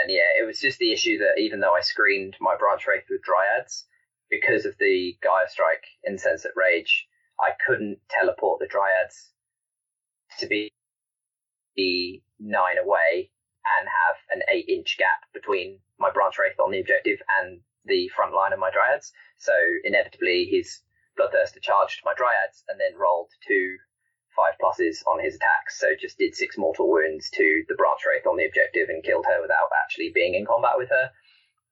[0.00, 3.04] and yeah, it was just the issue that even though I screened my branch wraith
[3.10, 3.84] with dryads,
[4.30, 7.06] because of the Gaia Strike Insensate Rage,
[7.38, 9.30] I couldn't teleport the dryads
[10.38, 10.72] to be
[11.76, 13.30] the nine away
[13.64, 18.08] and have an eight inch gap between my branch wraith on the objective and the
[18.08, 19.12] front line of my dryads.
[19.38, 19.52] So
[19.84, 20.80] inevitably his
[21.18, 23.76] bloodthirster charged my dryads and then rolled two
[24.36, 25.78] five pluses on his attacks.
[25.78, 29.26] So just did six mortal wounds to the branch wraith on the objective and killed
[29.26, 31.10] her without actually being in combat with her,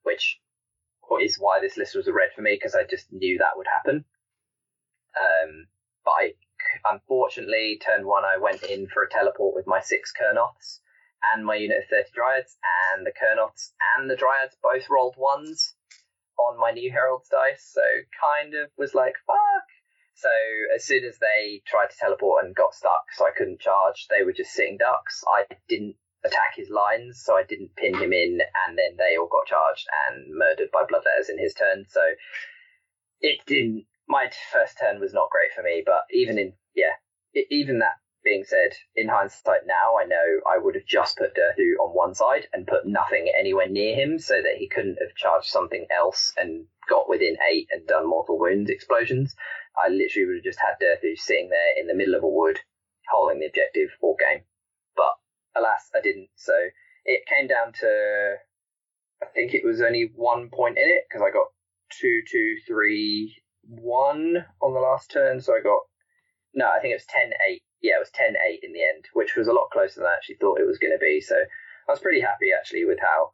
[0.03, 0.39] which
[1.21, 3.67] is why this list was a red for me because I just knew that would
[3.67, 4.05] happen.
[5.13, 5.67] Um,
[6.05, 6.33] but I,
[6.89, 10.79] unfortunately, turn one, I went in for a teleport with my six Kurnoths
[11.31, 12.57] and my unit of 30 Dryads,
[12.93, 15.75] and the Kurnoths and the Dryads both rolled ones
[16.37, 17.81] on my new Herald's dice, so
[18.19, 19.67] kind of was like, fuck.
[20.15, 20.29] So
[20.75, 24.23] as soon as they tried to teleport and got stuck, so I couldn't charge, they
[24.23, 25.23] were just sitting ducks.
[25.27, 29.27] I didn't attack his lines, so I didn't pin him in, and then they all
[29.27, 31.85] got charged and murdered by bloodletters in his turn.
[31.89, 32.01] So
[33.21, 33.85] it didn't.
[34.07, 36.93] My first turn was not great for me, but even in yeah,
[37.49, 41.75] even that being said, in hindsight now, I know I would have just put Durthu
[41.79, 45.47] on one side and put nothing anywhere near him so that he couldn't have charged
[45.47, 49.35] something else and got within eight and done mortal wounds explosions.
[49.77, 52.59] I literally would have just had Durthu sitting there in the middle of a wood,
[53.11, 54.43] holding the objective all game.
[54.95, 55.13] But
[55.55, 56.29] alas, I didn't.
[56.35, 56.53] So
[57.05, 58.35] it came down to,
[59.21, 61.47] I think it was only one point in it because I got
[61.99, 65.41] two, two, three, one on the last turn.
[65.41, 65.81] So I got,
[66.53, 67.61] no, I think it was 10 8.
[67.83, 70.15] Yeah, it was 10 8 in the end, which was a lot closer than I
[70.15, 71.19] actually thought it was going to be.
[71.21, 73.31] So I was pretty happy actually with how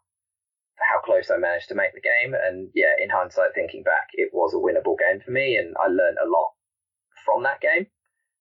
[0.80, 2.34] how close I managed to make the game.
[2.34, 5.88] And yeah, in hindsight, thinking back, it was a winnable game for me, and I
[5.88, 6.52] learned a lot
[7.26, 7.88] from that game.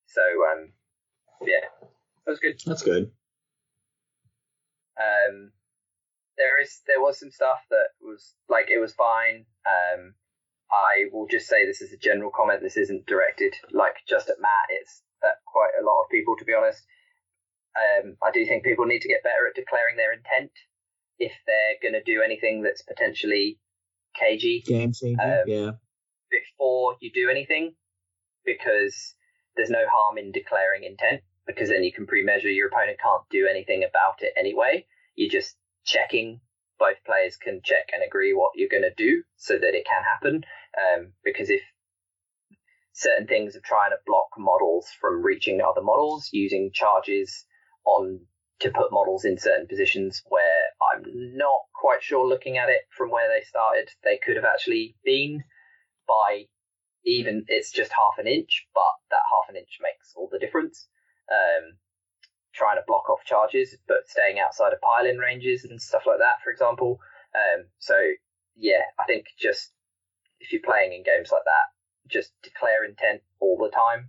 [0.07, 0.73] So um,
[1.43, 1.69] yeah,
[2.25, 2.59] that was good.
[2.65, 3.11] That's good.
[4.99, 5.53] Um,
[6.39, 9.45] there is there was some stuff that was like it was fine.
[9.67, 10.15] Um,
[10.71, 12.63] I will just say this is a general comment.
[12.63, 14.69] This isn't directed like just at Matt.
[14.71, 16.83] It's at quite a lot of people, to be honest.
[17.77, 20.51] Um, I do think people need to get better at declaring their intent
[21.19, 23.59] if they're going to do anything that's potentially
[24.19, 25.19] cagey Game changing.
[25.21, 25.71] Um, yeah.
[26.31, 27.75] before you do anything,
[28.45, 29.15] because
[29.57, 33.47] there's no harm in declaring intent, because then you can pre-measure your opponent can't do
[33.49, 34.87] anything about it anyway.
[35.17, 36.41] You're just checking.
[36.79, 40.03] Both players can check and agree what you're going to do so that it can
[40.05, 40.45] happen.
[40.79, 41.63] Um, because if
[42.99, 47.47] certain things of trying to block models from reaching other models using charges
[47.85, 48.19] on
[48.59, 50.43] to put models in certain positions where
[50.93, 51.05] I'm
[51.37, 55.45] not quite sure looking at it from where they started, they could have actually been
[56.09, 56.47] by
[57.05, 60.89] even it's just half an inch, but that half an inch makes all the difference.
[61.31, 61.79] Um,
[62.53, 66.43] trying to block off charges, but staying outside of pile-in ranges and stuff like that,
[66.43, 66.99] for example.
[67.33, 67.95] Um, so
[68.57, 69.71] yeah, I think just
[70.41, 71.78] if you're playing in games like that,
[72.09, 74.09] just declare intent all the time.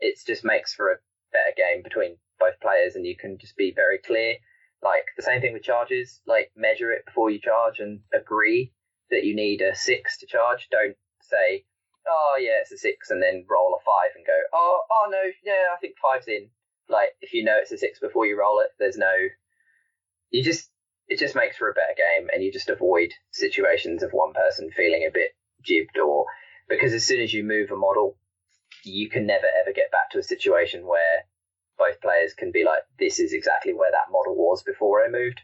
[0.00, 0.98] It just makes for a
[1.32, 4.36] better game between both players, and you can just be very clear.
[4.82, 8.72] Like the same thing with charges, like measure it before you charge and agree
[9.10, 10.68] that you need a six to charge.
[10.70, 11.64] Don't say,
[12.06, 15.22] oh yeah, it's a six, and then roll a five and go, oh oh no,
[15.44, 16.50] yeah, I think five's in.
[16.88, 19.12] Like if you know it's a six before you roll it, there's no.
[20.30, 20.70] You just
[21.08, 24.70] it just makes for a better game, and you just avoid situations of one person
[24.76, 25.30] feeling a bit
[25.62, 26.26] jibbed or
[26.68, 28.16] because as soon as you move a model,
[28.84, 31.24] you can never ever get back to a situation where
[31.78, 35.40] both players can be like, this is exactly where that model was before I moved.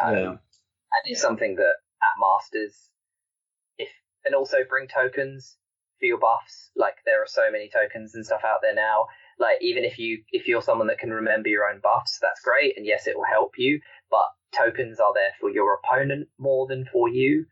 [0.00, 0.28] Um, Yeah.
[0.30, 2.90] And it's something that at Masters,
[3.78, 3.88] if
[4.24, 5.56] and also bring tokens
[5.98, 6.70] for your buffs.
[6.76, 9.06] Like there are so many tokens and stuff out there now.
[9.38, 12.76] Like even if you if you're someone that can remember your own buffs, that's great,
[12.76, 13.80] and yes, it will help you.
[14.10, 17.46] But tokens are there for your opponent more than for you,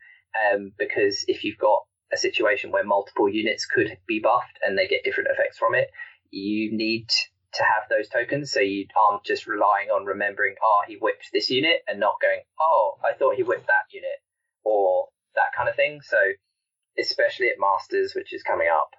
[0.51, 4.87] um, because if you've got a situation where multiple units could be buffed and they
[4.87, 5.89] get different effects from it,
[6.31, 7.09] you need
[7.55, 11.51] to have those tokens so you aren't just relying on remembering, oh, he whipped this
[11.51, 14.20] unit and not going, oh, I thought he whipped that unit
[14.65, 16.01] or that kind of thing.
[16.03, 16.19] So,
[16.99, 18.91] especially at Masters, which is coming up,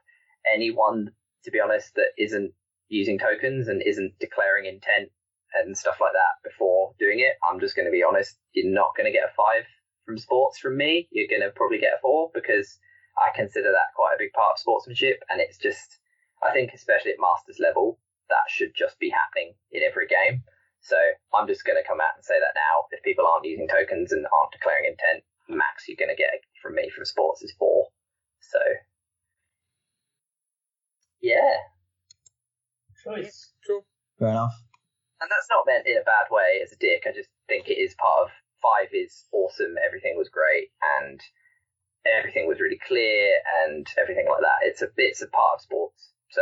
[0.51, 1.11] anyone,
[1.43, 2.51] to be honest, that isn't
[2.89, 5.09] using tokens and isn't declaring intent
[5.53, 7.33] and stuff like that before doing it.
[7.47, 9.65] I'm just going to be honest, you're not going to get a five
[10.05, 11.07] from sports from me.
[11.11, 12.79] You're going to probably get a four because
[13.17, 15.23] I consider that quite a big part of sportsmanship.
[15.29, 15.97] And it's just,
[16.45, 17.99] I think, especially at masters level,
[18.29, 20.43] that should just be happening in every game.
[20.81, 20.95] So
[21.33, 22.85] I'm just going to come out and say that now.
[22.91, 26.75] If people aren't using tokens and aren't declaring intent, max you're going to get from
[26.75, 27.87] me from sports is four.
[28.39, 28.59] So
[31.21, 31.65] yeah,
[33.03, 33.53] Choice.
[33.65, 33.85] Cool.
[34.19, 34.53] Fair enough.
[35.21, 37.03] and that's not meant in a bad way as a dick.
[37.07, 38.29] I just think it is part of
[38.61, 39.75] five is awesome.
[39.85, 40.69] Everything was great
[41.01, 41.19] and
[42.05, 43.33] everything was really clear
[43.65, 44.67] and everything like that.
[44.67, 46.11] It's a it's a part of sports.
[46.31, 46.41] So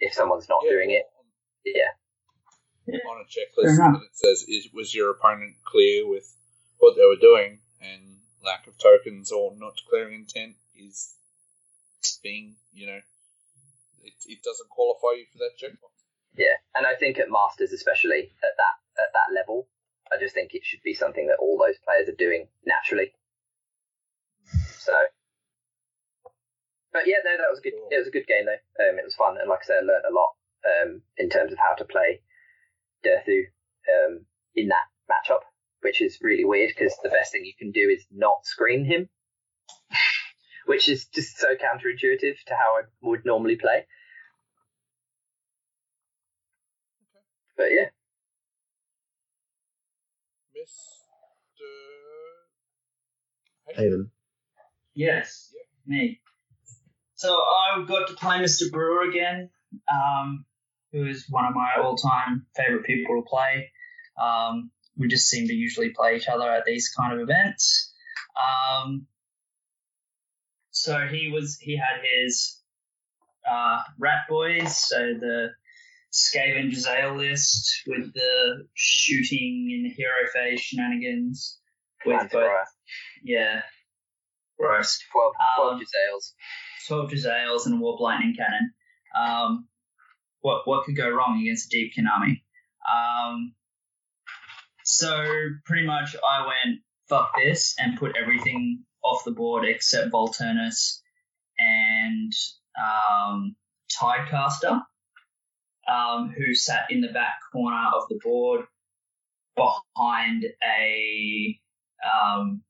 [0.00, 1.04] if someone's not Yeah, doing it,
[1.64, 1.92] yeah,
[3.08, 3.94] on a checklist enough.
[3.94, 6.26] and it says is was your opponent clear with
[6.78, 11.14] what they were doing and lack of tokens or not declaring intent is
[12.22, 12.98] being you know
[14.02, 15.92] it, it doesn't qualify you for that checkbox
[16.36, 16.56] yeah.
[16.74, 19.68] And I think at masters, especially at that at that level,
[20.10, 23.12] I just think it should be something that all those players are doing naturally.
[24.84, 24.92] So,
[26.92, 27.74] but yeah, no, that was a good.
[27.90, 28.62] It was a good game though.
[28.82, 30.34] Um, it was fun, and like I said, I learned a lot
[30.66, 32.20] um, in terms of how to play
[33.06, 33.44] Durthu
[33.86, 34.26] um,
[34.56, 35.46] in that matchup,
[35.82, 39.08] which is really weird because the best thing you can do is not screen him,
[40.66, 43.86] which is just so counterintuitive to how I would normally play.
[47.56, 47.90] But yeah,
[50.58, 51.62] Mr.
[53.76, 54.10] Hayden.
[54.94, 55.54] Yes,
[55.86, 56.20] me.
[57.14, 58.70] So I got to play Mr.
[58.70, 59.50] Brewer again,
[59.90, 60.44] um,
[60.92, 63.70] who is one of my all-time favorite people to play.
[64.20, 67.92] Um, we just seem to usually play each other at these kind of events.
[68.36, 69.06] Um,
[70.70, 72.60] so he was he had his
[73.50, 75.50] uh, Rat Boys, so the
[76.12, 81.58] Skaven Jezzail list with the shooting and hero phase shenanigans
[82.04, 82.50] with both
[83.22, 83.62] yeah.
[84.58, 85.00] Gross.
[85.12, 86.32] 12, 12 Um, Jezzails.
[86.88, 88.72] 12 Jezzails and a Warp Lightning Cannon.
[89.16, 89.68] Um,
[90.40, 92.42] what what could go wrong against a Deep Konami?
[92.90, 93.54] Um,
[94.84, 95.24] so
[95.64, 101.00] pretty much I went fuck this and put everything off the board except Volturnus
[101.58, 102.32] and
[102.80, 103.54] um,
[104.00, 104.80] Tidecaster,
[105.88, 108.64] um, who sat in the back corner of the board
[109.54, 111.58] behind a
[112.10, 112.62] um,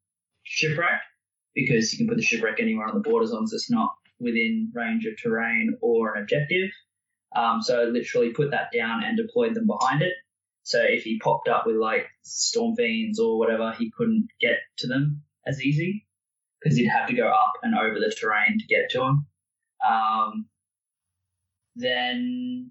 [0.43, 1.01] shipwreck
[1.55, 3.95] because you can put the shipwreck anywhere on the board as long as it's not
[4.19, 6.71] within range of terrain or an objective.
[7.35, 10.13] Um, so I literally put that down and deployed them behind it.
[10.65, 14.87] So if he popped up with like storm fiends or whatever, he couldn't get to
[14.87, 16.07] them as easy
[16.61, 19.27] because he'd have to go up and over the terrain to get to them.
[19.87, 20.47] Um,
[21.75, 22.71] then,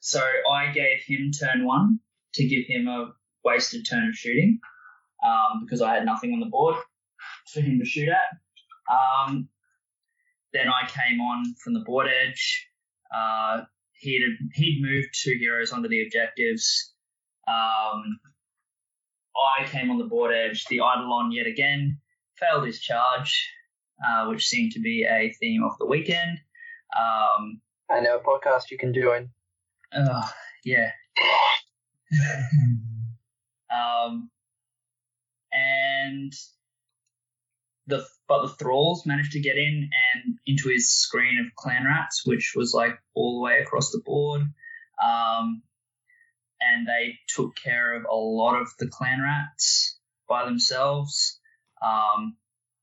[0.00, 1.98] so I gave him turn one
[2.34, 3.12] to give him a
[3.44, 4.60] wasted turn of shooting
[5.24, 6.76] um, because I had nothing on the board
[7.52, 8.38] for him to shoot at.
[8.92, 9.48] Um,
[10.52, 12.68] then I came on from the board edge.
[13.14, 13.62] Uh,
[13.94, 14.22] he'd
[14.54, 16.94] he'd moved two heroes onto the objectives.
[17.48, 18.18] Um,
[19.36, 20.66] I came on the board edge.
[20.66, 21.98] The Eidolon yet again
[22.38, 23.48] failed his charge,
[24.06, 26.38] uh, which seemed to be a theme of the weekend.
[26.96, 27.60] Um,
[27.90, 29.30] I know a podcast you can join.
[29.92, 30.28] uh,
[30.64, 30.90] yeah.
[33.70, 34.30] um,
[35.52, 36.32] and
[37.86, 42.22] the but the thralls managed to get in and into his screen of clan rats,
[42.24, 44.42] which was like all the way across the board.
[45.02, 45.62] Um,
[46.60, 49.98] and they took care of a lot of the clan rats
[50.28, 51.40] by themselves.
[51.84, 52.36] Um,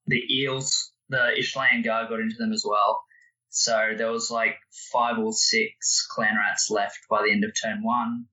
[0.06, 3.02] the eels, the Ishlaen guard got into them as well.
[3.50, 4.58] So there was like
[4.92, 8.26] five or six clan rats left by the end of turn one.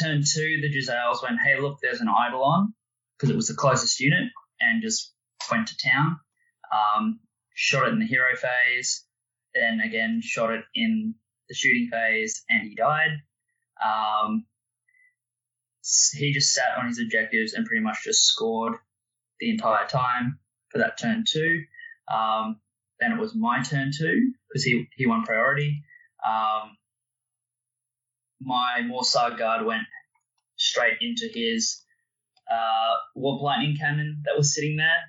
[0.00, 2.72] Turn two, the Jezzails went, hey, look, there's an Eidolon,
[3.16, 5.12] because it was the closest unit, and just
[5.52, 6.18] went to town.
[6.72, 7.20] Um,
[7.54, 9.04] shot it in the hero phase,
[9.54, 11.14] then again shot it in
[11.48, 13.10] the shooting phase, and he died.
[13.84, 14.46] Um,
[16.14, 18.74] he just sat on his objectives and pretty much just scored
[19.40, 20.38] the entire time
[20.70, 21.62] for that turn two.
[22.12, 22.60] Um,
[23.00, 25.82] then it was my turn two because he, he won priority.
[26.24, 26.76] Um,
[28.40, 29.82] my Morrsarr guard went
[30.56, 31.82] straight into his
[32.50, 35.00] uh, warp lightning cannon that was sitting there,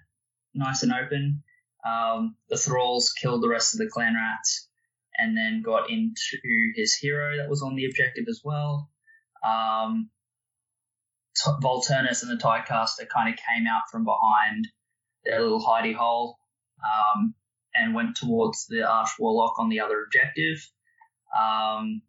[0.53, 1.43] nice and open.
[1.85, 4.69] Um, the thralls killed the rest of the clan rats
[5.17, 8.89] and then got into his hero that was on the objective as well.
[9.45, 10.09] Um,
[11.35, 14.67] T- Volturnus and the Tidecaster kind of came out from behind
[15.25, 16.38] their little hidey hole
[16.84, 17.34] um,
[17.75, 20.57] and went towards the Arch Warlock on the other objective.
[21.38, 22.01] Um,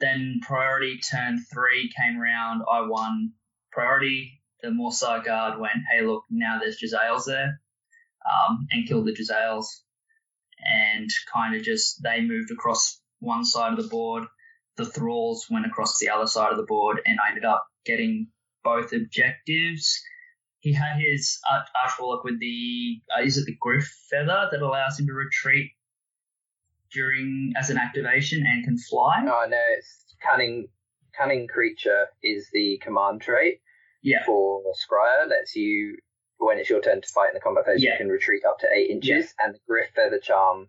[0.00, 2.62] then priority turn three came around.
[2.70, 3.32] I won
[3.70, 4.41] priority.
[4.62, 7.60] The Morrsarr guard went, hey, look, now there's Jezzails there,
[8.30, 9.66] um, and killed the Jezzails.
[10.64, 14.24] And kind of just, they moved across one side of the board.
[14.76, 18.28] The Thralls went across the other side of the board, and I ended up getting
[18.62, 20.00] both objectives.
[20.60, 25.08] He had his Arch with the, uh, is it the Gryph Feather that allows him
[25.08, 25.72] to retreat
[26.92, 29.18] during as an activation and can fly?
[29.22, 30.68] Oh no, it's cunning.
[31.18, 33.60] Cunning creature is the command trait
[34.02, 34.24] Yeah.
[34.26, 35.28] for Skryre.
[35.28, 35.96] Lets you
[36.38, 37.92] when it's your turn to fight in the combat phase, Yeah.
[37.92, 40.66] you can retreat up to eight inches, and the Gryph Feather Charm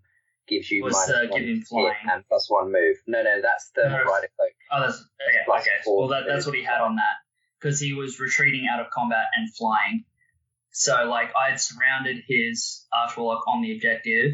[0.47, 1.95] gives you Was, minus uh, one hit flying.
[2.11, 2.97] and plus one move.
[3.07, 4.03] No, no, that's the No.
[4.03, 4.51] Rider Cloak.
[4.72, 5.53] Oh, that's yeah.
[5.55, 5.69] Okay.
[5.88, 7.15] Well, that, that's what he had on that
[7.60, 10.03] because he was retreating out of combat and flying.
[10.72, 14.34] So, like, I had surrounded his Arch Warlock on the objective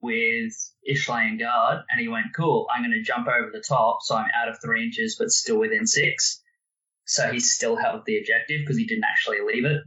[0.00, 0.52] with
[0.88, 4.30] Ishlaen Guard, and he went, "Cool, I'm going to jump over the top, so I'm
[4.34, 6.41] out of three inches, but still within six.
[7.04, 9.82] So he still held the objective because he didn't actually leave it.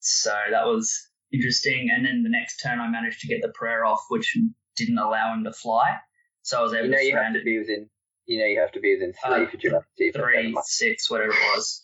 [0.00, 1.90] So that was interesting.
[1.94, 4.36] And then the next turn, I managed to get the prayer off, which
[4.76, 5.96] didn't allow him to fly.
[6.42, 7.88] So I was able You know to you have surround to it be within.
[8.26, 10.12] You know you have to be within three Uh, for durability.
[10.12, 11.82] three, six, whatever it was.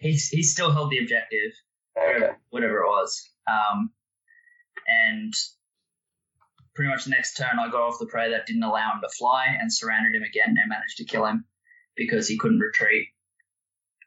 [0.00, 1.52] He's he still held the objective,
[1.96, 2.06] Okay.
[2.14, 3.30] whatever, whatever it was.
[3.50, 3.90] Um,
[4.86, 5.32] and
[6.74, 9.08] pretty much the next turn, I got off the prey that didn't allow him to
[9.16, 11.44] fly and surrounded him again and managed to kill him
[11.98, 13.08] because he couldn't retreat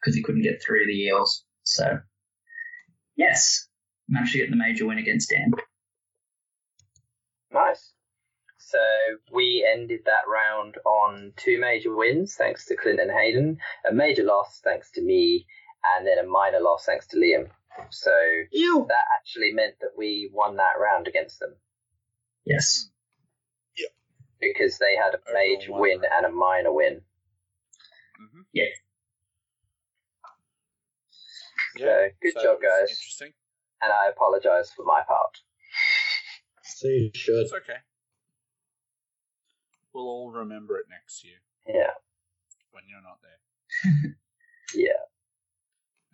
[0.01, 1.45] because he couldn't get through the eels.
[1.63, 1.99] So,
[3.15, 3.68] yes,
[4.09, 5.51] managed to get the major win against Dan.
[7.53, 7.93] Nice.
[8.57, 8.80] So
[9.34, 13.57] we ended that round on two major wins, thanks to Clint and Hayden,
[13.89, 15.45] a major loss thanks to me,
[15.97, 17.49] and then a minor loss thanks to Liam.
[17.89, 18.11] So
[18.51, 18.85] Ew.
[18.88, 21.55] that actually meant that we won that round against them
[22.45, 22.89] Yes.
[24.39, 27.01] because they had a major win and a minor win.
[28.22, 28.45] Mhm.
[28.53, 28.65] Yeah.
[31.77, 32.89] So, good so job, guys.
[32.91, 33.34] Interesting.
[33.81, 35.41] And I apologise for my part.
[36.64, 37.41] So you should.
[37.45, 37.80] It's okay.
[39.93, 41.91] We'll all remember it next year Yeah,
[42.72, 43.41] when you're not there,
[44.73, 45.03] yeah.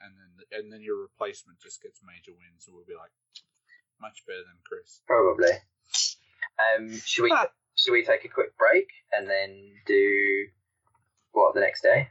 [0.01, 3.11] and then and then your replacement just gets major wins, and we'll be like,
[4.01, 5.01] much better than Chris.
[5.05, 5.51] Probably.
[6.57, 7.31] Um, should we
[7.75, 10.47] should we take a quick break and then do
[11.31, 12.09] what the next day?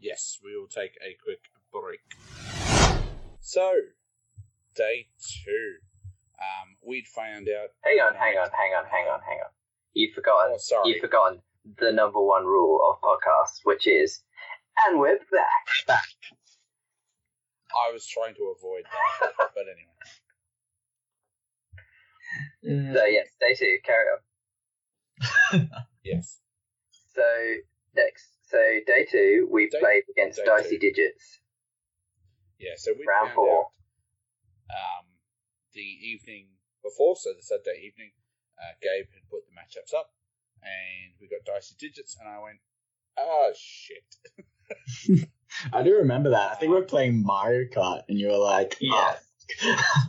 [0.00, 1.40] Yes, we will take a quick
[1.72, 2.00] break.
[3.40, 3.72] So,
[4.74, 5.08] day
[5.44, 5.76] two.
[6.38, 7.70] Um, we'd found out.
[7.82, 9.50] Hang on, hang on, hang on, hang on, hang on.
[9.94, 10.52] You've forgotten.
[10.54, 10.90] Oh, sorry.
[10.90, 11.40] You've forgotten
[11.78, 14.22] the number one rule of podcasts, which is,
[14.86, 15.66] and we're back.
[15.86, 16.04] Back.
[17.74, 19.96] I was trying to avoid that, but anyway.
[22.90, 23.78] Uh, So yes, day two.
[23.84, 24.04] Carry
[25.52, 25.70] on.
[26.04, 26.40] Yes.
[27.14, 27.22] So
[27.96, 30.90] next, so day two, we Day- played against Dicey two.
[30.92, 31.40] Digits.
[32.58, 33.58] Yeah, so we Round four.
[33.58, 33.66] out
[34.70, 35.06] um,
[35.74, 36.48] the evening
[36.82, 38.12] before, so the Saturday evening,
[38.58, 40.10] uh, Gabe had put the matchups up,
[40.62, 42.58] and we got dicey digits, and I went,
[43.18, 45.28] oh shit.
[45.72, 46.52] I do remember that.
[46.52, 49.16] I think we were playing Mario Kart, and you were like, Yeah.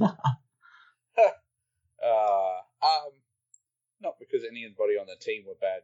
[0.02, 0.16] "Oh."
[2.04, 3.12] Uh, um,
[4.02, 5.84] not because anybody on the team were bad, like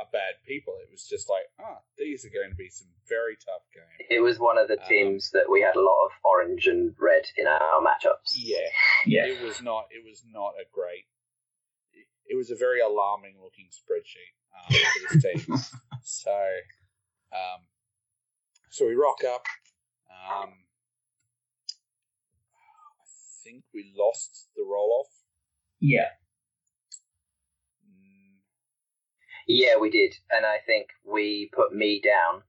[0.00, 0.74] a bad people.
[0.82, 4.06] It was just like, ah, these are going to be some very tough games.
[4.10, 6.94] It was one of the Um, teams that we had a lot of orange and
[6.98, 8.34] red in our matchups.
[8.36, 8.68] Yeah,
[9.06, 9.26] yeah.
[9.26, 9.86] it was not.
[9.90, 11.06] It was not a great.
[11.92, 15.56] It, it was a very alarming looking spreadsheet um, for this team.
[16.02, 16.38] so,
[17.32, 17.60] um,
[18.70, 19.42] so we rock up.
[20.10, 20.50] Um,
[23.00, 23.04] I
[23.44, 25.12] think we lost the roll off.
[25.80, 26.08] Yeah.
[27.86, 28.36] Mm,
[29.48, 32.42] Yeah, we did, and I think we put me down,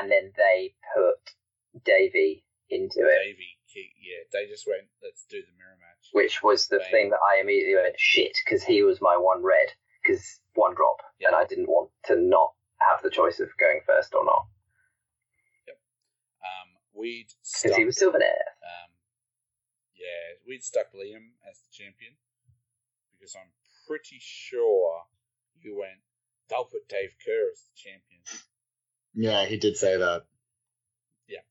[0.00, 1.22] and then they put
[1.84, 3.54] Davey into it, Davey,
[4.02, 6.08] yeah, they just went, let's do the mirror match.
[6.12, 6.90] which was the Bang.
[6.90, 9.68] thing that I immediately went shit because he was my one red
[10.02, 11.28] because one drop, Yeah.
[11.28, 14.46] and I didn't want to not have the choice of going first or not
[16.42, 17.26] Um, we'd
[17.62, 18.46] because he was Sylvaneth.
[18.62, 18.90] um,
[19.94, 22.16] yeah, we'd stuck Liam as the champion
[23.12, 23.50] because I'm
[23.86, 25.02] pretty sure
[25.62, 26.00] you went,
[26.48, 28.22] they'll put Dave Kerr as the champion.
[29.14, 30.24] yeah, he did say that.
[31.28, 31.44] Yeah,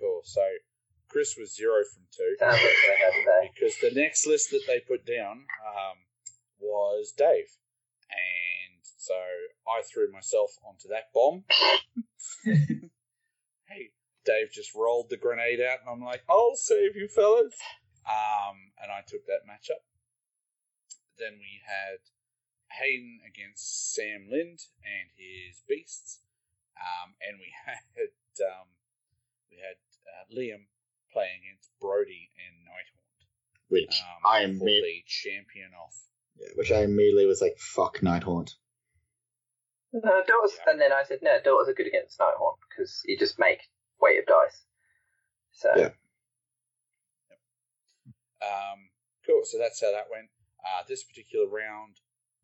[0.00, 0.22] cool.
[0.24, 0.42] So
[1.08, 3.52] Chris was zero from two Sounds like something I today.
[3.54, 5.96] because the next list that they put down um,
[6.58, 7.48] was Dave.
[8.10, 11.44] And so I threw myself onto that bomb.
[12.44, 13.90] hey,
[14.24, 17.54] Dave just rolled the grenade out, and I'm like, I'll save you, fellas.
[18.06, 19.82] Um, and I took that matchup.
[21.18, 21.98] Then we had
[22.80, 26.20] Hayden against Sam Lind and his beasts,
[26.76, 28.10] um, and we had
[28.44, 28.68] um,
[29.50, 29.76] we had
[30.06, 30.66] uh, Liam
[31.12, 33.20] playing against Brody and Nighthaunt.
[33.68, 35.96] Which Um, I am me- the champion off.
[36.38, 38.54] yeah, which I immediately was like, fuck Nighthaunt.
[39.92, 43.38] No, daughters, and then I said, no, daughters are good against Nighthaunt because you just
[43.38, 43.60] make
[44.00, 44.62] weight of dice.
[45.52, 45.90] So Yeah.
[48.42, 48.90] Um,
[49.26, 49.40] cool.
[49.44, 50.28] So that's how that went.
[50.62, 51.96] Uh, this particular round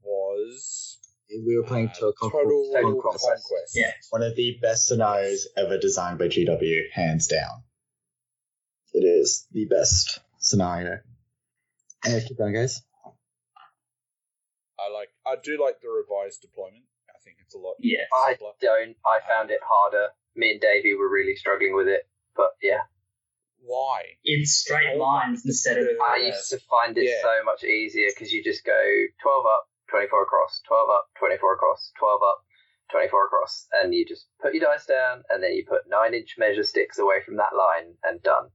[0.04, 0.98] was
[1.46, 2.72] We were playing uh, Total Total
[3.02, 3.24] Conquest.
[3.24, 3.72] Conquest.
[3.74, 3.92] Yeah.
[4.10, 7.62] One of the best scenarios ever designed by GW, hands down.
[8.92, 10.98] It is the best scenario.
[12.04, 12.82] Keep going, guys.
[14.78, 15.08] I like.
[15.26, 16.84] I do like the revised deployment.
[17.08, 17.74] I think it's a lot.
[17.78, 18.96] Yeah, I don't.
[19.06, 20.08] I found it harder.
[20.34, 22.02] Me and Davey were really struggling with it,
[22.34, 22.80] but yeah,
[23.60, 24.02] Why?
[24.24, 25.86] It's straight Oh, lines instead of.
[26.04, 27.22] I used to find it Yeah.
[27.22, 28.72] so much easier because you just go
[29.22, 32.40] 12 up, 24 across, 12 up, 24 across, 12 up,
[32.90, 36.36] 24 across, and you just put your dice down, and then you put nine inch
[36.38, 38.48] measure sticks away from that line, and done.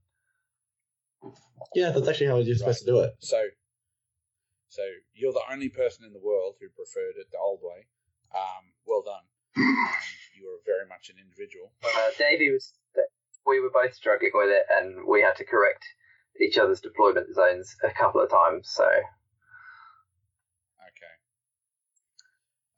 [1.74, 3.14] Yeah, that's actually how you're supposed to do it.
[3.20, 3.38] So,
[4.68, 4.82] so
[5.14, 7.86] you're the only person in the world who preferred it the old way.
[8.34, 9.22] Um, well done.
[9.56, 9.88] Um,
[10.34, 11.72] you are very much an individual.
[11.84, 12.74] Uh, Davey was.
[13.46, 15.82] We were both struggling with it, and we had to correct
[16.38, 18.68] each other's deployment zones a couple of times.
[18.70, 18.84] So
[20.98, 21.14] Okay.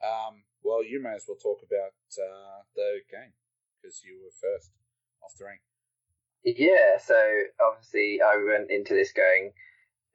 [0.00, 3.32] Um, well, you may as well talk about uh, the game
[3.80, 4.70] because you were first
[5.22, 5.60] off the rank.
[6.44, 7.16] Yeah, so
[7.60, 9.52] obviously I went into this going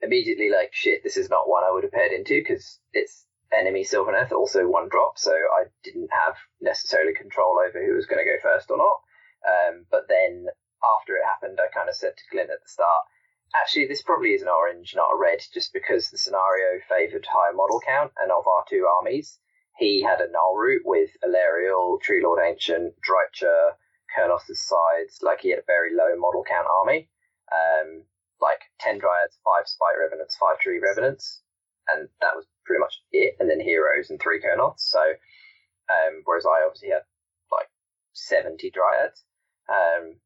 [0.02, 3.26] immediately like, shit, this is not one I would have paired into because it's
[3.56, 8.18] enemy Sylvaneth, also one drop, so I didn't have necessarily control over who was going
[8.18, 8.98] to go first or not.
[9.46, 10.46] Um, but then
[10.82, 13.06] after it happened, I kind of said to Clint at the start,
[13.54, 17.54] actually, this probably is an orange, not a red, just because the scenario favoured higher
[17.54, 19.38] model count, and of our two armies,
[19.78, 23.72] he had a null route with Alarielle, Tree Lord Ancient, Drycha,
[24.16, 27.08] Kurnoth scythes, like he had a very low model count army.
[27.52, 28.04] Um,
[28.40, 31.42] like 10 Dryads, 5 Spite Revenants, 5 Tree Revenants,
[31.88, 33.34] and that was pretty much it.
[33.40, 34.80] And then Heroes and 3 Kurnoths.
[34.80, 37.06] So, um, whereas I obviously had
[37.50, 37.68] like
[38.12, 39.24] 70 Dryads.
[39.68, 40.16] Um,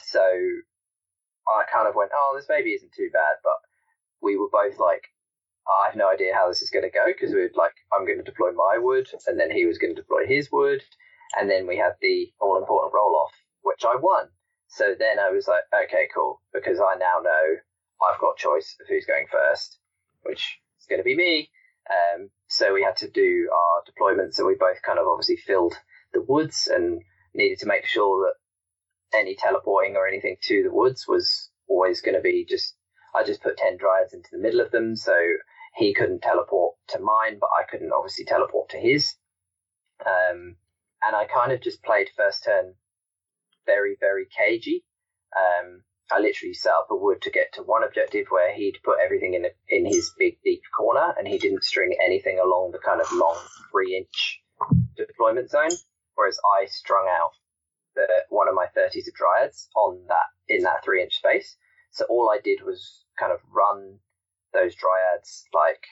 [0.00, 0.22] so
[1.48, 3.58] I kind of went, oh, this maybe isn't too bad, but
[4.22, 5.08] we were both like,
[5.70, 8.04] I have no idea how this is going to go because we were like, I'm
[8.04, 10.82] going to deploy my wood, and then he was going to deploy his wood,
[11.38, 13.32] and then we had the all important roll off,
[13.62, 14.28] which I won.
[14.68, 17.56] So then I was like, okay, cool, because I now know
[18.02, 19.78] I've got choice of who's going first,
[20.22, 21.50] which is going to be me.
[21.90, 25.74] Um, so we had to do our deployments, and we both kind of obviously filled
[26.12, 27.02] the woods and
[27.34, 32.16] needed to make sure that any teleporting or anything to the woods was always going
[32.16, 32.74] to be just.
[33.12, 35.12] I just put ten dryads into the middle of them, so
[35.74, 39.14] he couldn't teleport to mine, but I couldn't obviously teleport to his.
[40.04, 40.56] Um,
[41.02, 42.74] and I kind of just played first turn
[43.66, 44.84] very, very cagey.
[45.36, 45.82] Um,
[46.12, 49.34] I literally set up a wood to get to one objective where he'd put everything
[49.34, 53.12] in in his big deep corner, and he didn't string anything along the kind of
[53.12, 53.38] long
[53.70, 54.42] three inch
[54.96, 55.70] deployment zone.
[56.16, 57.30] Whereas I strung out
[57.94, 61.56] the one of my thirties of dryads on that in that three inch space.
[61.92, 63.98] So all I did was kind of run
[64.52, 65.84] those dryads like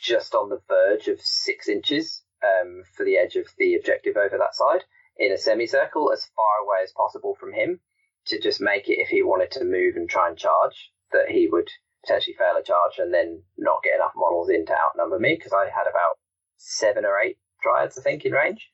[0.00, 4.38] just on the verge of six inches um, for the edge of the objective over
[4.38, 4.84] that side
[5.18, 7.80] in a semicircle as far away as possible from him
[8.26, 11.48] to just make it if he wanted to move and try and charge that he
[11.50, 11.68] would
[12.04, 15.52] potentially fail a charge and then not get enough models in to outnumber me because
[15.52, 16.18] I had about
[16.56, 18.70] seven or eight dryads I think in range.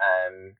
[0.00, 0.54] Um,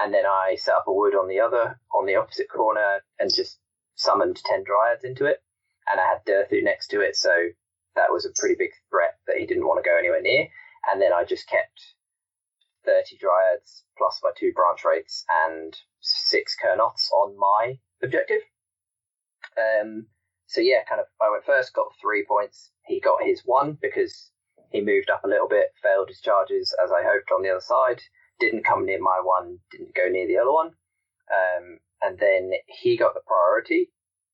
[0.00, 3.32] and then I set up a wood on the other on the opposite corner and
[3.32, 3.58] just
[3.94, 5.38] summoned ten dryads into it
[5.90, 7.30] and I had Durthu next to it, so
[7.96, 10.48] that was a pretty big threat that he didn't want to go anywhere near.
[10.90, 11.80] And then I just kept
[12.86, 18.40] 30 Dryads plus my two branch wraiths and six Kurnoths on my objective.
[19.58, 20.06] Um,
[20.46, 22.70] so yeah, kind of, I went first, got three points.
[22.86, 24.30] He got his one because
[24.70, 27.60] he moved up a little bit, failed his charges as I hoped on the other
[27.60, 28.00] side,
[28.38, 30.72] didn't come near my one, didn't go near the other one.
[31.30, 33.90] Um, and then he got the priority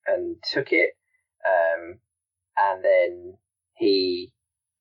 [0.07, 0.91] and took it.
[1.47, 1.99] Um,
[2.57, 3.39] and then
[3.75, 4.33] he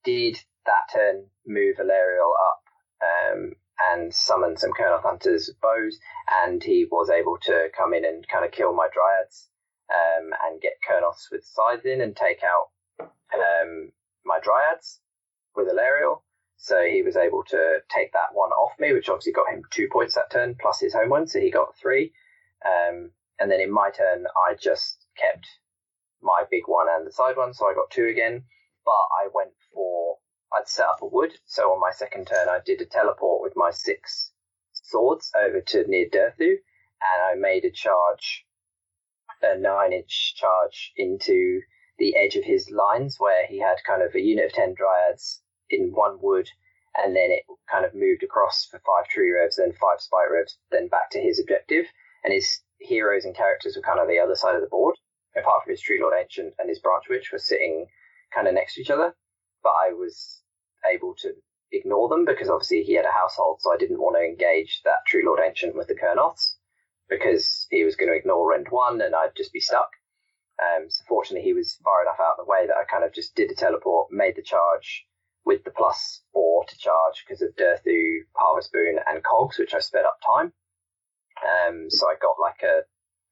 [0.03, 2.63] did that turn move Alarielle up
[3.03, 3.53] um,
[3.91, 5.99] and summon some Kurnoth Hunters bows,
[6.43, 9.49] and he was able to come in and kind of kill my Dryads
[9.91, 12.69] um, and get Kurnoths with scythes in and take out
[13.33, 13.91] um,
[14.25, 14.99] my Dryads
[15.55, 16.21] with Alarielle.
[16.57, 19.87] So he was able to take that one off me, which obviously got him two
[19.91, 22.13] points that turn plus his home one, so he got three.
[22.65, 25.45] Um, and then in my turn, I just kept
[26.25, 28.43] my big one and the side one, so I got two again.
[28.83, 30.17] But I went for
[30.51, 33.53] I'd set up a wood, so on my second turn I did a teleport with
[33.55, 34.31] my six
[34.73, 36.49] swords over to near Durthu,
[37.01, 38.45] and I made a charge,
[39.41, 41.61] a nine inch charge into
[41.97, 45.41] the edge of his lines where he had kind of a unit of ten dryads
[45.69, 46.49] in one wood,
[46.95, 50.57] and then it kind of moved across for five tree revs, then five spite revs,
[50.71, 51.85] then back to his objective,
[52.23, 54.95] and his heroes and characters were kind of the other side of the board
[55.37, 57.87] apart from his Tree Lord Ancient and his Branch Witch, were sitting
[58.33, 59.15] kind of next to each other.
[59.63, 60.41] But I was
[60.91, 61.33] able to
[61.71, 65.05] ignore them because obviously he had a household, so I didn't want to engage that
[65.07, 66.55] Tree Lord Ancient with the Kurnoths
[67.09, 69.89] because he was going to ignore Rend 1 and I'd just be stuck.
[70.61, 73.13] Um, so fortunately, he was far enough out of the way that I kind of
[73.13, 75.05] just did a teleport, made the charge
[75.45, 79.79] with the plus four to charge because of Durthu, Harvest Boon, and Cogs, which I
[79.79, 80.53] sped up time.
[81.43, 82.81] Um, so I got like a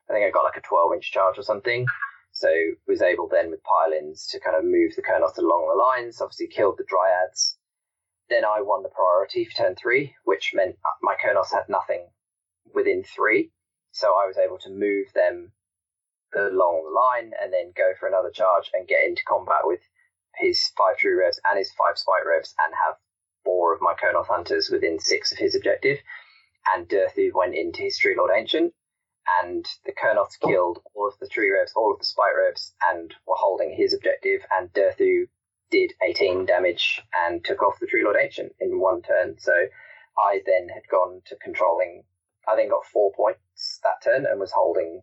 [0.09, 1.85] I think I got like a 12 inch charge or something.
[2.31, 2.49] So
[2.87, 6.19] was able then with pile-ins to kind of move the Kurnoth along the lines.
[6.19, 7.57] Obviously killed the Dryads.
[8.29, 12.07] Then I won the priority for turn three, which meant my Kurnoth had nothing
[12.73, 13.51] within three.
[13.91, 15.51] So I was able to move them
[16.35, 19.81] along the line and then go for another charge and get into combat with
[20.35, 22.95] his five true revs and his five spite revs and have
[23.43, 25.99] four of my Kurnoth hunters within six of his objective.
[26.73, 28.73] And Durthu went into his Tree Lord Ancient
[29.41, 33.13] and the Kurnoths killed all of the tree revs, all of the spite revs, and
[33.25, 34.41] were holding his objective.
[34.51, 35.27] And Durthu
[35.71, 39.35] did 18 damage and took off the Tree Lord Ancient in one turn.
[39.39, 39.53] So
[40.17, 42.03] I then had gone to controlling.
[42.47, 45.01] I then got four points that turn and was holding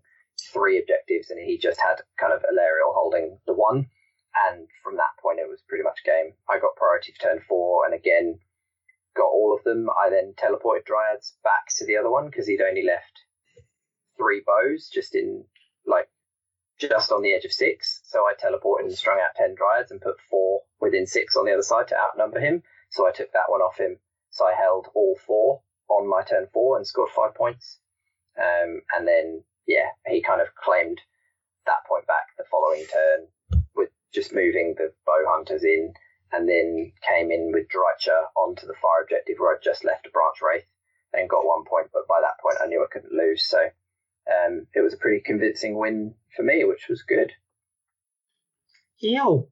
[0.53, 3.89] three objectives, and he just had kind of Alarielle holding the one.
[4.47, 6.35] And from that point, it was pretty much game.
[6.49, 8.39] I got priority for turn four, and again
[9.17, 9.89] got all of them.
[9.91, 13.19] I then teleported Dryads back to the other one because he'd only left
[14.21, 15.45] three bows just in
[15.87, 16.09] like
[16.79, 18.01] just on the edge of six.
[18.05, 21.53] So I teleported and strung out ten dryads and put four within six on the
[21.53, 22.63] other side to outnumber him.
[22.91, 23.99] So I took that one off him.
[24.31, 27.79] So I held all four on my turn four and scored five points.
[28.39, 31.01] Um, and then yeah, he kind of claimed
[31.67, 35.93] that point back the following turn with just moving the bow hunters in,
[36.33, 40.11] and then came in with Drycha onto the fire objective where I'd just left a
[40.11, 40.67] branch wraith
[41.13, 41.89] and got one point.
[41.93, 43.45] But by that point, I knew I couldn't lose.
[43.45, 43.59] So
[44.31, 47.33] um, it was a pretty convincing win for me, which was good.
[48.99, 49.49] Yo.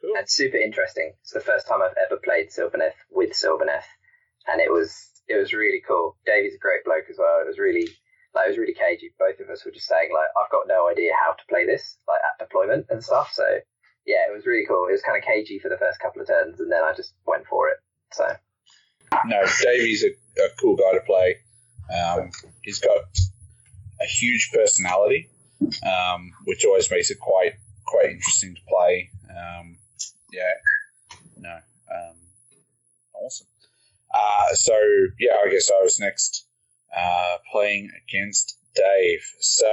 [0.00, 0.16] Cool.
[0.16, 1.12] And super interesting.
[1.20, 3.86] It's the first time I've ever played Sylvaneth with Sylvaneth,
[4.48, 6.16] and it was it was really cool.
[6.26, 7.40] Davey's a great bloke as well.
[7.40, 7.88] It was really
[8.34, 9.14] like it was really cagey.
[9.18, 11.98] Both of us were just saying like I've got no idea how to play this
[12.08, 13.30] like at deployment and stuff.
[13.32, 13.44] So
[14.06, 14.88] yeah, it was really cool.
[14.88, 17.14] It was kind of cagey for the first couple of turns, and then I just
[17.26, 17.76] went for it.
[18.12, 18.26] So
[19.26, 20.08] No, Davey's a,
[20.42, 21.36] a cool guy to play.
[21.90, 22.30] Um,
[22.62, 22.98] he's got
[24.00, 25.28] a huge personality,
[25.86, 27.54] um, which always makes it quite
[27.86, 29.10] quite interesting to play.
[29.30, 29.76] Um,
[30.32, 31.54] yeah, no,
[31.94, 32.16] um,
[33.14, 33.46] awesome.
[34.12, 34.74] Uh, so
[35.18, 36.46] yeah, I guess I was next
[36.96, 39.24] uh, playing against Dave.
[39.40, 39.72] So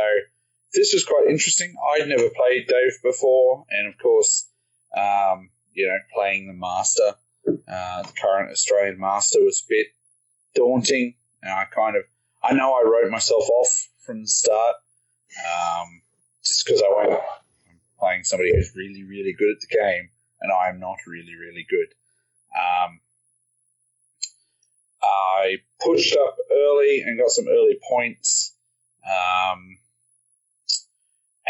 [0.74, 1.74] this was quite interesting.
[1.94, 4.48] I'd never played Dave before, and of course,
[4.96, 7.16] um, you know, playing the master,
[7.48, 9.88] uh, the current Australian master, was a bit
[10.56, 11.16] daunting.
[11.42, 12.04] And I kind of,
[12.44, 14.76] I know I wrote myself off from the start,
[15.40, 16.02] um,
[16.44, 20.10] just because I went I'm playing somebody who's really, really good at the game,
[20.42, 21.94] and I am not really, really good.
[22.56, 23.00] Um,
[25.02, 28.56] I pushed up early and got some early points.
[29.06, 29.78] Um,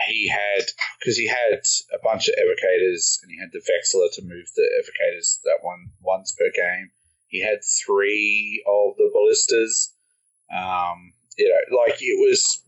[0.07, 0.65] he had
[0.99, 1.61] because he had
[1.93, 5.89] a bunch of evocators and he had the Vexillor to move the evocators that one
[6.01, 6.91] once per game.
[7.29, 9.93] He had three of the ballistas.
[10.51, 12.63] Um, you know, like it was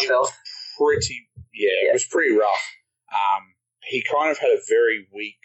[0.00, 0.32] Filth.
[0.78, 1.90] pretty yeah, Yeah.
[1.90, 2.64] it was pretty rough.
[3.10, 5.38] Um, he kind of had a very weak,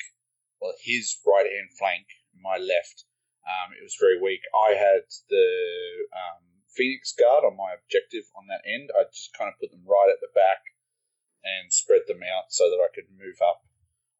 [0.62, 2.06] well, his right hand flank,
[2.42, 3.06] my left.
[3.46, 4.42] Um, it was very weak.
[4.70, 5.50] I had the
[6.14, 6.42] um,
[6.74, 8.90] Phoenix Guard on my objective on that end.
[8.94, 10.62] I just kind of put them right at the back
[11.44, 13.66] and spread them out so that I could move up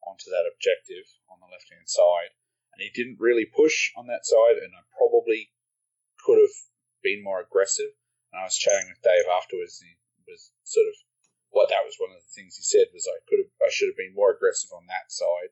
[0.06, 2.34] onto that objective on the left hand side.
[2.80, 5.52] And he didn't really push on that side, and I probably
[6.24, 6.56] could have
[7.04, 7.92] been more aggressive.
[8.32, 10.96] And I was chatting with Dave afterwards, and he was sort of
[11.50, 13.90] well, that was one of the things he said was I could have, I should
[13.90, 15.50] have been more aggressive on that side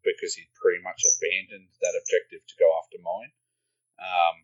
[0.00, 3.32] because he'd pretty much abandoned that objective to go after mine.
[4.00, 4.36] Um,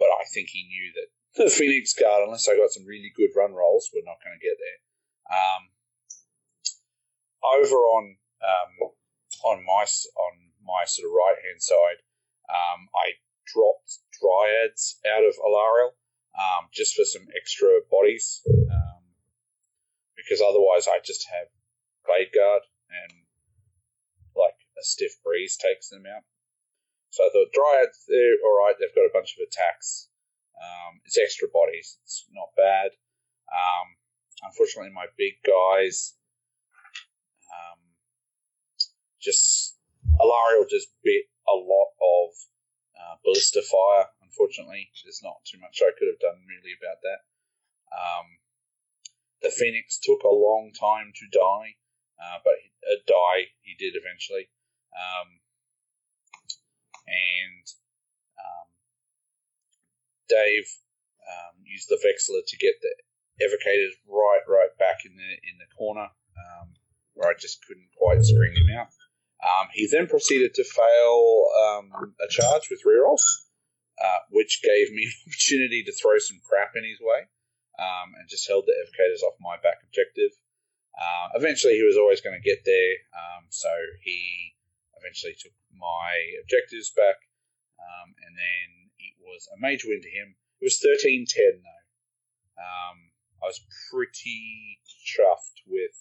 [0.00, 3.32] but I think he knew that the Phoenix Guard, unless I got some really good
[3.36, 4.80] run rolls, we're not going to get there.
[5.28, 5.62] Um,
[7.60, 8.04] over on
[8.40, 8.72] um,
[9.42, 10.32] on my on
[10.62, 12.00] my sort of right hand side,
[12.48, 15.96] um, I dropped Dryads out of Alarielle
[16.38, 18.42] um, just for some extra bodies.
[18.48, 19.02] Um,
[20.16, 21.48] because otherwise, I just have
[22.06, 23.28] Blade Guard and
[24.34, 26.24] like a stiff breeze takes them out.
[27.10, 28.74] So I thought Dryads, they're all right.
[28.78, 30.08] They've got a bunch of attacks.
[30.58, 31.98] Um, it's extra bodies.
[32.02, 32.90] It's not bad.
[33.52, 33.86] Um,
[34.42, 36.16] unfortunately, my big guys
[37.52, 37.78] um,
[39.24, 39.80] just
[40.20, 42.28] Alarielle just bit a lot of
[42.92, 44.12] uh, ballista fire.
[44.20, 47.20] Unfortunately, there's not too much I could have done really about that.
[47.88, 48.26] Um,
[49.42, 51.76] the Phoenix took a long time to die,
[52.20, 54.48] uh, but uh, die he did eventually.
[54.92, 55.40] Um,
[57.06, 57.64] and
[58.40, 58.68] um,
[60.28, 60.68] Dave
[61.24, 62.94] um, used the Vexillor to get the
[63.42, 66.74] Evocators right, right back in the in the corner um,
[67.14, 68.88] where I just couldn't quite screen him out.
[69.42, 71.20] Um, he then proceeded to fail
[71.66, 73.24] um, a charge with rerolls,
[74.00, 77.28] uh, which gave me an opportunity to throw some crap in his way
[77.78, 80.30] um, and just held the evocators off my back objective.
[80.94, 83.68] Uh, eventually, he was always going to get there, um, so
[84.02, 84.54] he
[85.02, 87.18] eventually took my objectives back,
[87.82, 88.66] um, and then
[89.02, 90.36] it was a major win to him.
[90.62, 91.84] It was 13 10, though.
[92.62, 93.10] Um,
[93.42, 95.98] I was pretty chuffed with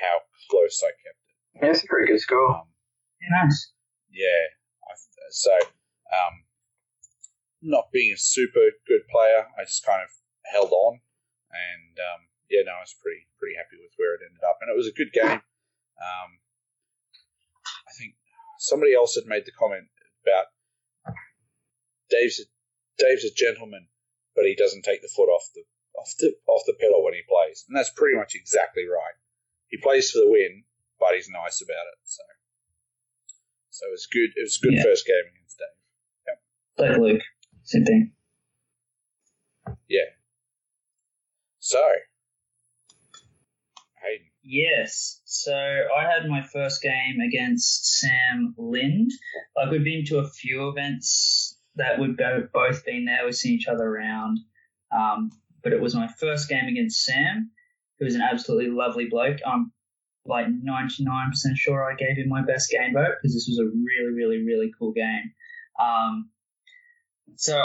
[0.00, 1.19] how close I kept.
[1.54, 2.50] Yeah, it's a pretty good score.
[2.50, 2.68] Um,
[3.20, 3.72] Yeah, nice.
[4.10, 4.42] yeah,
[4.88, 4.92] I,
[5.30, 5.52] so
[6.14, 6.44] um,
[7.62, 10.10] not being a super good player, I just kind of
[10.52, 11.00] held on,
[11.50, 14.70] and um, yeah, no, I was pretty pretty happy with where it ended up, and
[14.70, 15.42] it was a good game.
[16.00, 16.30] Um,
[17.86, 18.14] I think
[18.58, 19.88] somebody else had made the comment
[20.24, 20.46] about
[22.10, 22.44] Dave's a,
[23.02, 23.88] Dave's a gentleman,
[24.34, 25.62] but he doesn't take the foot off the
[25.98, 29.14] off the off the pedal when he plays, and that's pretty much exactly right.
[29.68, 30.64] He plays for the win,
[31.00, 31.98] but he's nice about it.
[32.04, 32.22] So,
[33.70, 34.30] so it was good.
[34.36, 34.82] It was a good Yeah.
[34.84, 36.88] first game against Dave.
[36.90, 37.22] Like Luke,
[37.64, 38.12] same thing.
[39.88, 40.04] Yeah.
[41.58, 41.82] So,
[44.02, 44.26] Hayden.
[44.42, 45.20] Yes.
[45.24, 49.10] So I had my first game against Sam Lind.
[49.56, 52.16] Like we've been to a few events that we've
[52.52, 53.24] both been there.
[53.24, 54.38] We've seen each other around.
[54.92, 55.30] Um,
[55.62, 57.50] but it was my first game against Sam,
[57.98, 59.38] who was an absolutely lovely bloke.
[59.46, 59.72] I'm
[60.30, 64.14] like 99% sure I gave him my best game vote because this was a really,
[64.14, 65.34] really, really cool game.
[65.80, 66.30] Um,
[67.36, 67.62] so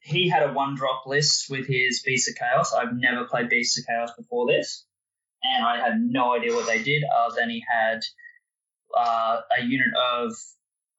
[0.00, 2.72] he had a one drop list with his Beast of Chaos.
[2.72, 4.86] I've never played Beast of Chaos before this
[5.42, 8.00] and I had no idea what they did other than he had
[8.96, 10.32] uh, a unit of,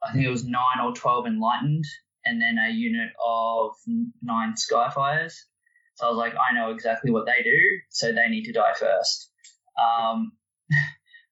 [0.04, 1.86] I think it was nine or 12 enlightened,
[2.26, 3.72] and then a unit of
[4.22, 5.34] nine skyfires.
[5.96, 7.60] So I was like, I know exactly what they do,
[7.90, 9.30] so they need to die first.
[9.80, 10.32] Um,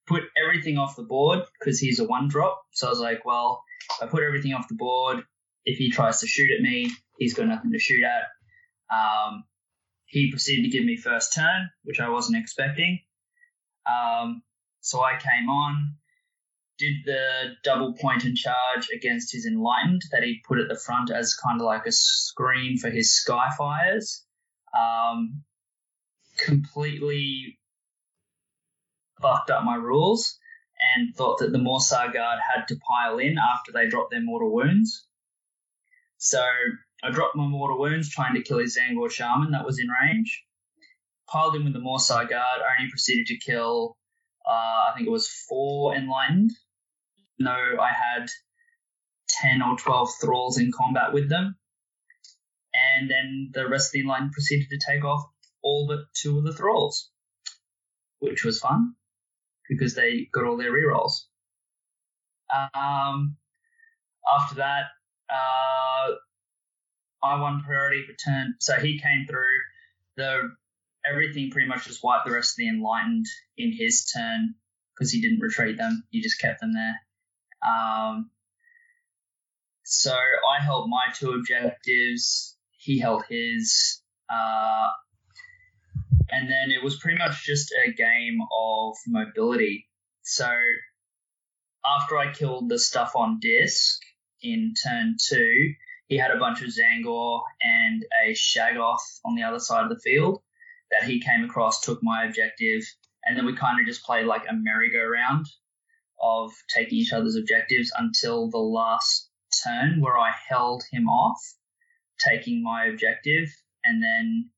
[0.09, 2.61] put everything off the board because he's a one drop.
[2.71, 3.63] So I was like, well,
[4.01, 5.23] I put everything off the board.
[5.65, 8.95] If he tries to shoot at me, he's got nothing to shoot at.
[8.95, 9.43] Um,
[10.05, 12.99] he proceeded to give me first turn, which I wasn't expecting.
[13.87, 14.41] Um,
[14.81, 15.95] so I came on,
[16.79, 21.11] did the double point and charge against his enlightened that he put at the front
[21.11, 24.21] as kind of like a screen for his skyfires.
[24.75, 25.43] Um,
[26.39, 27.58] completely
[29.21, 30.37] fucked up my rules
[30.95, 34.53] and thought that the Morrsarr Guard had to pile in after they dropped their mortal
[34.53, 35.05] wounds.
[36.17, 36.43] So
[37.03, 40.45] I dropped my mortal wounds trying to kill his Tzaangor Shaman that was in range.
[41.27, 43.97] Piled in with the Morrsarr Guard, only proceeded to kill,
[44.45, 46.51] uh, I think it was four Enlightened.
[47.37, 48.29] No, I had
[49.41, 51.57] 10 or 12 Thralls in combat with them.
[52.73, 55.23] And then the rest of the Enlightened proceeded to take off
[55.61, 57.11] all but two of the Thralls,
[58.19, 58.95] which was fun
[59.69, 61.13] because they got all their rerolls.
[62.73, 63.37] Um,
[64.27, 64.85] after that,
[65.29, 66.11] uh,
[67.21, 68.55] I won priority return.
[68.59, 69.59] So he came through.
[70.17, 70.55] The
[71.09, 73.25] everything pretty much just wiped the rest of the enlightened
[73.57, 74.55] in his turn
[74.93, 76.03] because he didn't retreat them.
[76.09, 76.99] He just kept them there.
[77.65, 78.31] Um,
[79.83, 82.57] so I held my two objectives.
[82.71, 84.01] He held his.
[84.31, 84.89] Uh,
[86.31, 89.87] and then it was pretty much just a game of mobility.
[90.23, 90.49] So
[91.85, 93.99] after I killed the stuff on disc
[94.41, 95.73] in turn two,
[96.07, 99.99] he had a bunch of Tzaangor and a Shaggoth on the other side of the
[100.03, 100.41] field
[100.91, 102.81] that he came across, took my objective,
[103.23, 105.45] and then we kind of just played like a merry-go-round
[106.21, 109.29] of taking each other's objectives until the last
[109.63, 111.39] turn where I held him off,
[112.19, 113.49] taking my objective,
[113.83, 114.49] and then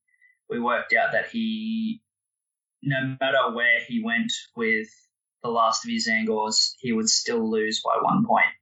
[0.52, 2.02] we worked out that he,
[2.84, 4.90] no matter where he went with
[5.42, 8.54] the last of his Tzaangors, he would still lose by one point.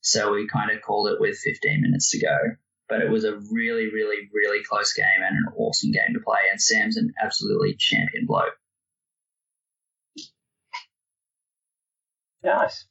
[0.00, 2.36] So we kind of called it with 15 minutes to go.
[2.88, 6.40] But it was a really, really, really close game and an awesome game to play.
[6.50, 8.54] And Sam's an absolutely champion bloke.
[12.44, 12.84] Nice.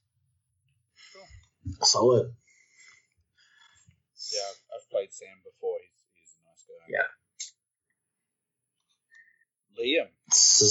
[1.84, 2.32] Solid.
[4.34, 5.76] Yeah, I've, I've played Sam before.
[5.82, 6.86] He's, he's a nice guy.
[6.90, 7.20] Yeah.
[9.82, 10.08] Liam,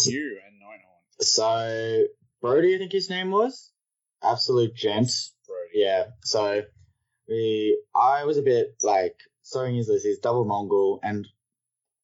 [0.06, 1.24] you and Nighthaunt.
[1.24, 2.04] So
[2.40, 3.72] Brody, I think his name was.
[4.22, 5.10] Absolute gent.
[5.46, 5.70] Brody.
[5.74, 6.04] Yeah.
[6.22, 6.62] So
[7.28, 11.26] we, I was a bit like, so he's this, he's double Mourngul, and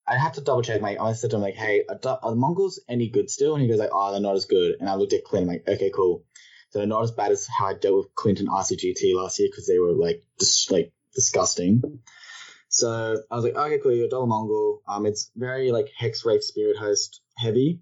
[0.07, 0.81] I had to double check.
[0.81, 3.55] My, I said to him like, "Hey, are, du- are the Mournguls any good still?"
[3.55, 5.49] And he goes like, "Oh, they're not as good." And I looked at Clint, I'm
[5.49, 6.25] like, "Okay, cool."
[6.71, 9.67] So they're not as bad as how I dealt with Clinton RCGT last year because
[9.67, 11.83] they were like just like disgusting.
[12.79, 13.93] So I was like, "Okay, cool.
[13.93, 14.81] You're a double Mourngul.
[14.87, 17.81] Um, it's very like Hex Wraith Spirit Host heavy."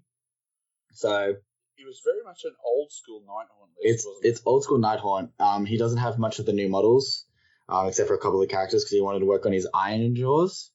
[0.93, 1.35] So
[1.75, 5.29] He was very much an old school Nighthaunt list, it's it's old school Nighthaunt.
[5.39, 7.25] Um, he doesn't have much of the new models,
[7.67, 10.69] um, except for a couple of characters because he wanted to work on his Ironjawz.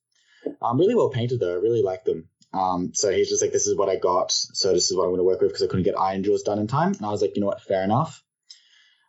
[0.60, 1.52] Um, really well painted though.
[1.52, 2.28] I really like them.
[2.52, 4.32] Um, so he's just like, this is what I got.
[4.32, 6.58] So this is what I'm going to work with because I couldn't get Ironjawz done
[6.58, 6.92] in time.
[6.92, 7.62] And I was like, you know what?
[7.62, 8.22] Fair enough.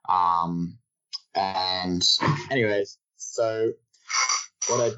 [0.08, 0.78] Um,
[1.36, 2.04] and
[2.52, 3.72] anyways, so
[4.72, 4.96] what I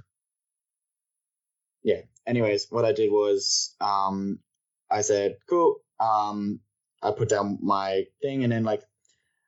[1.83, 2.01] yeah.
[2.25, 4.39] Anyways, what I did was um,
[4.89, 5.77] I said, cool.
[5.99, 6.59] Um,
[7.01, 8.83] I put down my thing, and then like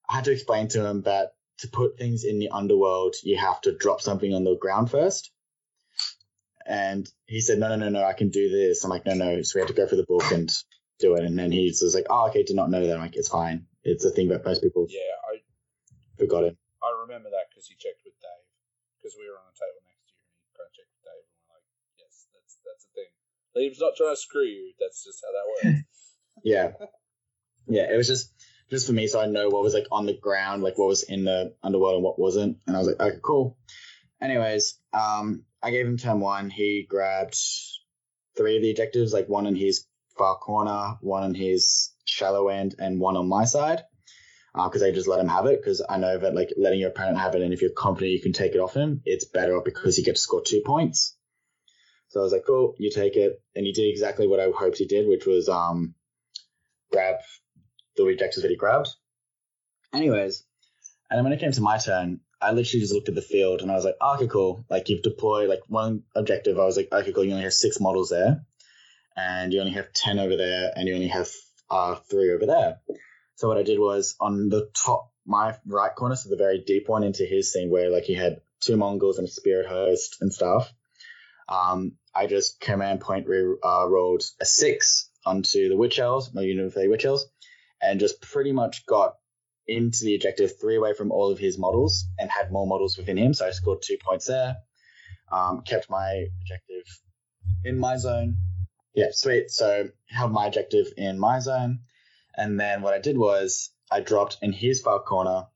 [0.10, 3.62] I had to explain to him that to put things in the underworld, you have
[3.62, 5.32] to drop something on the ground first.
[6.66, 8.84] And he said, no, no, no, no, I can do this.
[8.84, 9.42] I'm like, no, no.
[9.44, 10.50] So we had to go for the book and
[11.00, 11.24] do it.
[11.24, 12.96] And then he was like, oh, okay, did not know that.
[12.96, 13.68] I'm like, it's fine.
[13.84, 15.42] It's a thing that most people Yeah, I
[16.18, 16.58] forgot it.
[16.82, 18.50] I remember that because he checked with Dave
[18.98, 21.06] because we were on the table next to you and he kind of checked with
[21.06, 21.66] Dave and we're like,
[22.02, 22.92] yes, that's that's a
[23.56, 23.70] thing.
[23.70, 24.74] Liam's not trying to screw you.
[24.80, 25.82] That's just how that works.
[26.44, 26.74] Yeah.
[27.68, 28.32] Yeah, it was just
[28.70, 31.04] just for me so I know what was like on the ground, like what was
[31.04, 32.58] in the underworld and what wasn't.
[32.68, 33.58] And I was like, okay, cool.
[34.22, 36.50] Anyways, um, I gave him turn one.
[36.50, 37.38] He grabbed
[38.38, 39.88] three of the objectives, like one in his
[40.18, 43.84] far corner, one in his shallow end, and one on my side.
[44.54, 47.18] Because I just let him have it, because I know that like letting your opponent
[47.18, 49.98] have it, and if you're confident you can take it off him, it's better because
[49.98, 51.18] you get to score two points.
[52.16, 54.78] So I was like, cool, you take it, and he did exactly what I hoped
[54.78, 55.96] he did, which was um
[56.90, 57.16] grab
[57.98, 58.88] the objectives that he grabbed.
[59.94, 60.46] Anyways,
[61.12, 63.70] and when it came to my turn, I literally just looked at the field and
[63.70, 64.64] I was like, oh, okay, cool.
[64.70, 66.58] Like you've deployed like one objective.
[66.58, 67.26] I was like, okay, cool.
[67.26, 68.46] You only have six models there,
[69.18, 71.28] and you only have ten over there, and you only have
[71.70, 72.78] uh, three over there.
[73.36, 76.88] So what I did was on the top, my right corner, so the very deep
[76.88, 80.32] one into his thing where like he had two Mournguls and a Spirit Host and
[80.32, 80.74] stuff.
[81.48, 86.42] Um, I just command point re- uh, rolled a six onto the Witch Elves, my
[86.42, 87.28] unit of the Witch Elves,
[87.82, 89.16] and just pretty much got
[89.68, 93.18] into the objective three away from all of his models and had more models within
[93.18, 93.34] him.
[93.34, 94.58] So I scored two points there.
[95.32, 96.86] Um, kept my objective
[97.64, 98.38] in my zone.
[98.94, 99.50] Yeah, sweet.
[99.50, 101.80] So held my objective in my zone.
[102.38, 105.48] And then what I did was I dropped in his far corner.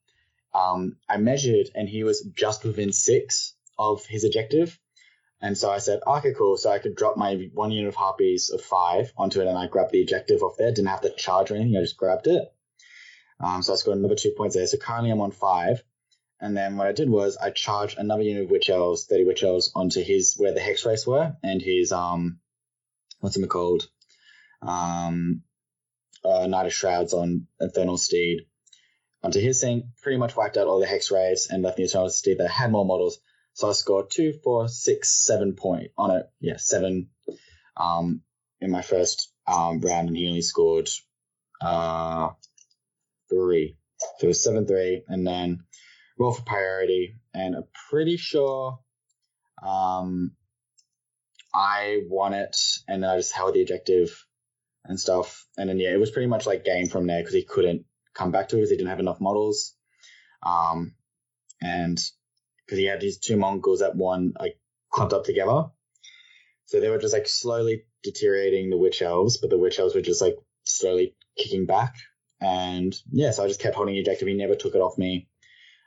[0.53, 4.80] Um, I measured and he was just within six of his objective.
[5.41, 6.57] And so I said, okay, cool.
[6.57, 9.68] So I could drop my one unit of harpies of five onto it and I
[9.68, 10.72] grabbed the objective off there.
[10.72, 11.78] Didn't have to charge or anything.
[11.78, 12.44] I just grabbed it.
[13.40, 14.68] Um, so I scored another two points there.
[14.68, 15.82] So currently I'm on five.
[16.41, 19.44] And then what I did was I charged another unit of witch elves, 30 witch
[19.44, 22.40] elves, onto his, where the Hexwraiths were and his, um,
[23.20, 23.88] what's it called?
[24.61, 25.44] Um,
[26.24, 28.45] uh, Knight of Shrouds on Infernal Steed
[29.24, 29.91] onto his thing.
[30.02, 32.86] Pretty much wiped out all the Hexwraiths and left the Infernal Steed that had more
[32.86, 33.20] models.
[33.60, 36.30] So I scored two, four, six, seven point on it.
[36.40, 37.10] Yeah, seven
[37.76, 38.22] um,
[38.61, 40.88] in my first um, round, and he only scored
[41.61, 42.30] uh,
[43.30, 43.76] three.
[44.19, 45.65] So it was seven three, and then
[46.18, 47.18] roll for priority.
[47.34, 48.80] And I'm pretty sure
[49.61, 50.31] um,
[51.53, 52.56] I won it,
[52.88, 54.26] and I just held the objective
[54.86, 55.45] and stuff.
[55.57, 57.84] And then yeah, it was pretty much like game from there because he couldn't
[58.14, 59.76] come back to it because he didn't have enough models.
[60.44, 60.95] Um,
[61.61, 61.99] and
[62.70, 64.60] because he had these two Mournguls that one like
[64.91, 65.66] clumped up together.
[66.66, 70.02] So they were just like slowly deteriorating the witch elves, but the witch elves were
[70.02, 71.96] just like slowly kicking back.
[72.40, 74.28] And yeah, so I just kept holding the objective.
[74.28, 75.28] He never took it off me.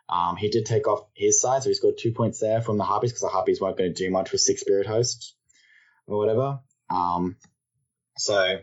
[0.09, 2.85] Um, he did take off his side, so he scored two points there from the
[2.85, 5.37] Harpies because the Harpies weren't going to do much with six Spirit Hosts
[6.09, 6.59] or whatever.
[6.91, 7.37] Um,
[8.19, 8.59] so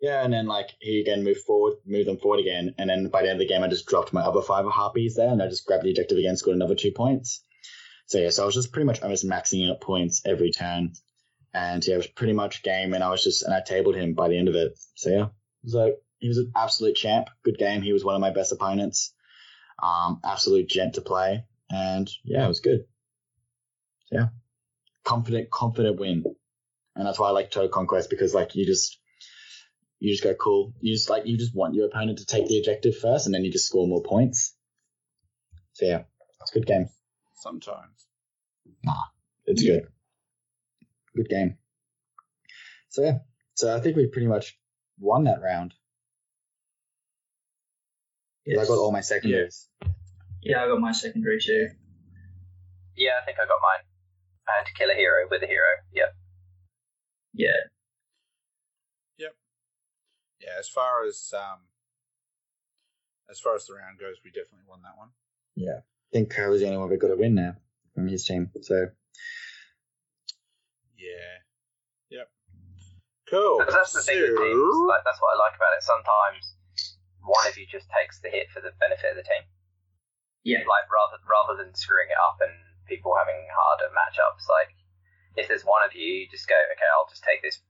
[0.00, 3.22] yeah, and then like he again moved forward, moved them forward again, and then by
[3.22, 5.48] the end of the game, I just dropped my other five Harpies there, and I
[5.48, 7.44] just grabbed the objective again, scored another two points.
[8.10, 10.94] So yeah, so I was just pretty much almost maxing out points every turn,
[11.54, 14.14] and yeah, it was pretty much game, and I was just and I tabled him
[14.14, 14.76] by the end of it.
[14.96, 15.26] So yeah,
[15.64, 17.28] so he was an absolute champ.
[17.44, 17.82] Good game.
[17.82, 19.14] He was one of my best opponents.
[19.80, 21.44] Um, absolute gent to play.
[21.70, 22.80] and yeah, it was good.
[24.06, 24.26] So, yeah,
[25.04, 26.24] confident, confident win,
[26.96, 28.98] and that's why I like Total Conquest because like you just
[30.00, 30.74] you just go cool.
[30.80, 33.44] You just like you just want your opponent to take the objective first, and then
[33.44, 34.56] you just score more points.
[35.74, 36.02] So yeah,
[36.40, 36.88] it's a good game.
[37.40, 38.06] Sometimes.
[38.84, 39.04] Nah,
[39.46, 39.88] It's good.
[41.16, 41.58] Good game.
[42.90, 43.18] So yeah,
[43.54, 44.58] so I think we pretty much
[44.98, 45.74] won that round.
[48.46, 49.68] 'Cause I got all my secondaries.
[50.42, 51.68] Yeah, I got my secondary too.
[52.96, 53.84] Yeah, I think I got mine.
[54.48, 55.68] I had to kill a hero with a hero.
[55.92, 56.16] Yep.
[57.34, 57.56] Yeah.
[59.18, 59.36] Yep.
[60.40, 61.60] Yeah, as far as um,
[63.28, 65.10] as far as the round goes, we definitely won that one.
[65.58, 67.56] I think Kyle is the only one that got a win now
[67.94, 68.50] from his team.
[68.62, 68.90] So
[70.98, 71.34] Yeah.
[72.10, 72.28] Yep.
[73.30, 73.58] Cool.
[73.58, 74.76] Because that's the thing with teams.
[74.90, 75.82] Like that's what I like about it.
[75.82, 76.54] Sometimes
[77.22, 79.44] one of you just takes the hit for the benefit of the team.
[80.42, 80.64] Yeah.
[80.66, 82.52] Like rather rather than screwing it up and
[82.88, 84.50] people having harder matchups.
[84.50, 84.74] Like
[85.38, 87.62] if there's one of you, you just go, okay, I'll just take this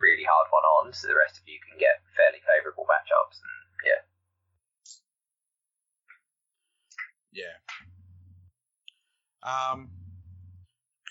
[0.00, 3.38] really hard one on, so the rest of you can get fairly favourable matchups.
[3.38, 3.54] And
[3.86, 4.00] yeah,
[7.32, 7.44] Yeah.
[9.42, 9.88] Um.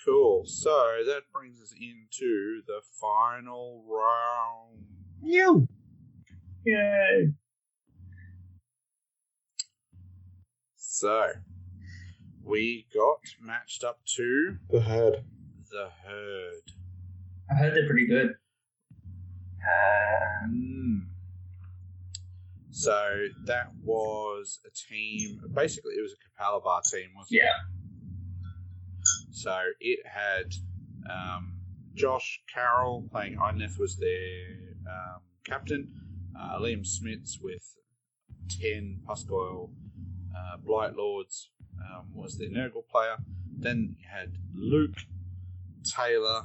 [0.04, 0.42] Cool.
[0.46, 0.70] So
[1.06, 4.84] that brings us into the final round.
[5.22, 5.68] you.
[6.64, 7.32] Yay.
[10.76, 11.28] So
[12.44, 15.24] we got matched up to The herd.
[15.70, 16.72] the herd.
[17.50, 18.34] I heard they're pretty good.
[20.48, 21.06] Mm.
[22.74, 25.40] So that was a team.
[25.54, 27.44] Basically, it was a Capalaba team, wasn't it?
[27.44, 28.98] Yeah.
[29.30, 30.52] So it had
[31.10, 31.54] um,
[31.94, 34.46] Josh Carroll playing Idoneth was their
[34.90, 35.92] um, captain.
[36.38, 37.62] Uh, Liam Smits with
[38.60, 39.68] 10 Pusgoyle
[40.34, 43.16] uh, Blight Lords um, was their Nurgle player.
[43.58, 44.96] Then you had Luke
[45.84, 46.44] Taylor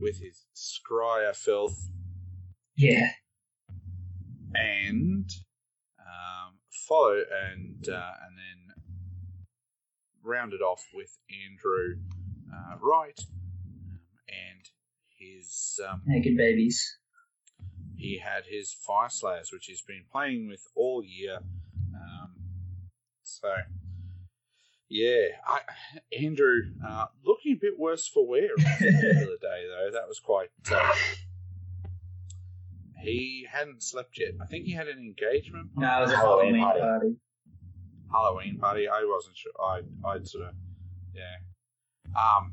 [0.00, 1.90] with his Skryre Filth
[2.76, 3.10] Yeah.
[4.54, 5.30] and
[6.90, 7.22] follow
[7.52, 8.74] and uh, and then
[10.22, 11.96] rounded off with Andrew
[12.52, 13.18] uh, Wright
[13.88, 14.68] um, and
[15.18, 16.98] his um, Naked babies.
[17.96, 21.38] he had his Fire Slayers, which he's been playing with all year.
[21.94, 22.32] Um,
[23.22, 23.48] so
[24.88, 25.60] yeah, I,
[26.20, 29.90] Andrew uh, looking a bit worse for wear the other day though.
[29.92, 30.48] That was quite.
[30.70, 30.92] Uh,
[33.00, 34.32] he hadn't slept yet.
[34.40, 35.74] I think he had an engagement.
[35.74, 35.86] party.
[35.86, 36.80] No, it was a Halloween Halloween party.
[36.80, 37.16] party.
[38.12, 38.88] Halloween party.
[38.88, 39.52] I wasn't sure.
[39.62, 40.54] I I'd sort of
[41.14, 41.36] yeah.
[42.20, 42.52] Um.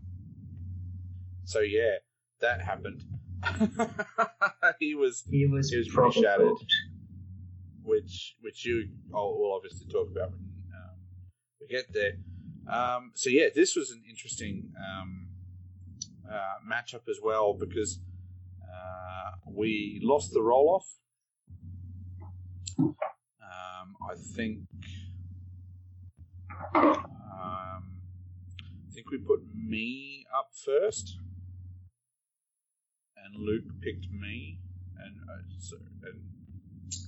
[1.45, 1.95] So yeah,
[2.41, 3.03] that happened.
[4.79, 6.47] he was, He was, He was pretty shattered.
[6.49, 6.73] cooked.
[7.83, 10.39] which which you will will obviously talk about when
[10.75, 10.95] um,
[11.61, 12.13] we get there.
[12.71, 15.27] Um, so yeah, this was an interesting um,
[16.29, 17.99] uh, matchup as well because
[19.45, 20.87] we lost the roll off.
[22.79, 24.59] Um, I think.
[26.75, 27.97] Um,
[28.59, 31.17] I think we put me up first,
[33.15, 34.59] and Luke picked me,
[34.99, 36.21] and uh, so and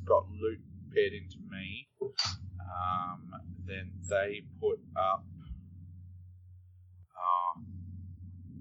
[0.05, 0.59] got Luke
[0.93, 1.87] paired into me.
[2.01, 3.31] Um,
[3.65, 5.25] then they put up.
[7.15, 7.61] Uh,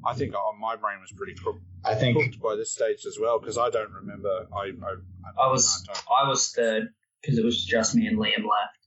[0.05, 3.19] I think uh, my brain was pretty crook- I think cooked by this stage as
[3.21, 4.47] well because I don't remember.
[4.53, 6.89] I I, I was I I was third
[7.21, 8.79] because it was just me and Liam left.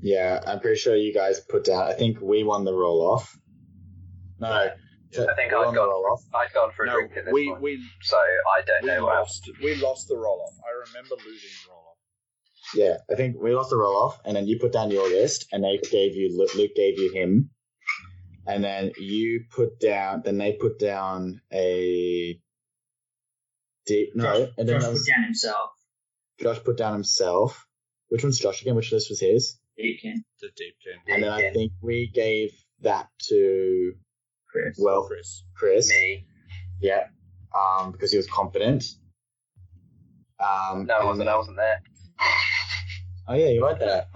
[0.00, 1.82] yeah, I'm pretty sure you guys put down.
[1.84, 3.36] I think we won the roll off.
[4.38, 4.70] No, I
[5.12, 6.22] think I'd won the gone roll off.
[6.34, 8.88] I'd gone for a no, drink at this we point, we so I don't we
[8.88, 10.54] know what lost we lost the roll off.
[10.66, 11.98] I remember losing the roll off.
[12.74, 15.46] Yeah, I think we lost the roll off, and then you put down your list,
[15.52, 17.50] and they gave you Luke Luke gave you him,
[18.46, 20.22] and then you put down.
[20.24, 22.38] Then they put down a.
[23.86, 25.70] Deep, no, Josh, and then Josh that put down himself.
[26.40, 27.66] Josh put down himself.
[28.08, 28.76] Which one's Josh again?
[28.76, 29.58] Which list was his?
[29.78, 30.74] Deepkin, The deep.
[31.08, 32.50] And then I think we gave
[32.80, 33.92] that to
[34.50, 34.78] Chris.
[34.80, 35.44] well Chris.
[35.56, 35.88] Chris.
[35.88, 36.26] Me.
[36.80, 37.04] Yeah,
[37.54, 38.84] um, because he was confident.
[40.40, 41.28] Um, No, I wasn't.
[41.28, 41.80] I wasn't there.
[43.26, 44.06] Oh yeah, you weren't there.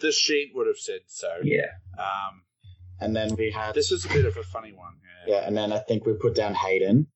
[0.00, 1.28] the sheet would have said so.
[1.42, 1.72] yeah.
[1.98, 2.42] Um,
[3.00, 4.94] And then we had this was a bit of a funny one.
[5.26, 5.34] Yeah.
[5.40, 7.06] yeah, and then I think we put down Hayden.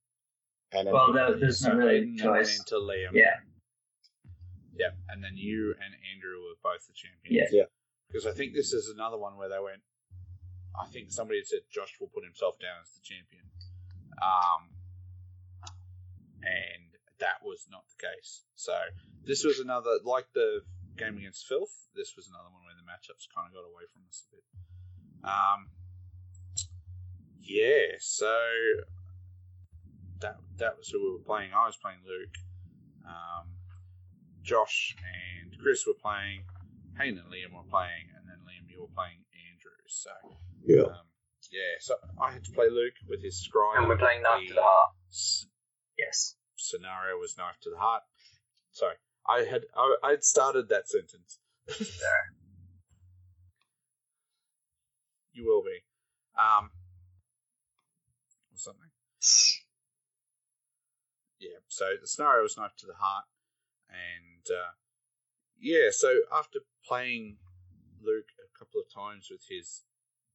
[0.73, 2.59] And then Well, that, there's not really Hayden a then went choice.
[2.59, 3.13] into Liam.
[3.13, 3.37] Yeah.
[4.79, 7.51] Yeah, and then you and Andrew were both the champions.
[7.53, 7.67] Yeah.
[7.67, 7.69] Yeah.
[8.09, 9.83] Because I think this is another one where they went.
[10.73, 13.45] I think somebody had said Josh will put himself down as the champion,
[14.25, 14.73] um,
[16.41, 18.45] and that was not the case.
[18.57, 18.73] So
[19.25, 20.65] this was another like the
[20.97, 21.89] game against Filth.
[21.95, 24.45] This was another one where the matchups kind of got away from us a bit.
[25.25, 25.69] Um,
[27.41, 28.33] yeah, so
[30.21, 31.51] that that was who we were playing.
[31.55, 32.35] I was playing Luke.
[33.07, 33.49] Um,
[34.43, 36.45] Josh and Chris were playing.
[36.99, 39.79] Hayden and Liam were playing, and then Liam, you were playing Andrew.
[39.89, 40.11] So
[40.65, 40.83] Yeah.
[40.93, 41.07] um,
[41.51, 44.55] yeah, so I had to play Luke with his scribe, And we're playing knife to
[44.55, 44.95] the heart.
[45.09, 45.47] s-
[45.99, 46.37] Yes.
[46.57, 48.03] scenario was knife to the heart.
[48.73, 48.95] Sorry,
[49.29, 51.39] I had I, I'd started that sentence.
[55.33, 55.79] You will be,
[56.39, 56.71] um,
[58.53, 58.91] or something.
[61.41, 61.59] Yeah.
[61.69, 63.25] So the scenario was knife to the heart,
[63.89, 64.73] and uh,
[65.59, 65.89] yeah.
[65.91, 67.39] So after playing
[68.03, 69.83] Luke a couple of times with his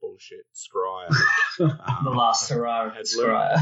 [0.01, 1.09] bullshit Skryre,
[1.59, 3.55] um, The last hurrah had Skryre.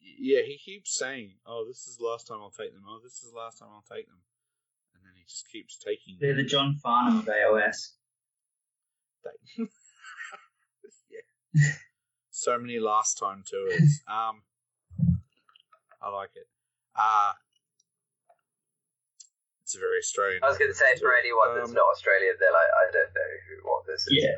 [0.00, 2.82] yeah, he keeps saying, "Oh, this is the last time I'll take them.
[2.88, 4.18] Oh, this is the last time I'll take them,"
[4.94, 6.42] and then he just keeps taking They're them.
[6.44, 7.92] the John Farnham of AOS.
[9.24, 9.30] They-
[9.62, 9.66] yeah.
[12.30, 14.02] so many last time tours.
[14.08, 14.42] Um,
[16.02, 16.48] I like it.
[16.96, 17.32] Uh
[19.62, 20.44] it's a very Australian.
[20.44, 22.84] I was going to say for reference anyone that's Um, not Australian, they're like, I
[22.92, 24.12] don't know who what this is.
[24.12, 24.36] Yeah.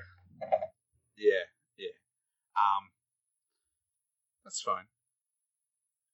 [1.16, 1.44] Yeah,
[1.76, 1.96] yeah.
[2.54, 2.92] Um,
[4.44, 4.86] that's fine.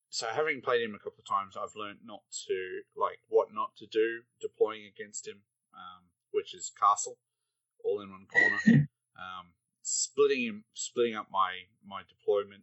[0.08, 2.56] So, having played him a couple of times, I've learned not to
[2.96, 5.42] like what not to do deploying against him,
[5.74, 7.18] um, which is castle,
[7.84, 8.88] all in one corner.
[9.20, 9.52] um,
[9.90, 12.62] splitting splitting up my my deployment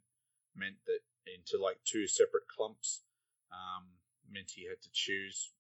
[0.56, 3.04] meant that into like two separate clumps.
[3.52, 4.00] Um,
[4.30, 5.52] meant he had to choose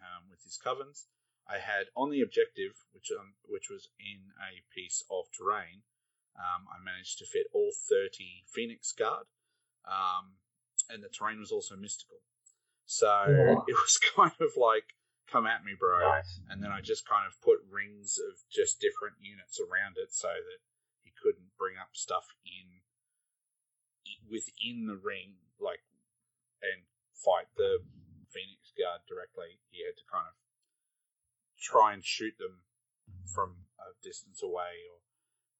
[0.00, 1.08] um, with his covens.
[1.44, 5.84] I had on the objective, which um, which was in a piece of terrain,
[6.36, 9.28] um, I managed to fit all 30 Phoenix Guard,
[9.84, 10.40] um,
[10.88, 12.24] and the terrain was also mystical.
[12.86, 13.08] So
[13.68, 14.96] it was kind of like,
[15.30, 16.00] come at me, bro.
[16.00, 16.40] Nice.
[16.48, 20.28] And then I just kind of put rings of just different units around it so
[20.28, 20.60] that
[21.24, 22.84] couldn't bring up stuff in
[24.28, 25.80] within the ring, like,
[26.60, 26.84] and
[27.16, 27.80] fight the
[28.28, 29.64] Phoenix Guard directly.
[29.72, 30.36] He had to kind of
[31.56, 32.68] try and shoot them
[33.24, 35.00] from a distance away or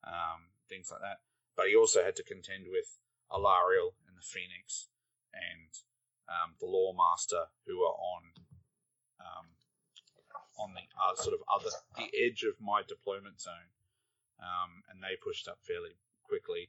[0.05, 1.24] um, things like that.
[1.57, 3.01] But he also had to contend with
[3.32, 4.93] Alarielle and the Phoenix
[5.32, 5.73] and
[6.28, 8.23] um, the Loremaster, who are on
[9.20, 9.47] um,
[10.59, 13.73] on the uh, sort of other the edge of my deployment zone,
[14.40, 16.69] um, and they pushed up fairly quickly.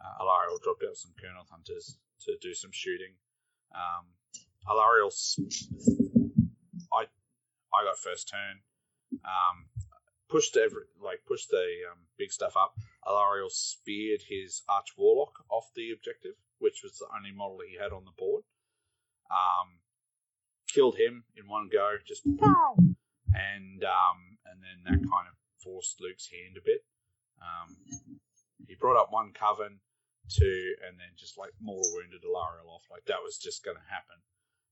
[0.00, 3.14] Uh, Alarielle dropped out some Kurnoth Hunters to do some shooting.
[3.74, 4.06] Um,
[4.68, 5.12] Alarielle,
[6.92, 7.04] I
[7.74, 8.60] I got first turn.
[9.24, 9.66] Um,
[10.28, 12.74] pushed every like pushed the um, big stuff up.
[13.06, 17.92] Alarielle speared his Arch Warlock off the objective, which was the only model he had
[17.92, 18.44] on the board.
[19.30, 19.80] Um,
[20.72, 22.24] killed him in one go, just
[23.34, 26.84] and um, and then that kind of forced Luke's hand a bit.
[27.40, 27.76] Um,
[28.68, 29.80] he brought up one coven,
[30.28, 32.86] two, and then just like mortal wounded Alarielle off.
[32.90, 34.20] Like that was just going to happen.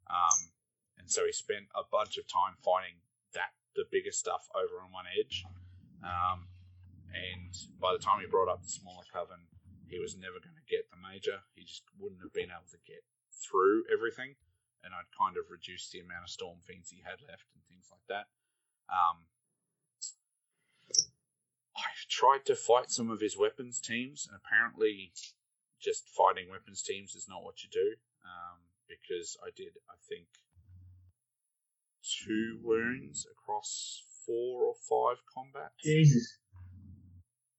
[0.09, 0.53] Um,
[0.99, 3.01] and so he spent a bunch of time fighting
[3.35, 5.45] that the bigger stuff over on one edge.
[6.03, 6.49] Um,
[7.13, 9.49] and by the time he brought up the smaller coven,
[9.89, 11.41] he was never going to get the major.
[11.57, 13.01] He just wouldn't have been able to get
[13.33, 14.37] through everything.
[14.85, 17.89] And I'd kind of reduced the amount of storm fiends he had left and things
[17.91, 18.31] like that.
[18.93, 19.27] Um,
[21.79, 25.13] I've tried to fight some of his weapons teams, and apparently,
[25.81, 27.95] just fighting weapons teams is not what you do.
[28.25, 30.27] Um, because I did, I think,
[32.03, 35.75] two wounds across four or five combats.
[35.83, 36.39] Jesus.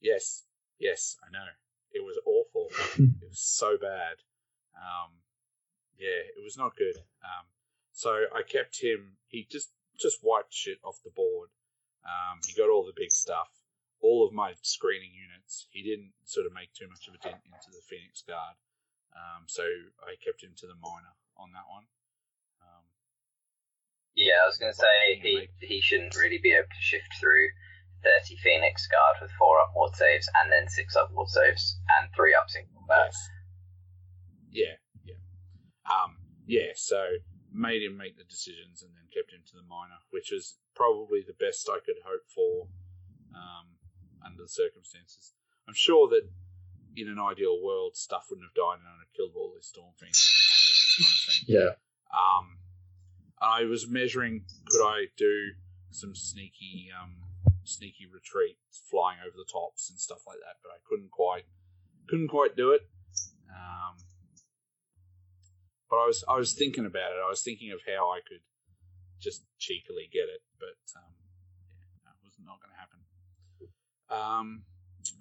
[0.02, 0.44] Yes,
[0.80, 1.46] yes, I know.
[1.92, 2.70] It was awful.
[2.98, 4.18] it was so bad.
[4.76, 5.12] Um,
[5.98, 6.96] yeah, it was not good.
[7.24, 7.46] Um,
[7.92, 9.18] so I kept him.
[9.28, 11.50] He just just wiped shit off the board.
[12.06, 13.50] Um, he got all the big stuff,
[14.02, 15.68] all of my screening units.
[15.72, 18.56] He didn't sort of make too much of a dent into the Phoenix Guard.
[19.12, 19.64] Um, so
[20.06, 21.86] I kept him to the minor on that one.
[22.62, 22.86] Um,
[24.16, 27.50] Yeah, I was going to say he, he shouldn't really be able to shift through
[28.04, 32.48] 30 Phoenix Guard with four upward saves and then six upward saves and three up
[32.56, 33.12] in combat.
[33.12, 33.30] Yes.
[34.52, 35.22] Yeah, yeah.
[35.90, 36.16] Um,
[36.46, 37.20] yeah, so
[37.52, 41.26] made him make the decisions and then kept him to the minor, which was probably
[41.26, 42.70] the best I could hope for
[43.34, 43.79] um,
[44.26, 45.34] under the circumstances.
[45.68, 46.30] I'm sure that
[46.96, 49.94] in an ideal world, stuff wouldn't have died and I'd have killed all these storm
[49.96, 51.44] fiends and that kind of thing.
[51.48, 51.74] Yeah.
[52.10, 52.46] Um,
[53.40, 55.54] I was measuring could I do
[55.92, 57.16] some sneaky, um,
[57.64, 61.46] sneaky retreats, flying over the tops and stuff like that, but I couldn't quite,
[62.08, 62.82] couldn't quite do it.
[63.50, 63.96] Um,
[65.90, 67.22] but I was, I was thinking about it.
[67.24, 68.42] I was thinking of how I could
[69.20, 71.14] just cheekily get it, but um,
[71.76, 73.00] yeah, no, it was not going to happen.
[74.10, 74.64] Um,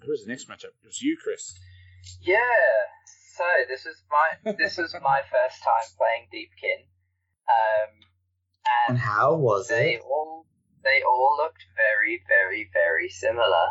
[0.03, 0.73] who was the next matchup?
[0.83, 1.53] It was you, Chris.
[2.21, 2.39] Yeah.
[3.35, 6.83] So this is my this was my first time playing Deepkin,
[7.47, 7.91] um,
[8.89, 10.01] And and how was they it?
[10.01, 10.45] all
[10.83, 13.67] they all looked very very very similar.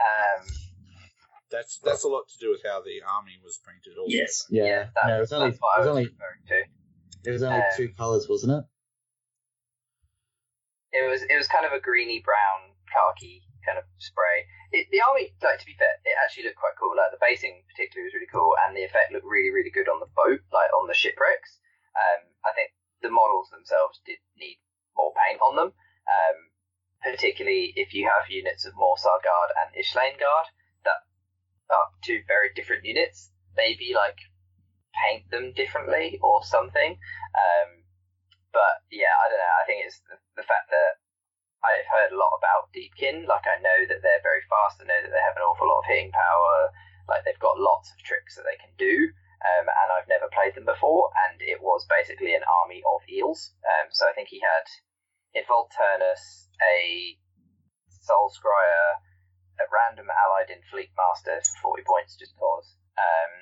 [0.00, 0.46] Um,
[1.50, 3.98] That's that's a lot to do with how the army was painted.
[3.98, 4.46] Also, Yes.
[4.50, 7.28] Yeah, that, no, it was only, that's what it was was only, referring to.
[7.28, 8.64] it was only um, two colors, wasn't it?
[10.92, 14.46] It was it was kind of a greeny brown khaki kind of spray.
[14.70, 16.94] It, the army, like to be fair, it actually looked quite cool.
[16.94, 19.98] Like the basing particularly was really cool, and the effect looked really really good on
[19.98, 21.58] the boat, like on the shipwrecks.
[21.98, 22.70] Um, I think
[23.02, 24.62] the models themselves did need
[24.94, 26.38] more paint on them, um,
[27.02, 30.46] particularly if you have units of Morrsarr Guard and Ishlaen Guard
[30.86, 31.02] that
[31.68, 33.34] are two very different units.
[33.56, 34.20] Maybe like
[34.92, 36.96] paint them differently or something.
[37.36, 37.68] Um,
[38.52, 39.56] but yeah, I don't know.
[39.60, 41.00] I think it's the, the fact that
[41.66, 43.26] I've heard a lot about Deepkin.
[43.26, 44.78] Like I know that they're very fast.
[44.78, 46.70] I know that they have an awful lot of hitting power.
[47.10, 49.10] Like they've got lots of tricks that they can do.
[49.42, 51.10] Um, and I've never played them before.
[51.28, 53.52] And it was basically an army of eels.
[53.66, 54.66] Um, so I think he had
[55.34, 57.18] in Volturnus a
[58.06, 59.02] Soul Scryer,
[59.58, 62.74] a random allied in Fleet Master for 40 points just cause.
[62.96, 63.32] Um,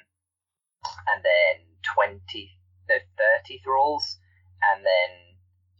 [1.12, 2.20] and then 20,
[2.88, 2.96] no,
[3.44, 4.18] 30 thralls.
[4.72, 5.10] And then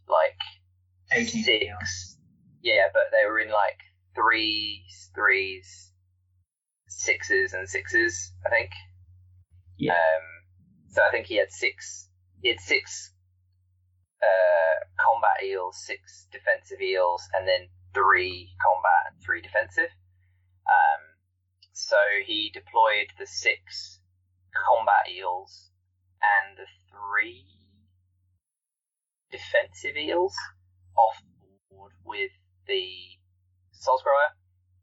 [0.07, 0.37] like
[1.11, 2.14] 18 Six.
[2.65, 3.79] Yeah, but they were in like
[4.15, 5.91] threes, threes,
[6.87, 8.33] sixes, and sixes.
[8.43, 8.71] I think.
[9.77, 9.93] Yeah.
[9.93, 10.25] Um,
[10.89, 12.09] so I think he had six.
[12.41, 13.13] He had six
[14.23, 19.93] uh, combat eels, six defensive eels, and then three combat and three defensive.
[20.65, 21.01] Um,
[21.71, 23.99] so he deployed the six
[24.55, 25.69] combat eels
[26.23, 27.45] and the three
[29.29, 30.33] defensive eels
[30.97, 31.21] off
[31.69, 32.31] board with
[32.67, 33.17] the
[33.71, 34.33] Soul Scryer,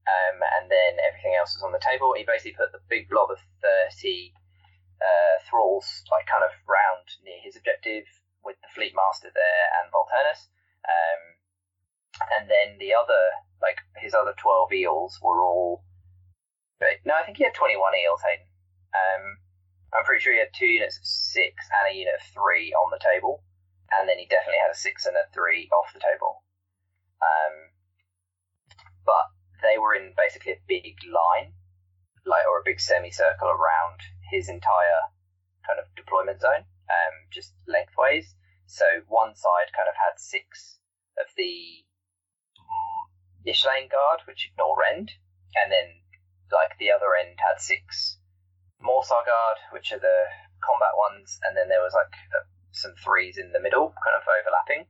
[0.06, 2.14] um, and then everything else was on the table.
[2.16, 4.34] He basically put the big blob of 30
[5.00, 8.06] uh, thralls, like kind of round near his objective,
[8.44, 10.50] with the Fleet Master there and Volturnus.
[10.82, 11.22] Um,
[12.38, 13.22] and then the other,
[13.62, 15.84] like his other 12 eels were all.
[17.06, 18.46] No, I think he had 21 eels, Hayden.
[18.90, 19.38] Um,
[19.94, 22.90] I'm pretty sure he had two units of six and a unit of three on
[22.90, 23.44] the table
[23.98, 26.42] and then he definitely had a six and a three off the table.
[27.20, 27.71] Um,
[29.04, 29.30] but
[29.62, 31.54] they were in basically a big line,
[32.26, 34.00] like or a big semicircle around
[34.30, 35.10] his entire
[35.66, 38.34] kind of deployment zone, um, just lengthways.
[38.66, 40.78] So one side kind of had six
[41.18, 41.84] of the
[42.58, 43.02] mm,
[43.46, 45.12] Ishlaen Guard, which ignore Rend,
[45.54, 46.02] and then
[46.50, 48.18] like the other end had six
[48.82, 50.26] Morrsarr Guard, which are the
[50.60, 52.42] combat ones, and then there was like a
[52.72, 54.88] some threes in the middle, kind of overlapping.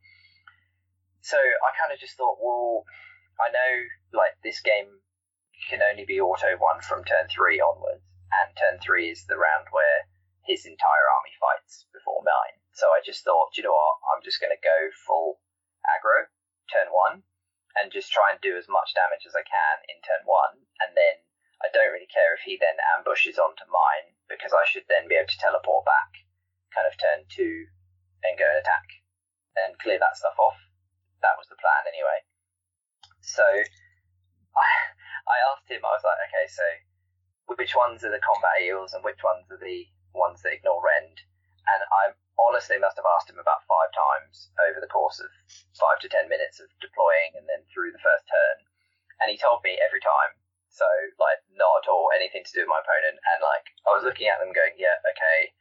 [1.21, 2.87] So I kind of just thought, well,
[3.41, 3.73] I know
[4.13, 5.01] like this game
[5.69, 8.03] can only be auto won from turn three onwards,
[8.33, 10.09] and turn three is the round where
[10.45, 12.59] his entire army fights before mine.
[12.75, 15.39] So I just thought, you know what, I'm just going to go full
[15.87, 16.27] aggro
[16.73, 17.23] turn one
[17.79, 20.97] and just try and do as much damage as I can in turn one, and
[20.97, 21.25] then
[21.63, 25.15] I don't really care if he then ambushes onto mine because I should then be
[25.15, 26.27] able to teleport back
[26.75, 27.69] kind of turn two
[28.25, 28.89] and go and attack
[29.61, 30.57] and clear that stuff off.
[31.21, 32.25] That was the plan anyway.
[33.23, 34.67] So I
[35.23, 36.67] I asked him, I was like, okay, so
[37.55, 41.23] which ones are the combat eels and which ones are the ones that ignore rend?
[41.71, 42.13] And I
[42.43, 45.31] honestly must have asked him about five times over the course of
[45.79, 48.67] five to ten minutes of deploying and then through the first turn.
[49.23, 50.35] And he told me every time.
[50.73, 50.89] So
[51.21, 53.23] like not at all anything to do with my opponent.
[53.23, 55.55] And like I was looking at them going, yeah, okay,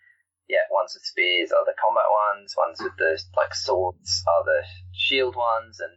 [0.49, 4.65] yeah, ones with spears are the combat ones, ones with the like swords are the
[4.91, 5.93] shield ones, and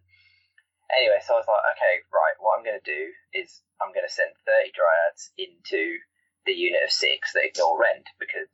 [0.93, 3.03] anyway, so I was like, okay, right, what I'm going to do
[3.33, 6.01] is I'm going to send 30 dryads into
[6.45, 8.49] the unit of six that ignore rend because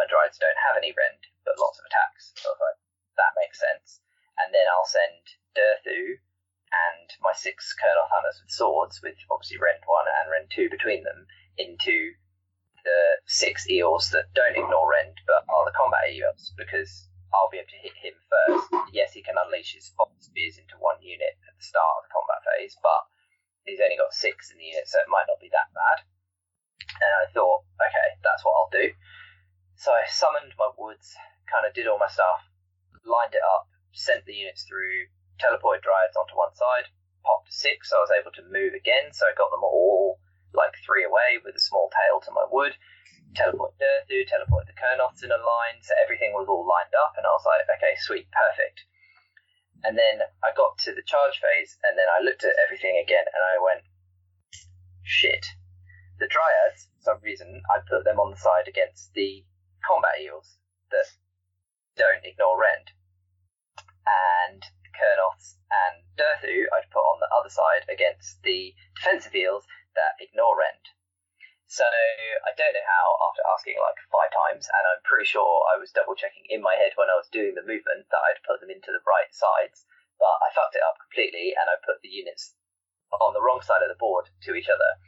[0.00, 2.32] my dryads don't have any rend but lots of attacks.
[2.40, 2.78] So I was like,
[3.20, 4.00] that makes sense.
[4.40, 5.22] And then I'll send
[5.54, 10.72] Durthu and my six Kurnoth hunters with swords, with obviously rend one and rend two
[10.72, 11.28] between them,
[11.60, 12.16] into
[12.82, 17.58] the six eels that don't ignore rend but are the combat eels because I'll be
[17.58, 18.66] able to hit him first.
[18.92, 19.90] Yes, he can unleash his
[20.20, 23.06] spears into one unit at the start of the combat phase, but
[23.62, 26.02] he's only got six in the unit, so it might not be that bad.
[26.98, 28.90] And I thought, okay, that's what I'll do.
[29.78, 31.14] So I summoned my woods,
[31.46, 32.42] kind of did all my stuff,
[33.06, 35.06] lined it up, sent the units through,
[35.38, 36.90] teleported dryads onto one side,
[37.22, 40.18] popped a six, so I was able to move again, so I got them all
[40.54, 42.74] like three away with a small tail to my wood.
[43.34, 47.26] Teleport Durthu, teleport the Kurnoths in a line, so everything was all lined up, and
[47.26, 48.86] I was like, okay, sweet, perfect.
[49.84, 53.24] And then I got to the charge phase, and then I looked at everything again,
[53.28, 53.84] and I went,
[55.02, 55.44] shit.
[56.18, 59.44] the Dryads, for some reason, I put them on the side against the
[59.86, 60.56] combat eels
[60.90, 61.06] that
[61.96, 62.90] don't ignore rend.
[64.08, 64.62] And
[64.96, 70.56] Kurnoths and Durthu I'd put on the other side against the defensive eels that ignore
[70.58, 70.88] rend.
[71.74, 75.74] So I don't know how, after asking like five times, and I'm pretty sure I
[75.74, 78.62] was double checking in my head when I was doing the movement that I'd put
[78.62, 79.82] them into the right sides,
[80.22, 82.54] but I fucked it up completely and I put the units
[83.10, 85.02] on the wrong side of the board to each other.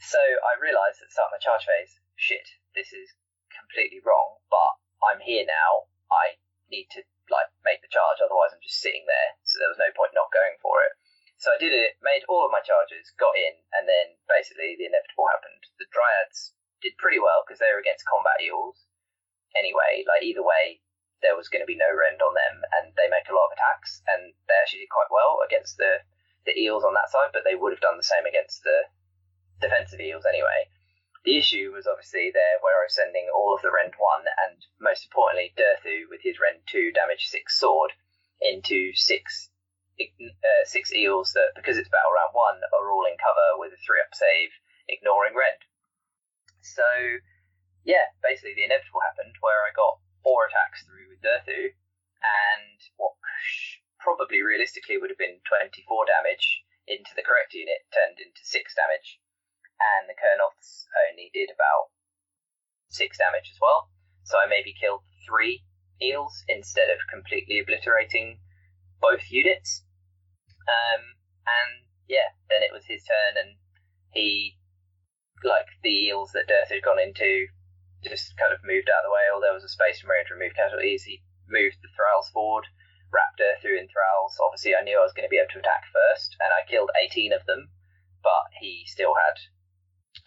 [0.00, 3.12] So I realised at the start of my charge phase, shit, this is
[3.52, 5.92] completely wrong, but I'm here now.
[6.08, 6.40] I
[6.72, 9.36] need to like make the charge, otherwise I'm just sitting there.
[9.44, 10.96] So there was no point not going for it.
[11.38, 14.90] So I did it, made all of my charges, got in, and then basically the
[14.90, 15.70] inevitable happened.
[15.78, 16.52] The Dryads
[16.82, 18.82] did pretty well because they were against combat eels.
[19.54, 20.82] Anyway, like either way,
[21.22, 23.54] there was going to be no rend on them, and they make a lot of
[23.54, 26.02] attacks, and they actually did quite well against the
[26.48, 28.88] the eels on that side, but they would have done the same against the
[29.60, 30.70] defensive eels anyway.
[31.24, 34.64] The issue was obviously there where I was sending all of the Rend 1 and
[34.80, 37.92] most importantly Durthu with his Rend 2 damage 6 sword
[38.40, 39.47] into 6
[39.98, 43.80] uh, six eels that, because it's battle round 1, are all in cover with a
[43.82, 44.50] 3 up save,
[44.88, 45.62] ignoring rend.
[46.62, 46.86] So,
[47.82, 51.74] yeah, basically the inevitable happened where I got 4 attacks through with Durthu
[52.22, 53.14] and what
[53.98, 59.18] probably realistically would have been 24 damage into the correct unit turned into 6 damage
[59.78, 61.94] and the Kurnoths only did about
[62.90, 63.90] six damage as well.
[64.24, 65.62] So I maybe killed three
[66.02, 68.40] eels instead of completely obliterating
[69.00, 69.84] both units.
[70.68, 71.16] Um,
[71.48, 71.72] and
[72.06, 73.56] yeah, then it was his turn, and
[74.12, 74.60] he,
[75.42, 77.48] like the eels that Durth had gone into,
[78.04, 79.26] just kind of moved out of the way.
[79.32, 81.08] Or there was a space from where to remove casualties.
[81.08, 82.68] He moved the thralls forward,
[83.08, 84.36] wrapped Durthu in thralls.
[84.38, 86.92] Obviously, I knew I was going to be able to attack first, and I killed
[86.92, 87.72] 18 of them,
[88.20, 89.40] but he still had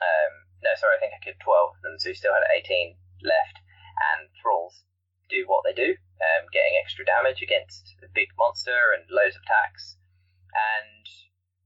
[0.01, 2.97] um, no, sorry, I think I killed 12 of them, so he still had 18
[3.21, 3.57] left.
[4.13, 4.85] And Thralls
[5.29, 9.43] do what they do, um, getting extra damage against a big monster and loads of
[9.45, 9.97] attacks.
[10.53, 11.05] And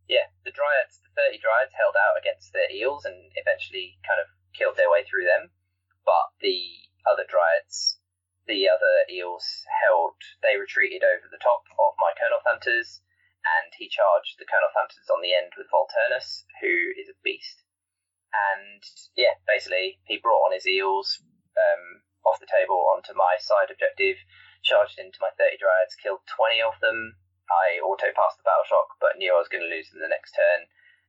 [0.08, 4.30] yeah, the Dryads, the 30 Dryads held out against the Eels and eventually kind of
[4.54, 5.52] killed their way through them.
[6.06, 7.98] But the other Dryads,
[8.46, 13.02] the other Eels held, they retreated over the top of my Kurnoth Hunters
[13.46, 17.66] and he charged the Kurnoth Hunters on the end with Volturnus, who is a beast
[18.36, 18.84] and
[19.16, 21.22] yeah, basically he brought on his eels
[21.56, 24.18] um, off the table onto my side objective,
[24.64, 27.16] charged into my 30 dryads, killed 20 of them.
[27.50, 30.12] I auto passed the battle shock, but knew I was going to lose in the
[30.12, 30.66] next turn.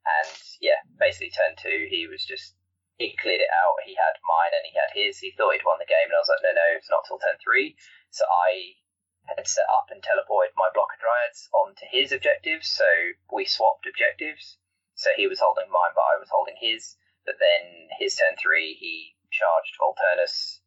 [0.06, 0.30] And
[0.60, 2.54] yeah, basically turn two, he was just
[2.96, 3.84] he cleared it out.
[3.84, 5.20] He had mine and he had his.
[5.20, 7.20] He thought he'd won the game, and I was like, no, no, it's not till
[7.20, 7.76] turn three.
[8.10, 8.80] So I
[9.28, 12.68] had set up and teleported my blocker dryads onto his objectives.
[12.68, 12.86] So
[13.32, 14.56] we swapped objectives.
[14.96, 16.96] So he was holding mine, but I was holding his.
[17.26, 20.60] But then his turn three, he charged Volturnus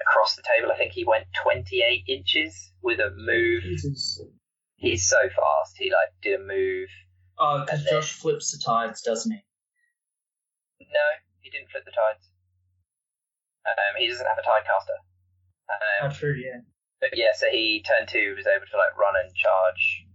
[0.00, 0.72] across the table.
[0.72, 3.62] I think he went 28 inches with a move.
[3.62, 4.18] Jesus.
[4.80, 5.76] He's so fast.
[5.76, 6.88] He like did a move.
[7.38, 9.40] Oh, because And then- Josh flips the tides, doesn't he?
[10.80, 11.06] No,
[11.40, 12.24] he didn't flip the tides.
[13.68, 14.96] Um, he doesn't have a tide caster.
[15.70, 16.60] Oh, Um, true, yeah.
[17.00, 20.06] but yeah, so he turned two was able to like run and charge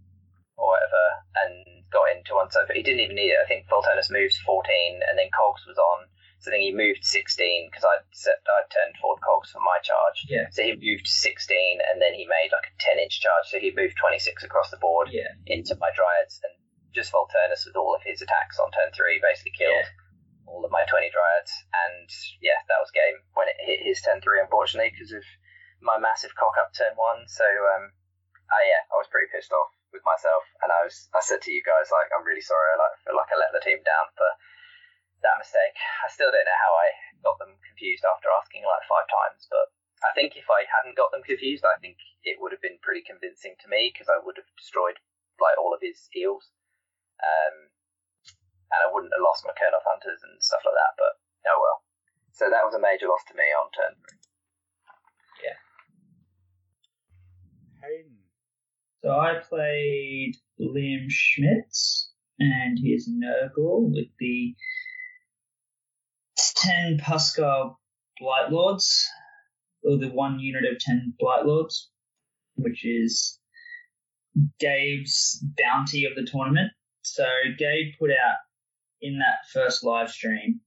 [0.58, 1.04] or whatever,
[1.46, 2.48] and got into one.
[2.52, 3.38] But he didn't even need it.
[3.42, 6.08] I think Volturnus moves 14, and then Cogs was on.
[6.46, 10.30] So then he moved 16 because I'd set I turned forward Cogs for my charge.
[10.30, 10.46] Yeah.
[10.54, 11.42] So he moved 16,
[11.90, 13.50] and then he made like a 10 inch charge.
[13.50, 15.34] So he moved 26 across the board Yeah.
[15.50, 16.54] into my Dryads, and
[16.94, 20.46] just Volturnus with all of his attacks on turn three basically killed Yeah.
[20.46, 21.50] all of my 20 Dryads.
[21.74, 22.06] And
[22.38, 25.26] yeah, that was game when it hit his turn three, unfortunately, because of
[25.82, 27.26] my massive cock up turn one.
[27.26, 27.90] So um,
[28.54, 31.50] I yeah, I was pretty pissed off with myself, and I was I said to
[31.50, 32.70] you guys like I'm really sorry.
[32.70, 34.30] I like feel like I let the team down for
[35.26, 35.74] that mistake.
[36.02, 36.88] I still don't know how I
[37.26, 39.74] got them confused after asking like five times, but
[40.06, 43.02] I think if I hadn't got them confused, I think it would have been pretty
[43.02, 45.02] convincing to me because I would have destroyed
[45.42, 46.48] like all of his eels,
[47.20, 47.68] um,
[48.70, 50.94] and I wouldn't have lost my Kurnoth hunters and stuff like that.
[50.94, 51.12] But
[51.50, 51.78] oh well.
[52.32, 54.20] So that was a major loss to me on turn three.
[57.86, 58.18] Hayden.
[59.02, 64.54] So I played Liam Schmitz and his Nurgle with the
[66.56, 67.76] 10 Pusgoyle
[68.18, 69.06] Blight Lords,
[69.84, 71.90] or the one unit of 10 Blight Lords,
[72.56, 73.38] which is
[74.58, 76.72] Gabe's bounty of the tournament.
[77.02, 77.24] So
[77.58, 78.36] Gabe put out
[79.00, 80.60] in that first live stream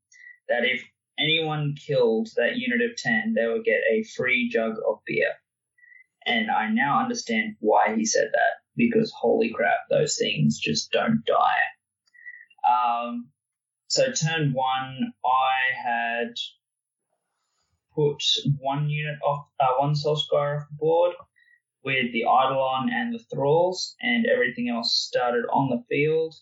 [0.47, 0.81] that if
[1.19, 5.33] anyone killed that unit of 10, they would get a free jug of beer.
[6.25, 11.23] And I now understand why he said that because holy crap, those things just don't
[11.25, 11.63] die.
[12.69, 13.29] Um,
[13.89, 16.35] so turn one, I had
[17.95, 18.23] put
[18.59, 21.15] one unit off, uh, one Soul Scryer off the board
[21.83, 26.35] with the Eidolon and the Thralls, and everything else started on the field,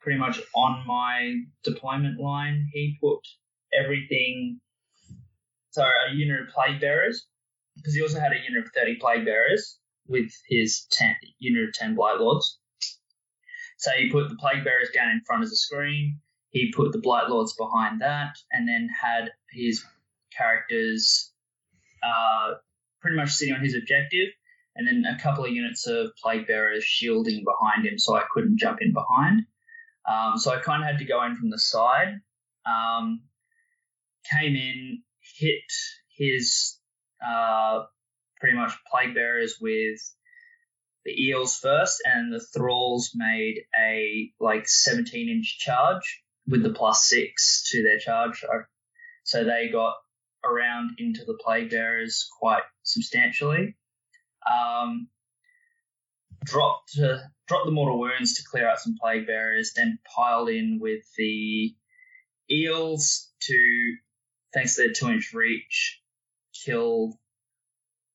[0.00, 2.68] pretty much on my deployment line.
[2.72, 3.20] He put
[3.72, 4.60] everything,
[5.70, 7.28] sorry, a unit of Plague Bearers,
[7.76, 9.78] because he also had a unit of 30 Plague Bearers
[10.08, 12.58] with his 10, unit of 10 Blight Lords.
[13.78, 16.18] So he put the Plague Bearers down in front of the screen.
[16.52, 19.82] He put the Blight Lords behind that, and then had his
[20.36, 21.32] characters
[22.02, 22.54] uh,
[23.00, 24.28] pretty much sitting on his objective,
[24.76, 28.58] and then a couple of units of Plague Bearers shielding behind him, so I couldn't
[28.58, 29.46] jump in behind.
[30.06, 32.20] Um, so I kind of had to go in from the side.
[32.66, 33.22] Um,
[34.30, 35.02] came in,
[35.38, 35.62] hit
[36.16, 36.78] his
[37.26, 37.84] uh,
[38.40, 40.00] pretty much Plague Bearers with
[41.06, 47.08] the eels first, and the thralls made a like 17 inch charge with the plus
[47.08, 48.44] six to their charge.
[49.24, 49.94] So they got
[50.44, 53.76] around into the plague bearers quite substantially.
[54.50, 55.08] Um,
[56.44, 60.78] dropped uh, dropped the mortal wounds to clear out some plague bearers, then piled in
[60.80, 61.74] with the
[62.50, 63.96] eels to,
[64.52, 66.00] thanks to their two inch reach,
[66.64, 67.18] kill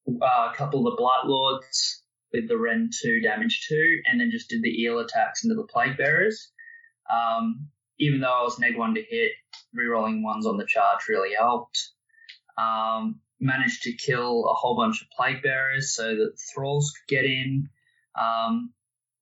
[0.10, 4.32] uh, a couple of the blight lords with the Rend 2 damage 2, and then
[4.32, 6.52] just did the eel attacks into the Plague Bearers.
[7.10, 9.32] Um, even though I was neg 1 to hit,
[9.78, 11.92] rerolling ones on the charge really helped.
[12.58, 17.26] Um, managed to kill a whole bunch of Plague Bearers so that Thralls could get
[17.26, 17.70] in.
[18.20, 18.74] Um,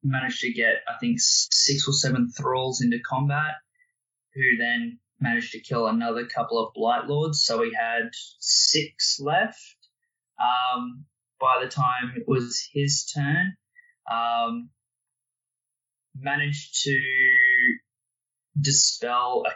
[0.03, 3.55] managed to get, I think, six or seven Thralls into combat,
[4.33, 7.43] who then managed to kill another couple of Blight Lords.
[7.43, 9.77] So we had six left.
[10.39, 11.05] Um,
[11.39, 13.55] by the time it was his turn.
[14.11, 14.69] Um,
[16.17, 16.99] managed to
[18.59, 19.51] dispel a,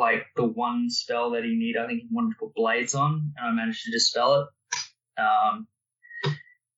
[0.00, 1.80] like the one spell that he needed.
[1.80, 5.20] I think he wanted to put blades on, and I managed to dispel it.
[5.20, 5.66] Um,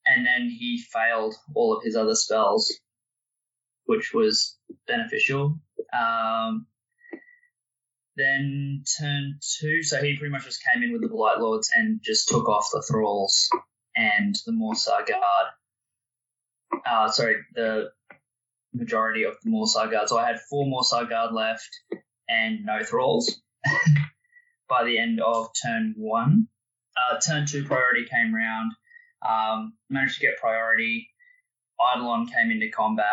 [0.07, 2.73] and then he failed all of his other spells,
[3.87, 4.57] which was
[4.87, 5.59] beneficial.
[5.99, 6.67] Um,
[8.17, 12.01] then turn two, so he pretty much just came in with the Blight Lords and
[12.03, 13.49] just took off the thralls
[13.95, 15.47] and the Morrsarr Guard.
[16.87, 17.91] Uh, sorry, the
[18.77, 20.09] majority of the Morrsarr Guard.
[20.09, 21.69] So I had four Morrsarr Guard left
[22.29, 23.41] and no thralls
[24.69, 26.49] by the end of turn one.
[26.97, 28.73] Uh, turn two priority came round.
[29.27, 31.09] Um, managed to get priority.
[31.81, 33.07] Eidolon came into combat.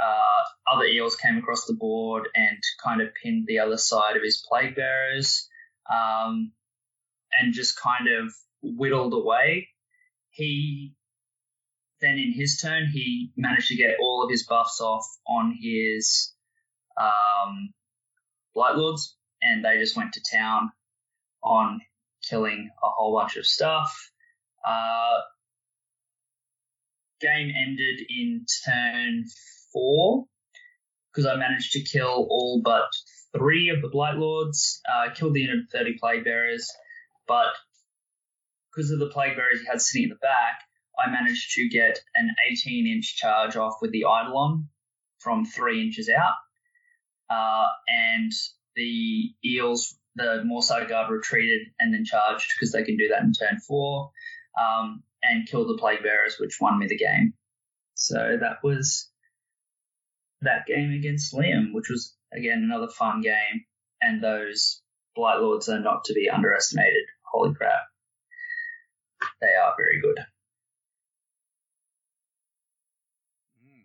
[0.00, 4.22] Uh, other eels came across the board and kind of pinned the other side of
[4.22, 5.48] his plague bearers,
[5.90, 6.52] um,
[7.40, 9.68] and just kind of whittled away
[10.36, 10.92] he
[12.00, 16.32] then in his turn he managed to get all of his buffs off on his
[17.00, 17.72] um,
[18.54, 20.70] Blight Lords, and they just went to town
[21.42, 21.80] on
[22.28, 24.10] killing a whole bunch of stuff.
[24.66, 25.20] Uh,
[27.20, 29.24] game ended in turn
[29.72, 30.24] four
[31.12, 32.88] because I managed to kill all but
[33.36, 36.70] three of the Blight Lords, uh, killed the unit of 30 Plague Bearers,
[37.26, 37.48] but
[38.76, 40.60] because of the plague bearers he had sitting in the back,
[40.98, 44.68] I managed to get an 18 inch charge off with the Eidolon
[45.18, 46.34] from three inches out.
[47.28, 48.32] Uh, and
[48.76, 53.32] the eels, the Morrsarr Guard retreated and then charged because they can do that in
[53.32, 54.10] turn four
[54.60, 57.34] um, and killed the plague bearers, which won me the game.
[57.94, 59.10] So that was
[60.42, 63.64] that game against Liam, which was again another fun game.
[64.00, 64.82] And those
[65.14, 67.06] Blight Lords are not to be underestimated.
[67.32, 67.80] Holy crap
[69.40, 70.18] they are very good.
[73.62, 73.84] Mm.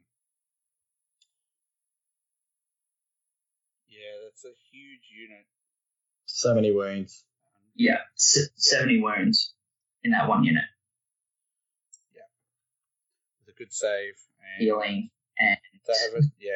[3.87, 5.45] Yeah, that's a huge unit.
[6.25, 7.23] So many wounds.
[7.75, 9.53] Yeah, s- 70 wounds
[10.03, 10.63] in that one unit.
[12.13, 12.21] Yeah.
[13.41, 14.13] It's a good save.
[14.57, 16.51] And Healing and to have it, yeah,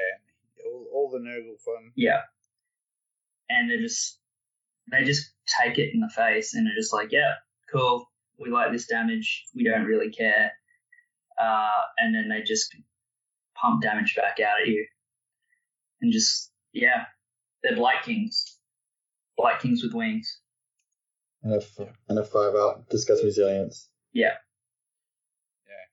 [0.66, 1.92] all, all the Nurgle fun.
[1.96, 2.22] yeah.
[3.50, 4.20] And they just
[4.92, 5.32] they just
[5.62, 7.34] take it in the face and they're just like, yeah,
[7.72, 8.10] cool.
[8.40, 9.46] We like this damage.
[9.56, 10.52] We don't really care.
[11.42, 12.76] Uh, and then they just
[13.56, 14.86] pump damage back out at you.
[16.02, 17.06] And just, yeah,
[17.66, 18.60] they're Blight Kings.
[19.38, 20.40] Blight Kings with wings.
[21.44, 22.90] And a, f- and a five out.
[22.90, 23.90] Discuss resilience.
[24.14, 24.34] Yeah.
[25.68, 25.86] Yeah.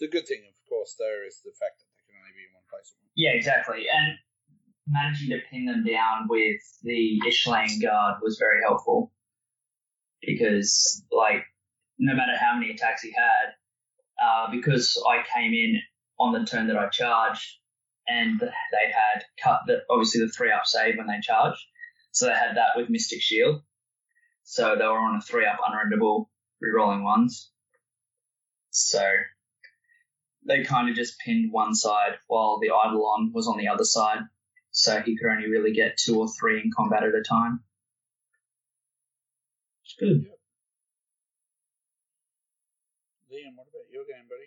[0.00, 2.54] The good thing, of course, there is the fact that they can only be in
[2.54, 2.94] one place.
[2.94, 3.12] at once.
[3.16, 3.84] Yeah, exactly.
[3.92, 4.16] And
[4.88, 9.12] managing to pin them down with the Ishlaen guard was very helpful
[10.22, 11.42] because, like,
[11.98, 13.54] no matter how many attacks he had,
[14.22, 15.80] uh, because I came in
[16.18, 17.58] on the turn that I charged
[18.08, 21.64] and they had cut the obviously the three up save when they charged.
[22.12, 23.62] So they had that with Mystic Shield.
[24.44, 26.26] So they were on a three up unrenderable
[26.62, 27.50] rerolling ones.
[28.70, 29.02] So
[30.46, 34.20] they kind of just pinned one side while the Eidolon was on the other side.
[34.70, 37.60] So he could only really get two or three in combat at a time.
[39.84, 40.26] It's good.
[43.32, 44.46] Liam, what about your game, buddy?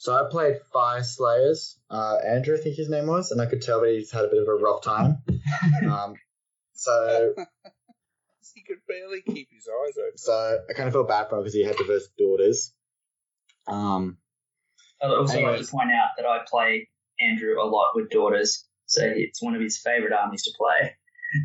[0.00, 1.74] So I played Fyreslayers.
[1.90, 4.28] Uh, Andrew, I think his name was, and I could tell that he's had a
[4.28, 5.18] bit of a rough time.
[5.90, 6.14] um,
[6.72, 7.34] so,
[8.54, 10.16] he could barely keep his eyes open.
[10.16, 12.72] so I kind of felt bad for him because he had diverse daughters.
[13.68, 14.16] Um,
[15.02, 16.88] I'd also like to point out that I play
[17.20, 20.96] Andrew a lot with daughters, so it's one of his favorite armies to play.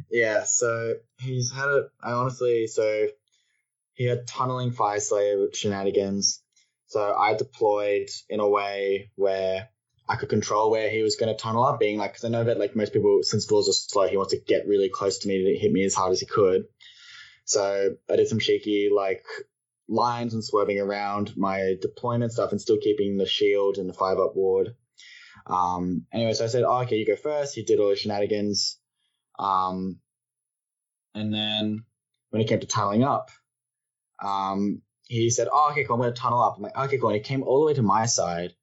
[0.10, 1.88] yeah, so he's had a.
[2.02, 3.08] I honestly, so
[3.96, 6.42] he had tunneling Fyreslayer shenanigans.
[6.96, 9.68] So I deployed in a way where
[10.08, 12.46] I could control where he was going to tunnel up, being like, because I know
[12.46, 15.28] that like most people, since doors are slow, he wants to get really close to
[15.28, 16.64] me to hit me as hard as he could.
[17.44, 19.26] So I did some cheeky like
[19.90, 24.18] lines and swerving around my deployment stuff and still keeping the shield and the five
[24.18, 24.78] up ward.
[25.48, 27.56] Um, anyway, so I said, oh, okay, you go first.
[27.56, 28.80] He did all the shenanigans.
[29.38, 30.00] Um,
[31.14, 31.84] and then
[32.30, 33.32] when it came to tunneling up,
[34.24, 36.58] um, he said, oh, okay, cool, I'm to tunnel up.
[36.58, 37.10] I'm like, okay, cool.
[37.10, 38.54] And he came all the way to my side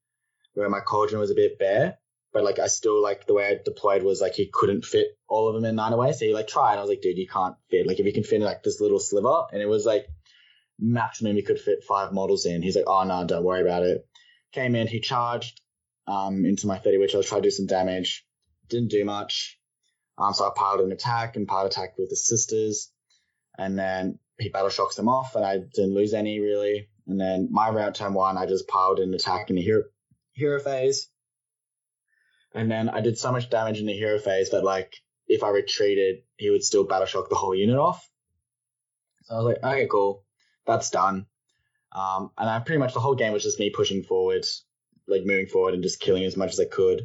[0.53, 1.97] where my cauldron was a bit bare.
[2.31, 5.47] But like I still like the way I deployed was like he couldn't fit all
[5.47, 6.13] of them in nine away.
[6.13, 6.77] So he like tried.
[6.77, 7.85] I was like, dude, you can't fit.
[7.85, 10.07] Like if you can fit like this little sliver, and it was like
[10.79, 12.63] maximum he could fit five models in.
[12.63, 14.07] He's like, oh no, don't worry about it.
[14.51, 15.61] Came in, he charged
[16.07, 18.25] um into my 30 which I was trying to do some damage.
[18.67, 19.59] Didn't do much.
[20.17, 22.91] Um so I piled an attack and piled attack with the sisters.
[23.59, 26.89] And then he battle shocks them off and I didn't lose any really.
[27.07, 29.83] And then my round turn one, I just piled an attack in the hero
[30.33, 31.09] hero phase.
[32.53, 34.93] And then I did so much damage in the hero phase that like
[35.27, 38.07] if I retreated, he would still battle shock the whole unit off.
[39.23, 40.23] So I was like, okay, cool,
[40.67, 41.25] that's done.
[41.93, 44.45] Um, and I pretty much the whole game was just me pushing forward,
[45.07, 47.01] like moving forward and just killing as much as I could.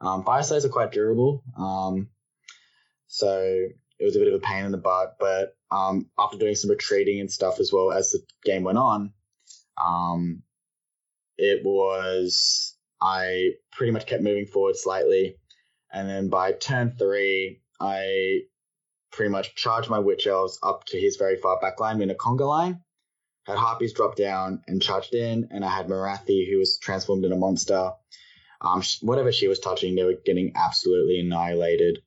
[0.00, 2.08] Um, Fyreslayers are quite durable, um,
[3.06, 5.16] so it was a bit of a pain in the butt.
[5.18, 9.12] But um, after doing some retreating and stuff as well as the game went on,
[9.82, 10.42] um,
[11.36, 15.36] it was I pretty much kept moving forward slightly,
[15.92, 18.42] and then by turn three, I
[19.12, 22.14] pretty much charged my witch elves up to his very far back line in a
[22.14, 22.80] conga line.
[23.46, 27.32] Had harpies drop down and charged in, and I had Morathi who was transformed in
[27.32, 27.92] a monster.
[28.60, 31.98] Um, whatever she was touching, they were getting absolutely annihilated.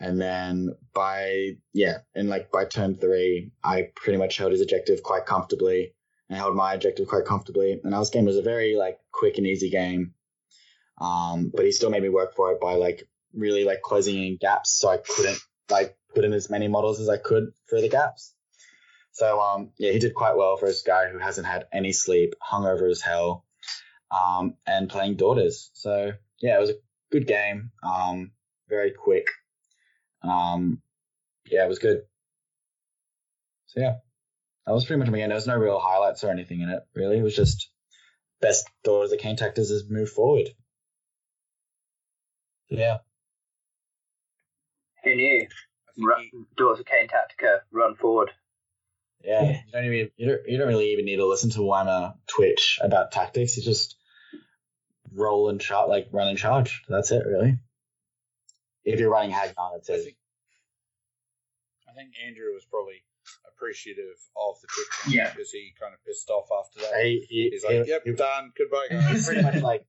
[0.00, 5.02] And then by yeah, and like by turn three, I pretty much held his objective
[5.02, 5.92] quite comfortably
[6.28, 7.80] and held my objective quite comfortably.
[7.84, 10.14] And our game was a very like quick and easy game.
[10.98, 14.36] Um, but he still made me work for it by like really like closing in
[14.40, 15.38] gaps so I couldn't
[15.70, 18.34] like put in as many models as I could for the gaps.
[19.12, 22.34] So um yeah, he did quite well for a guy who hasn't had any sleep,
[22.40, 23.44] hungover as hell,
[24.10, 25.70] um, and playing daughters.
[25.74, 26.74] So yeah, it was a
[27.10, 27.70] good game.
[27.82, 28.32] Um,
[28.68, 29.26] very quick.
[30.22, 30.80] Um,
[31.46, 32.02] yeah, it was good.
[33.68, 33.96] So yeah,
[34.66, 35.28] that was pretty much my game.
[35.28, 36.80] There was no real highlights or anything in it.
[36.94, 37.70] Really, it was just
[38.40, 40.48] best daughters of Khaine Tactors has moved forward.
[42.68, 42.98] Yeah.
[45.04, 45.36] Who knew?
[45.88, 48.30] I think Ru- he- Daughters of Khaine Tactica, run forward.
[49.22, 49.62] Yeah, Yeah.
[49.66, 52.78] you don't even you don't, you don't really even need to listen to Weimer Twitch
[52.82, 53.56] about tactics.
[53.56, 53.96] You just
[55.12, 56.82] roll and charge, like run and charge.
[56.88, 57.58] That's it, really.
[58.84, 60.04] If you're running Hagg Nar, that's I it.
[60.04, 60.16] think,
[61.88, 63.02] I think Andrew was probably
[63.46, 65.30] appreciative of the quick one Yeah.
[65.30, 67.02] because he kind of pissed off after that.
[67.04, 68.52] He, he, He's like, he- "Yep, he- done.
[68.56, 69.84] Goodbye, he's guys." pretty much like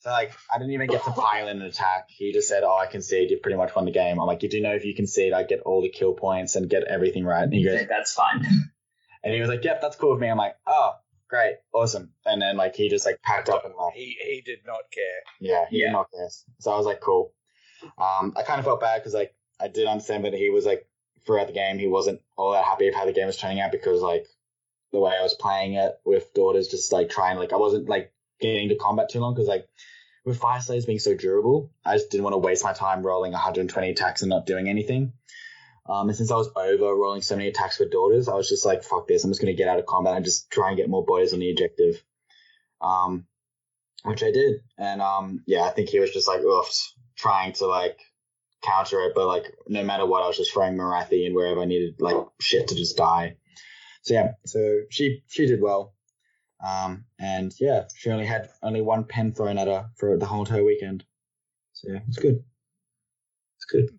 [0.00, 0.10] so.
[0.10, 2.06] Like I didn't even get to pile in an attack.
[2.08, 3.30] He just said, "Oh, I concede.
[3.30, 5.44] You pretty much won the game." I'm like, "You do know if you concede, I
[5.44, 8.44] get all the kill points and get everything right." And he goes, that's fine.
[9.24, 10.92] and he was like, "Yep, that's cool with me." I'm like, "Oh,
[11.28, 13.96] great, awesome." And then like he just like packed up and left.
[13.96, 15.20] he he did not care.
[15.40, 15.86] Yeah, he Yeah.
[15.88, 16.28] did not care.
[16.60, 17.32] So I was like, cool.
[17.98, 20.86] Um, I kind of felt bad because like I did understand that he was like
[21.26, 23.72] throughout the game he wasn't all that happy with how the game was turning out
[23.72, 24.26] because like
[24.92, 28.12] the way I was playing it with daughters, just like trying like I wasn't like
[28.40, 29.68] getting to combat too long because like
[30.24, 33.90] with Fyreslayers being so durable, I just didn't want to waste my time rolling 120
[33.90, 35.12] attacks and not doing anything.
[35.86, 38.64] Um, and since I was over rolling so many attacks for daughters, I was just
[38.64, 40.88] like, fuck this, I'm just gonna get out of combat and just try and get
[40.88, 42.02] more boys on the objective.
[42.80, 43.26] Um,
[44.04, 44.60] which I did.
[44.78, 46.66] And um, yeah, I think he was just like, ugh,
[47.16, 47.98] trying to like
[48.62, 51.66] counter it, but like no matter what, I was just throwing Morathi in wherever I
[51.66, 53.36] needed like shit to just die.
[54.02, 55.94] So yeah, so she she did well.
[56.64, 60.44] Um, and yeah, she only had only one pen thrown at her for the whole
[60.44, 61.04] entire weekend.
[61.72, 62.42] So So yeah, it's good.
[63.56, 63.90] It's good.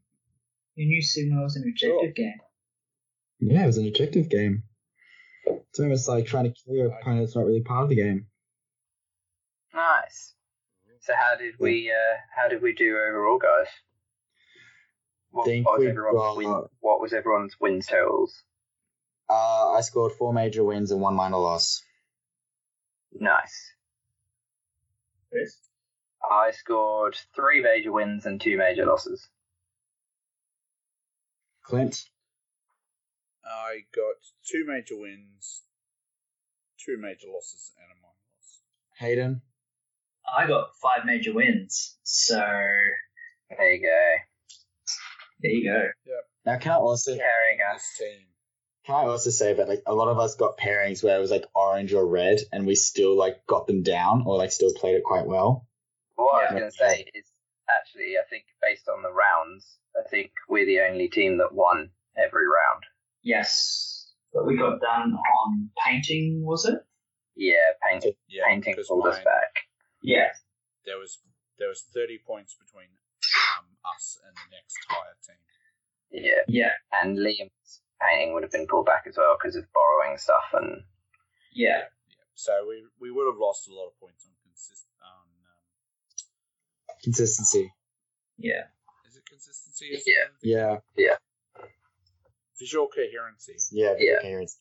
[0.75, 2.11] You knew Sigmar was an objective Cool.
[2.15, 2.39] game.
[3.39, 4.63] Yeah, it was an objective game.
[5.45, 8.27] It's almost like trying to kill your opponent that's not really part of the game.
[9.73, 10.34] Nice.
[11.05, 13.67] So how did we uh, how did we do overall, guys?
[15.29, 18.33] What, Think what was we everyone's got- win, What was everyone's wins totals?
[19.29, 21.83] Uh, I scored four major wins and one minor loss.
[23.13, 23.73] Nice.
[25.31, 25.55] Chris?
[26.23, 29.27] I scored three major wins and two major losses.
[31.63, 32.03] Clint,
[33.45, 34.15] I got
[34.47, 35.61] two major wins,
[36.83, 38.61] two major losses, and a minor loss.
[38.99, 39.41] Hayden,
[40.33, 41.97] I got five major wins.
[42.03, 44.13] So There you go.
[45.41, 45.81] there you go.
[46.05, 46.23] Yep.
[46.45, 47.83] now can I also Carrying us.
[47.97, 48.25] Team.
[48.85, 51.31] can I also say that like a lot of us got pairings where it was
[51.31, 54.95] like orange or red, and we still like got them down or like still played
[54.95, 55.67] it quite well.
[56.15, 57.25] What I was going to say is
[57.69, 61.89] actually, I think based on the rounds, I think we're the only team that won
[62.17, 62.83] every round.
[63.21, 64.13] Yes.
[64.33, 66.75] But we got done on painting, was it?
[67.35, 67.55] Yeah,
[67.89, 69.64] painting, Yeah, painting because pulled us back.
[70.05, 70.29] Yeah.
[70.85, 71.17] There was
[71.57, 72.89] there was thirty points between
[73.57, 75.41] um, us and the next higher team.
[76.11, 76.73] Yeah, Yeah.
[76.93, 80.83] and Liam's painting would have been pulled back as well because of borrowing stuff and
[81.51, 81.89] Yeah.
[82.07, 85.25] Yeah, so we we would have lost a lot of points on consist on.
[85.25, 87.73] Um, Consistency.
[88.37, 88.69] Yeah.
[89.09, 89.85] is it consistency?
[89.87, 90.75] Is Yeah.
[90.77, 91.17] it Yeah,
[92.59, 93.57] Visual coherency.
[93.71, 94.21] yeah, Yeah.
[94.21, 94.59] coherence.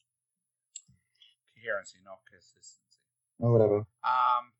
[1.54, 2.80] Coherency, not consistency.
[3.40, 3.78] or whatever.
[4.02, 4.53] Um, yeah.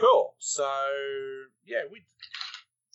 [0.00, 0.34] Cool.
[0.38, 0.68] So
[1.66, 2.04] yeah, we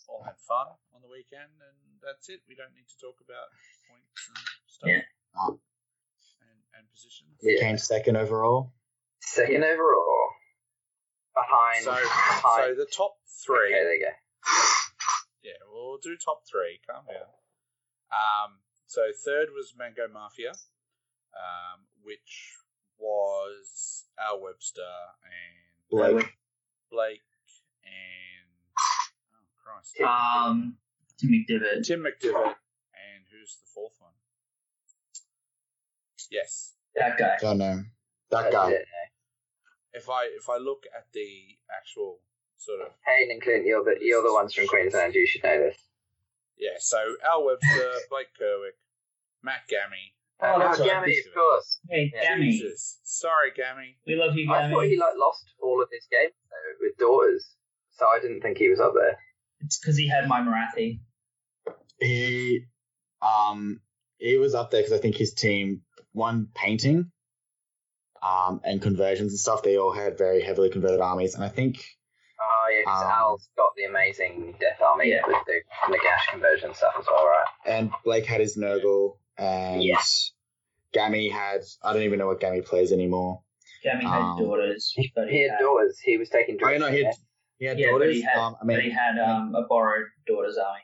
[0.08, 2.40] all had fun on the weekend, and that's it.
[2.48, 3.48] We don't need to talk about
[3.88, 4.88] points and stuff.
[4.88, 5.02] Yeah.
[6.48, 7.36] And and positions.
[7.42, 7.60] We Yeah.
[7.60, 8.72] came second overall.
[9.20, 10.28] second overall.
[11.34, 11.84] Behind.
[11.84, 11.94] So
[12.56, 13.74] so the top three.
[13.74, 14.12] Okay, there you go.
[15.42, 16.80] Yeah, we'll do top three.
[16.88, 17.28] Calm down.
[18.12, 20.50] Um, so third was Mango Mafia,
[21.34, 22.54] um, which
[22.98, 24.80] was Al Webster
[25.24, 26.32] and Blake.
[26.94, 27.26] Blake
[27.82, 28.46] and
[28.78, 30.06] oh Christ, Tim.
[30.06, 30.76] Um,
[31.18, 31.82] Tim McDivitt.
[31.82, 32.54] Tim McDivitt,
[32.94, 34.12] and who's the fourth one?
[36.30, 36.74] Yes.
[36.94, 37.36] That guy.
[37.40, 37.82] Don't know.
[38.30, 38.70] That That's guy.
[38.70, 38.86] it.
[39.92, 42.18] If I if I look at the actual
[42.56, 45.14] sort of Hayden and Clint, you're the you're the ones from Queensland.
[45.14, 45.76] You should know this.
[46.58, 46.98] yeah, so
[47.28, 48.78] Al Webster, Blake Kerwick,
[49.42, 50.14] Matt Gammy.
[50.44, 50.84] Oh, that's oh.
[50.84, 51.80] Gammy, of course.
[51.88, 52.22] Hey, Yeah.
[52.34, 52.50] Gammy.
[52.52, 53.96] Jesus, sorry, Gammy.
[54.06, 54.66] We love you, Gammy.
[54.66, 57.46] I thought he like lost all of his games though, with daughters,
[57.92, 59.18] so I didn't think he was up there.
[59.60, 61.00] It's because he had my Morathi.
[62.00, 62.64] He,
[63.22, 63.80] um,
[64.18, 65.82] he was up there because I think his team
[66.12, 67.10] won painting,
[68.22, 69.62] um, and conversions and stuff.
[69.62, 71.84] They all had very heavily converted armies, and I think
[72.40, 75.26] Oh yeah, 'cause Um, Al's got the amazing Death Army Yeah.
[75.26, 77.46] with the Nagash conversion stuff as well, right?
[77.64, 80.32] and Blake had his Nurgle, and Yes.
[80.94, 83.42] Gammy had I don't even know what Gammy plays anymore.
[83.82, 84.90] Gammy had Um, daughters.
[84.96, 85.98] He, but he had daughters.
[85.98, 86.80] He was taking Oh, drugs.
[86.80, 87.14] no, he had,
[87.58, 88.14] he had Yeah, but daughters.
[88.16, 90.80] he had, um, I mean, but he had um, a borrowed daughter's army.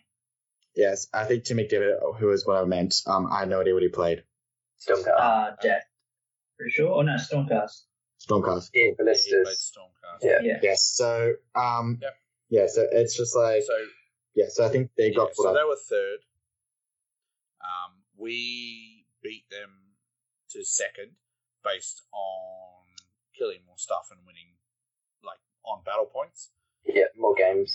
[0.76, 2.94] yes, I think Tim McDivitt, who is what I meant.
[3.06, 4.24] Um, I had no idea what he played.
[4.86, 5.18] Stormcast.
[5.18, 5.84] Uh, Death.
[6.58, 6.90] Pretty sure.
[6.92, 7.84] Oh no, Stormcast.
[8.20, 8.68] Stormcast.
[8.74, 9.72] yeah, He played ballistas.
[9.74, 10.18] Stormcast.
[10.22, 10.38] Yeah.
[10.42, 10.58] Yeah.
[10.62, 10.82] Yes.
[10.82, 12.14] So, um, Yep.
[12.50, 12.66] yeah.
[12.66, 13.72] So it's just like, So
[14.34, 14.46] yeah.
[14.50, 15.20] So I think they got.
[15.22, 16.18] yeah, got so put they were third.
[17.62, 19.70] Um, we beat them
[20.50, 21.12] to second
[21.64, 22.86] based on
[23.36, 24.56] killing more stuff and winning,
[25.22, 26.50] like on battle points.
[26.84, 27.74] Yeah, more games.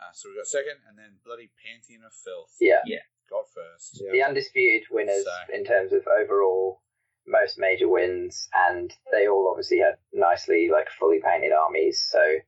[0.00, 2.80] Uh, so we got second, and then bloody Pantheon of Filth Yeah.
[3.28, 4.00] got first.
[4.00, 4.12] Yeah.
[4.12, 6.80] The undisputed winners So- in terms of overall
[7.26, 12.00] most major wins, and they all obviously had nicely like fully painted armies.
[12.00, 12.38] So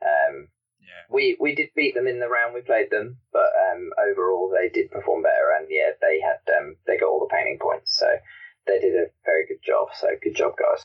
[0.00, 0.48] um,
[0.84, 1.04] Yeah.
[1.10, 4.68] we we did beat them in the round we played them, but um, overall they
[4.68, 8.06] did perform better, and yeah, they had um, they got all the painting points, so
[8.66, 9.88] they did a very good job.
[9.94, 10.84] So good job, guys.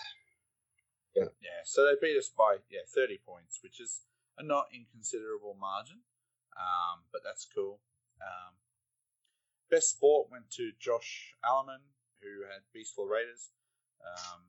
[1.15, 1.61] Yeah, Yeah.
[1.65, 4.05] so they beat us by yeah thirty points, which is
[4.37, 6.01] a not inconsiderable margin,
[6.55, 7.81] um, but that's cool.
[8.21, 8.55] Um,
[9.69, 11.83] best sport went to Josh Alleman,
[12.21, 13.51] who had Beastclaw Raiders.
[13.99, 14.43] Um,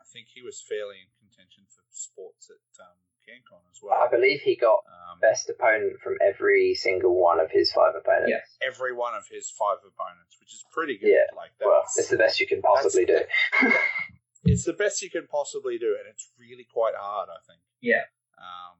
[0.00, 2.96] I think he was fairly in contention for sports at um,
[3.28, 3.94] CanCon as well.
[4.00, 8.30] I believe he got Um, best opponent from every single one of his five opponents.
[8.30, 8.56] Yes.
[8.62, 11.08] every one of his five opponents, which is pretty good.
[11.10, 13.20] Yeah, like Well, that's, it's the best you can possibly do.
[14.44, 17.60] it's the best you can possibly do, and it's really quite hard, I think.
[17.80, 18.04] Yeah.
[18.38, 18.78] Um,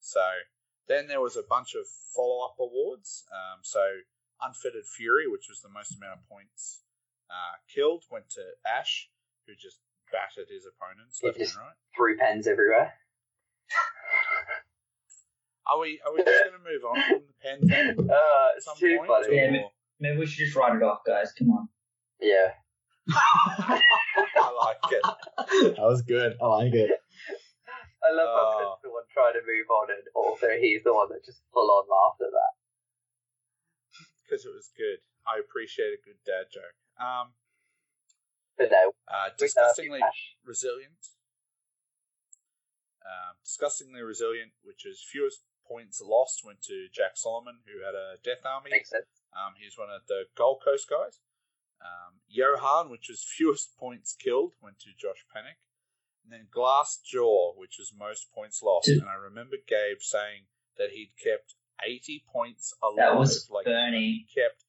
[0.00, 0.22] so
[0.88, 1.84] then there was a bunch of
[2.14, 3.24] follow up awards.
[3.32, 3.80] Um, so
[4.40, 6.82] Unfettered Fury, which was the most amount of points
[7.30, 9.08] uh, killed, went to Ash,
[9.46, 9.80] who just
[10.16, 11.76] battered his opponents He left just- and right.
[11.94, 12.92] Threw pens everywhere.
[15.66, 18.08] Are we are we just going to move on from the pen thing?
[18.10, 19.36] Uh, at it's some too point, funny.
[19.36, 21.32] Yeah, or- Maybe we should just write it off, guys.
[21.32, 21.68] Come on.
[22.20, 22.52] Yeah.
[23.10, 25.02] I like it.
[25.76, 26.36] That was good.
[26.40, 26.90] I like it.
[28.04, 28.58] I love how.
[28.60, 31.70] Ben's the one trying to move on, and also he's the one that just full
[31.70, 32.52] on laughed at that.
[34.22, 34.98] because it was good.
[35.26, 36.76] I appreciate a good dad joke.
[37.02, 37.32] Um,
[38.58, 40.00] But no, uh, we- uh, disgustingly
[40.44, 41.08] resilient.
[43.04, 48.16] Um, disgustingly resilient, which is fewest points lost, went to Jack Solomon, who had a
[48.24, 48.70] Death Army.
[48.70, 49.06] makes sense.
[49.32, 51.20] Um, he's one of the Gold Coast guys.
[51.80, 55.58] Um, Johan, which was fewest points killed, went to Josh Panic.
[56.24, 58.88] And then Glass Jaw, which was most points lost.
[58.88, 60.46] And I remember Gabe saying
[60.78, 61.54] that he'd kept
[61.84, 62.96] 80 points alive.
[62.96, 64.26] That was like Bernie.
[64.34, 64.64] kept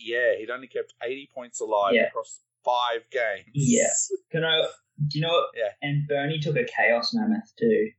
[0.00, 2.02] yeah he'd only kept 80 points alive Yeah.
[2.06, 3.88] across five games Yeah.
[4.30, 4.62] Can I?
[5.08, 5.28] Do you know?
[5.32, 5.50] What?
[5.56, 5.70] Yeah.
[5.82, 7.90] And Bernie took a chaos mammoth too.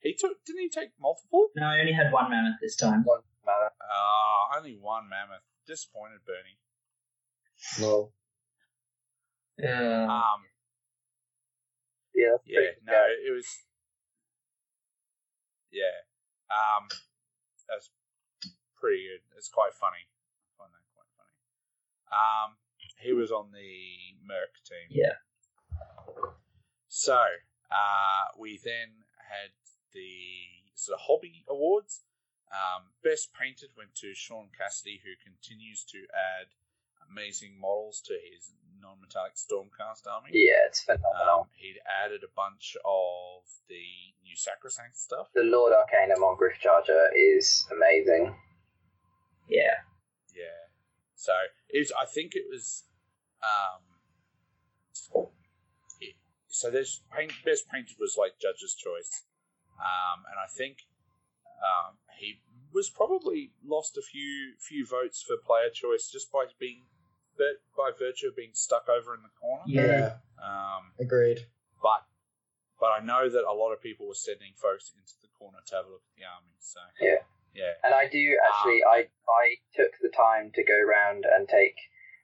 [0.00, 3.02] he took didn't he take multiple No, I only had one mammoth this time.
[3.04, 3.70] One matter.
[3.90, 6.58] ah only one mammoth disappointed bernie
[7.80, 8.12] No.
[9.62, 10.40] Uh, um
[12.14, 12.36] Yeah.
[12.44, 13.28] yeah no good.
[13.28, 13.46] it was
[15.72, 16.04] yeah
[16.52, 16.86] um
[17.68, 17.90] that's
[18.80, 21.34] pretty good it's quite funny i find that quite funny
[22.12, 22.50] um
[23.04, 25.14] he was on the merc team Yeah.
[26.88, 27.18] So,
[27.70, 29.50] uh, we then had
[29.92, 30.10] the
[30.74, 32.02] sort of hobby awards.
[32.52, 36.54] Um, Best painted went to Sean Cassidy, who continues to add
[37.10, 40.30] amazing models to his non-metallic Stormcast army.
[40.32, 41.40] Yeah, it's phenomenal.
[41.40, 43.82] Um, he'd added a bunch of the
[44.22, 45.28] new Sacrosanct stuff.
[45.34, 48.34] the Lord Arcanum on Gryph Charger is amazing.
[49.48, 49.82] yeah.
[50.34, 50.62] Yeah.
[51.16, 51.32] So
[51.70, 52.84] it was, I think it was.
[53.44, 55.28] Um,
[56.48, 59.24] so there's paint, best painted was like judge's choice,
[59.78, 60.78] um, and I think
[61.60, 62.40] um, he
[62.72, 66.82] was probably lost a few few votes for player choice just by being
[67.36, 69.64] but by virtue of being stuck over in the corner.
[69.66, 70.22] Yeah.
[70.38, 71.46] Um, Agreed.
[71.82, 72.06] but
[72.78, 75.74] but I know that a lot of people were sending folks into the corner to
[75.74, 76.54] have a look at the army.
[76.60, 77.22] So Yeah.
[77.54, 81.74] yeah, And I do actually, I I took the time to go around and take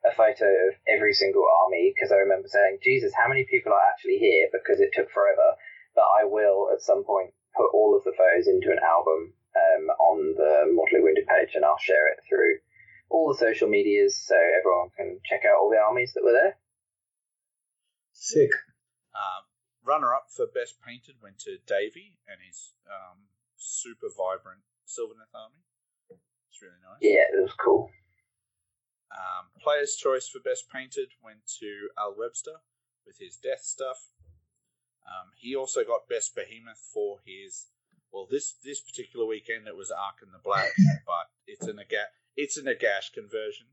[0.04, 3.88] a photo of every single army because I remember saying, Jesus, how many people are
[3.92, 4.48] actually here?
[4.52, 5.56] Because it took forever.
[5.94, 9.84] But I will at some point put all of the photos into an album um,
[9.90, 12.62] on the Mortally Wounded page and I'll share it through
[13.10, 16.56] all the social medias so everyone can check out all the armies that were there.
[18.12, 18.50] Sick.
[19.12, 19.42] Um,
[19.82, 25.66] runner up for best painted went to Davey and his um, super vibrant Sylvaneth army.
[26.48, 27.02] It's really nice.
[27.02, 27.90] Yeah, it was cool.
[29.10, 32.62] Um, player's choice for best painted went to Al Webster
[33.06, 33.98] with his death stuff.
[35.06, 37.66] Um, he also got best behemoth for his.
[38.12, 40.70] Well, this this particular weekend it was Arkhan the Black,
[41.06, 42.10] but it's a Nagash.
[42.36, 43.66] It's a Nagash conversion.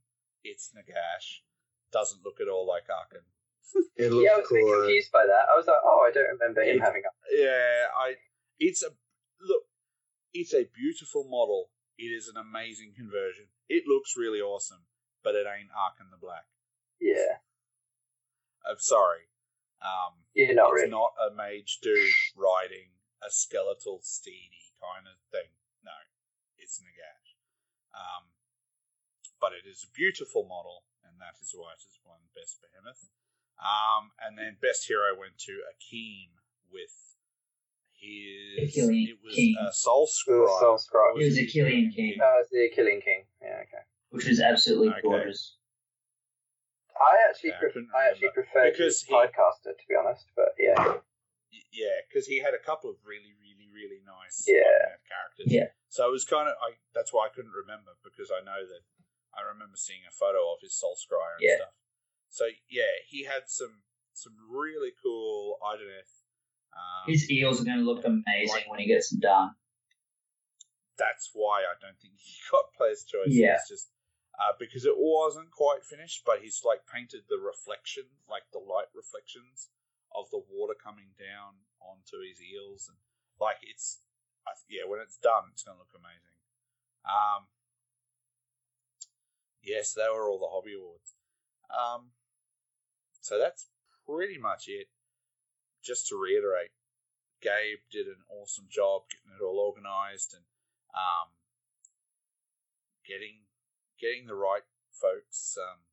[0.44, 1.42] It's Nagash.
[1.92, 3.26] Doesn't look at all like Arkhan.
[3.98, 4.78] It looks Yeah, I was a bit cool.
[4.82, 5.46] confused by that.
[5.52, 7.12] I was like, oh, I don't remember him It- having a.
[7.36, 8.16] Yeah, I.
[8.60, 8.90] It's a
[9.42, 9.64] look.
[10.34, 11.70] It's a beautiful model.
[11.98, 13.46] It is an amazing conversion.
[13.70, 14.86] It looks really awesome,
[15.24, 16.46] but it ain't Arkhan the Black.
[17.00, 17.42] Yeah,
[18.66, 19.30] I'm sorry.
[19.82, 20.92] Um, yeah, not it's really.
[20.92, 22.90] not a mage dude riding
[23.22, 25.50] a skeletal steedy kind of thing.
[25.86, 25.94] No,
[26.58, 27.38] it's Nagash.
[27.94, 28.30] Um,
[29.42, 33.10] but it is a beautiful model, and that is why it has won Best Behemoth.
[33.62, 36.30] Um, and then Best Hero went to Akeem
[36.74, 36.94] with
[37.94, 38.74] his.
[38.74, 39.56] Akhelian it was King.
[39.62, 40.42] a Soul It Scribe.
[40.42, 41.22] was Soul Scryer.
[41.22, 43.26] It was Akhelian King, Oh, it's the Akhelian King.
[43.42, 43.86] Yeah, okay.
[44.10, 45.02] Which was absolutely Okay.
[45.02, 45.58] gorgeous.
[47.00, 47.60] I actually, Yeah,
[47.94, 51.00] I I actually prefer Because the he- podcaster to be honest, but yeah,
[51.72, 54.98] Yeah, because he had a couple of really, really, really nice Yeah.
[55.08, 55.46] Characters.
[55.54, 55.72] Yeah.
[55.90, 56.74] So it was kind of I.
[56.94, 58.82] That's why I couldn't remember because I know that
[59.34, 61.56] I remember seeing a photo of his Soul Scryer and Yeah.
[61.58, 61.74] stuff.
[62.30, 66.24] So yeah, he had some some really cool Idoneth.
[66.74, 69.56] Um, His eels are going to look amazing Like- when he gets them done.
[70.98, 73.28] that's why I don't think he got player's choice.
[73.30, 73.56] Yeah.
[73.56, 73.92] It's just
[74.38, 78.90] uh, because it wasn't quite finished, but he's like painted the reflection, like the light
[78.94, 79.70] reflections
[80.14, 82.98] of the water coming down onto his eels, and
[83.42, 84.00] like it's
[84.70, 86.38] yeah, when it's done, it's going to look amazing.
[87.04, 87.48] Um,
[89.62, 91.16] yes, they were all the hobby awards.
[91.68, 92.16] Um,
[93.22, 93.68] so that's
[94.08, 94.88] pretty much it.
[95.84, 96.72] Just to reiterate,
[97.42, 100.44] Gabe did an awesome job getting it all organized and
[100.96, 101.32] um,
[103.08, 103.47] getting
[104.00, 105.58] getting the right folks.
[105.58, 105.84] Um,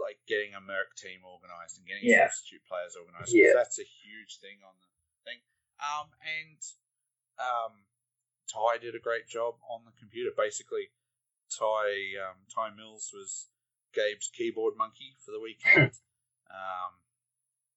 [0.00, 2.24] like getting a Merc team organized and getting Yeah.
[2.32, 3.36] substitute players organized.
[3.36, 3.52] Yeah.
[3.52, 4.88] That's a huge thing on the
[5.28, 5.40] thing.
[5.76, 6.60] Um, and
[7.36, 7.84] um,
[8.48, 10.30] Ty did a great job on the computer.
[10.34, 10.88] Basically,
[11.52, 13.50] Ty um, Ty Mills was
[13.92, 15.92] Gabe's keyboard monkey for the weekend.
[16.50, 16.96] um,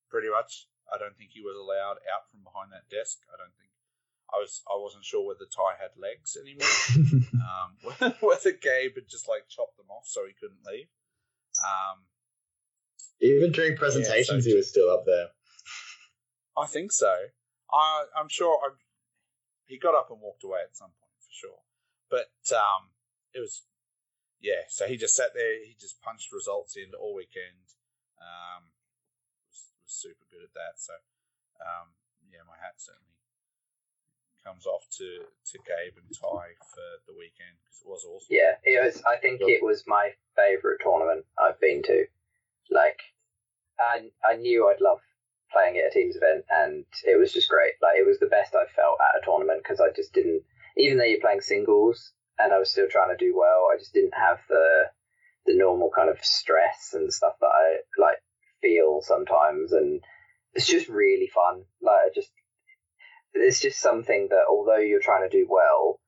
[0.10, 0.70] pretty much.
[0.94, 3.20] I don't think he was allowed out from behind that desk.
[3.28, 3.72] I don't think.
[4.34, 4.62] I was.
[4.68, 9.78] I wasn't sure whether Ty had legs anymore um, whether Gabe had just like chopped
[9.78, 10.88] them off so he couldn't leave.
[11.62, 12.04] Um,
[13.22, 15.28] Even during presentations, so- he was still up there.
[16.58, 17.10] I think so.
[17.72, 18.78] I, I'm sure I'm,
[19.66, 21.62] he got up and walked away at some point for sure.
[22.10, 22.94] But um,
[23.34, 23.66] it was,
[24.40, 24.70] yeah.
[24.70, 25.66] So he just sat there.
[25.66, 27.74] He just punched results in all weekend.
[28.22, 28.70] Um,
[29.50, 30.78] was, was super good at that.
[30.78, 30.94] So
[31.58, 31.98] um,
[32.30, 33.13] yeah, my hat certainly
[34.44, 38.30] comes off to to Gabe and Ty for the weekend because it was awesome.
[38.30, 39.02] Yeah, it was.
[39.08, 42.06] I think it was my favorite tournament I've been to.
[42.70, 43.00] Like,
[43.80, 45.00] I I knew I'd love
[45.52, 47.74] playing at a teams event, and it was just great.
[47.82, 50.44] Like, it was the best I've felt at a tournament because I just didn't.
[50.78, 53.94] Even though you're playing singles, and I was still trying to do well, I just
[53.94, 54.92] didn't have the
[55.46, 58.18] the normal kind of stress and stuff that I like
[58.62, 60.02] feel sometimes, and
[60.54, 61.64] it's just really fun.
[61.82, 62.32] Like, I just
[63.34, 66.00] it's just something that although you're trying to do well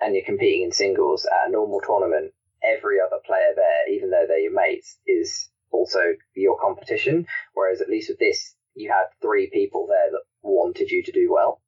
[0.00, 2.32] and you're competing in singles at a normal tournament,
[2.62, 7.26] every other player there, even though they're your mates, is also your competition.
[7.54, 11.30] Whereas at least with this, you had three people there that wanted you to do
[11.32, 11.60] well.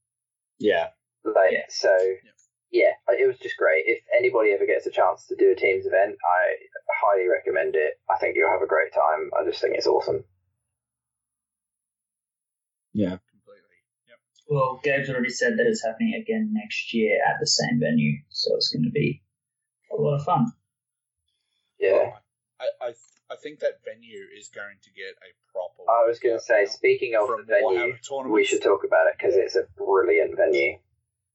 [0.59, 0.89] Yeah.
[1.25, 1.65] Like Yeah.
[1.69, 1.97] so,
[2.71, 3.85] yeah, it was just great.
[3.87, 6.55] If anybody ever gets a chance to do a teams event, I
[7.03, 7.95] highly recommend it.
[8.09, 9.31] I think you'll have a great time.
[9.39, 10.25] I just think it's awesome.
[12.93, 13.19] Yeah.
[14.51, 14.57] Completely.
[14.57, 14.61] Yep.
[14.63, 18.57] Well, Gabe's already said that it's happening again next year at the same venue, so
[18.57, 19.23] it's going to be
[19.97, 20.53] a lot of fun.
[21.79, 22.11] Yeah.
[22.61, 22.93] I, I
[23.33, 25.89] I think that venue is going to get a proper.
[25.89, 27.95] I was going to say, speaking of the venue,
[28.29, 30.79] we should talk about it because it's a brilliant venue.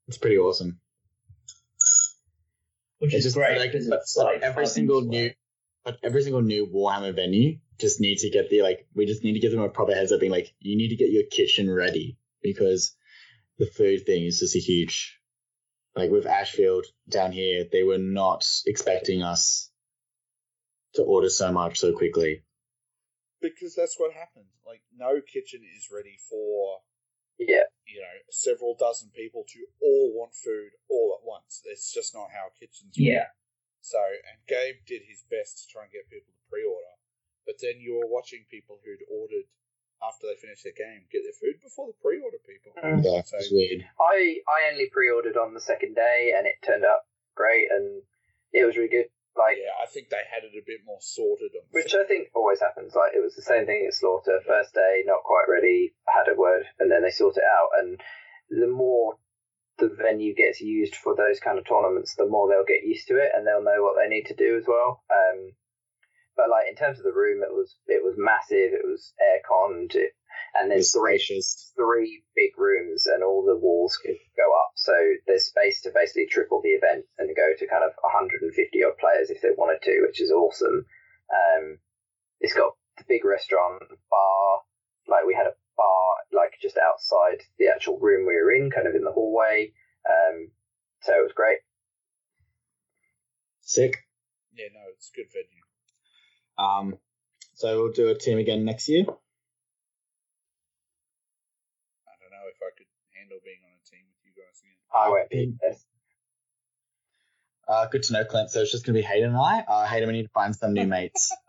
[0.07, 0.79] It's pretty awesome.
[2.99, 5.37] Which It's is just great like, because but, it's like every single inches new, away.
[5.85, 8.85] but every single new Warhammer venue just needs to get the like.
[8.93, 10.95] We just need to give them a proper heads up, being like, you need to
[10.97, 12.93] get your kitchen ready because
[13.59, 15.19] the food thing is just a huge.
[15.95, 19.71] Like with Ashfield down here, they were not expecting us
[20.95, 22.43] to order so much so quickly.
[23.41, 24.49] because that's what happened.
[24.65, 26.79] Like no kitchen is ready for
[27.37, 27.67] Yeah.
[27.85, 31.61] you know several dozen people to all want food all at once.
[31.65, 32.95] It's just not how kitchens.
[32.95, 33.07] work.
[33.11, 33.27] Yeah.
[33.81, 36.95] So and Gabe did his best to try and get people to pre-order,
[37.45, 39.45] but then you were watching people who'd ordered
[40.03, 42.71] after they finish their game get their food before the pre-order people.
[42.75, 43.85] Yeah, So it's weird.
[43.99, 48.03] I I only pre-ordered on the second day, and it turned out great, and
[48.53, 49.07] it was really good.
[49.35, 51.67] Like, yeah, I think they had it a bit more sorted on.
[51.71, 52.95] which I think always happens.
[52.95, 54.39] Like, it was the same thing at Slaughter.
[54.47, 57.69] First day, not quite ready, had a word, and then they sort it out.
[57.77, 57.99] And
[58.49, 59.17] the more
[59.77, 63.17] the venue gets used for those kind of tournaments, the more they'll get used to
[63.17, 65.03] it, and they'll know what they need to do as well.
[65.11, 65.51] Um,
[66.37, 68.73] but like in terms of the room, it was it was massive.
[68.73, 70.13] It was airconned, it,
[70.55, 71.19] and there's It's three
[71.75, 74.71] three big rooms and all the walls could go up.
[74.75, 74.93] So
[75.27, 79.29] there's space to basically triple the event and go to kind of 150 odd players
[79.29, 80.85] if they wanted to, which is awesome.
[81.31, 81.79] Um,
[82.39, 84.61] it's got the big restaurant, bar,
[85.07, 88.87] like we had a bar like just outside the actual room we were in, kind
[88.87, 89.71] of in the hallway.
[90.07, 90.51] Um,
[91.01, 91.59] so it was great.
[93.61, 93.97] Sick.
[94.53, 95.64] Yeah, no, it's a good venue.
[96.57, 96.97] Um,
[97.55, 99.01] so we'll do a team again next year.
[99.01, 99.03] I
[102.19, 104.77] don't know if I could handle being on a team with you guys again.
[104.93, 105.53] I won't be.
[105.61, 105.85] Yes.
[107.67, 108.51] Uh, good to know, Clint.
[108.51, 109.61] So it's just gonna be Hayden and I.
[109.67, 111.33] Uh, Hayden, we need to find some new mates.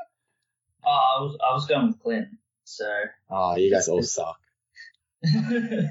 [0.88, 2.28] Oh, I was I was going with Clint,
[2.62, 2.84] so
[3.28, 4.38] Oh, you guys all suck.
[5.20, 5.32] yeah,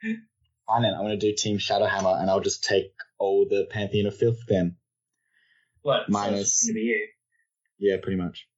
[0.00, 4.16] Fine then, I'm gonna do Team Shadowhammer, and I'll just take all the Pantheon of
[4.16, 4.76] Filth then.
[5.82, 6.02] what?
[6.06, 7.08] So Minus- it's going to be you.
[7.78, 8.48] Yeah, pretty much.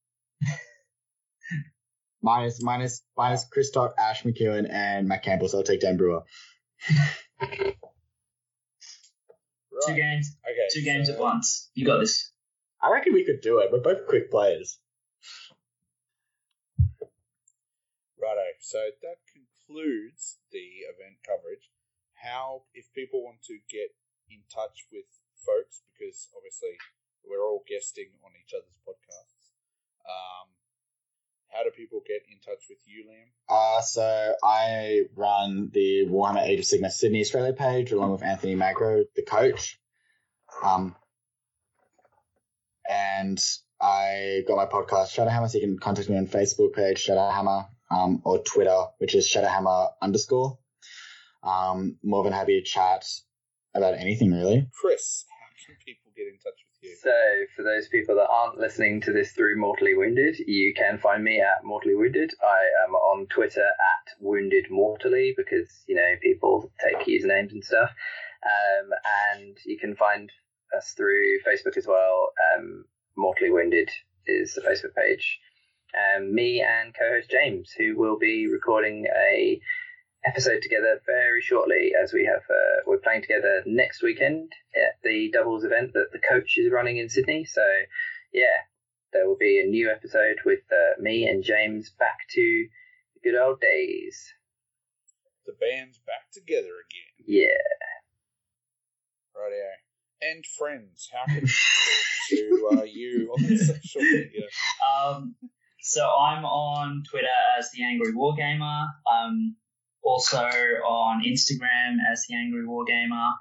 [2.23, 5.49] minus, minus, minus Chris Stock, Ash McEwen, and Matt Campbell.
[5.49, 6.23] So I'll take Dan Brewer.
[7.41, 7.77] Right.
[9.87, 10.69] Two games, Okay.
[10.73, 11.71] two games so- at once.
[11.75, 12.33] You got this.
[12.83, 13.71] I reckon we could do it.
[13.73, 14.79] We're both quick players.
[18.21, 18.45] Righto.
[18.61, 21.71] So that concludes the event coverage.
[22.23, 23.97] How, if people want to get
[24.29, 25.07] in touch with
[25.45, 26.77] folks, because obviously
[27.29, 29.51] we're all guesting on each other's podcasts,
[30.09, 30.49] um,
[31.49, 33.29] how do people get in touch with you, Liam?
[33.49, 38.55] Uh, so I run the Warhammer Age of Sigmar Sydney Australia page along with Anthony
[38.55, 39.79] Magro, the coach.
[40.65, 40.95] Um,
[42.89, 43.43] and
[43.81, 48.21] I got my podcast Shadowhammer, so you can contact me on Facebook page Shadowhammer, um,
[48.25, 50.59] or Twitter, which is Shadowhammer underscore.
[51.43, 53.07] Um, more than happy to chat
[53.75, 54.69] about anything really.
[54.79, 59.03] Chris, how can people get in touch with So, for those people that aren't listening
[59.03, 62.33] to this through Mortally Wounded, you can find me at Mortally Wounded.
[62.43, 67.91] I am on Twitter at Wounded Mortally because, you know, people take usernames and stuff.
[68.45, 68.91] Um,
[69.35, 70.33] and you can find
[70.75, 72.33] us through Facebook as well.
[72.57, 73.91] Um, Mortally Wounded
[74.27, 75.39] is the Facebook page.
[75.93, 79.61] Um, me and co-host James, who will be recording a
[80.25, 85.31] episode together very shortly, as we have uh, we're playing together next weekend at the
[85.33, 87.45] doubles event that the coach is running in Sydney.
[87.45, 87.63] So,
[88.33, 88.69] yeah,
[89.13, 92.67] there will be a new episode with uh, me and James back to
[93.15, 94.33] the good old days.
[95.47, 97.27] The band's back together again.
[97.27, 97.47] Yeah.
[99.37, 99.71] Rightio.
[100.23, 104.47] And friends, how can we talk to uh, you on social media?
[105.03, 105.35] Um,
[105.81, 107.27] so I'm on Twitter
[107.59, 108.87] as the Angry Wargamer.
[109.11, 109.57] Um,
[110.11, 113.33] also on Instagram as the Angry Wargamer.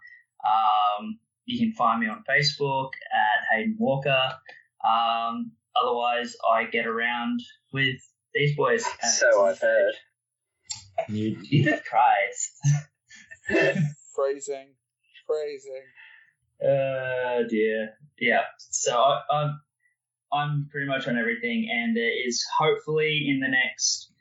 [0.46, 4.34] Um, you can find me on Facebook at Hayden Walker.
[4.88, 7.42] Um, otherwise, I get around
[7.74, 7.98] with
[8.34, 8.86] these boys.
[9.02, 9.94] at So I've heard.
[11.08, 12.52] You, Jesus Christ.
[14.16, 14.76] Phrasing,
[15.26, 15.84] phrasing.
[16.62, 17.94] Uh, dear.
[18.20, 18.44] Yeah.
[18.58, 19.62] So I, I'm,
[20.32, 24.12] I'm pretty much on everything, and there is hopefully in the next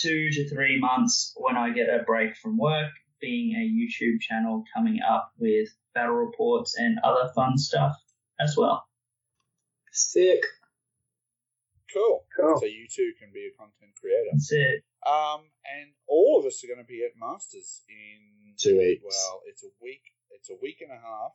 [0.00, 4.64] two to three months when I get a break from work, being a YouTube channel
[4.74, 7.96] coming up with battle reports and other fun stuff
[8.40, 8.84] as well.
[9.92, 10.40] sick.
[11.92, 12.24] Cool.
[12.36, 12.58] Cool.
[12.60, 14.28] So you too can be a content creator.
[14.32, 14.84] That's it.
[15.06, 19.04] Um, and all of us are going to be at Masters in Two weeks.
[19.04, 20.02] Well, it's a week.
[20.30, 21.32] It's a week and a half.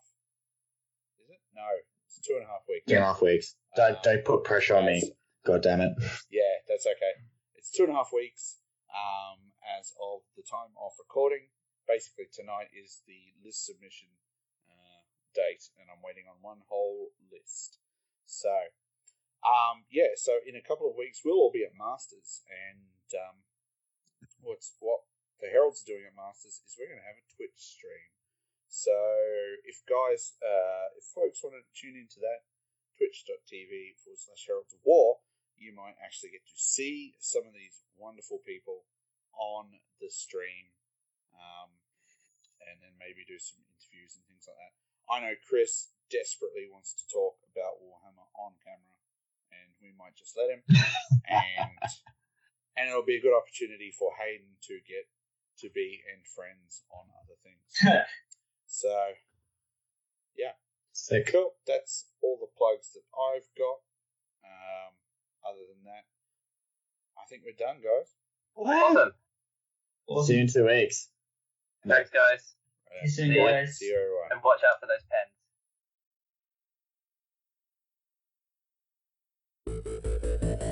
[1.24, 1.40] Is it?
[1.56, 1.62] No,
[2.08, 2.86] it's two and a half weeks.
[2.88, 3.56] Two and a half weeks.
[3.76, 5.14] Don't don't put pressure on me.
[5.46, 5.92] God damn it.
[6.32, 7.14] Yeah, that's okay.
[7.62, 8.58] It's two and a half weeks
[8.90, 11.54] um, as of the time of recording.
[11.86, 14.10] Basically, tonight is the list submission
[14.66, 15.06] uh,
[15.38, 17.78] date, and I'm waiting on one whole list.
[18.26, 18.74] So,
[19.46, 23.46] um, yeah, so in a couple of weeks, we'll all be at Masters, and um,
[24.42, 25.06] what's what
[25.38, 28.10] the Herald's are doing at Masters is we're going to have a Twitch stream.
[28.74, 28.98] So,
[29.70, 32.42] if guys, uh, if folks want to tune into that,
[32.98, 35.21] twitch.tv forward slash Heralds of War,
[35.62, 38.90] you might actually get to see some of these wonderful people
[39.38, 39.70] on
[40.02, 40.74] the stream
[41.38, 41.70] um,
[42.66, 44.74] and then maybe do some interviews and things like that.
[45.08, 48.98] I know Chris desperately wants to talk about Warhammer on camera,
[49.54, 50.62] and we might just let him.
[51.30, 51.80] and
[52.76, 55.06] and it'll be a good opportunity for Hayden to get
[55.62, 57.70] to be and friends on other things.
[58.66, 59.14] so,
[61.02, 61.34] Sick.
[61.34, 61.58] cool.
[61.66, 63.82] That's all the plugs that I've got.
[64.46, 64.94] Um,
[65.48, 66.06] other than that,
[67.18, 68.14] I think we're done, guys.
[70.08, 70.28] Awesome.
[70.28, 71.08] See you in two weeks.
[71.88, 72.54] Thanks, guys.
[72.90, 73.78] See you soon, guys.
[73.78, 74.30] See you, everyone.
[74.32, 75.32] And watch out for those pens.
[79.68, 80.66] Everybody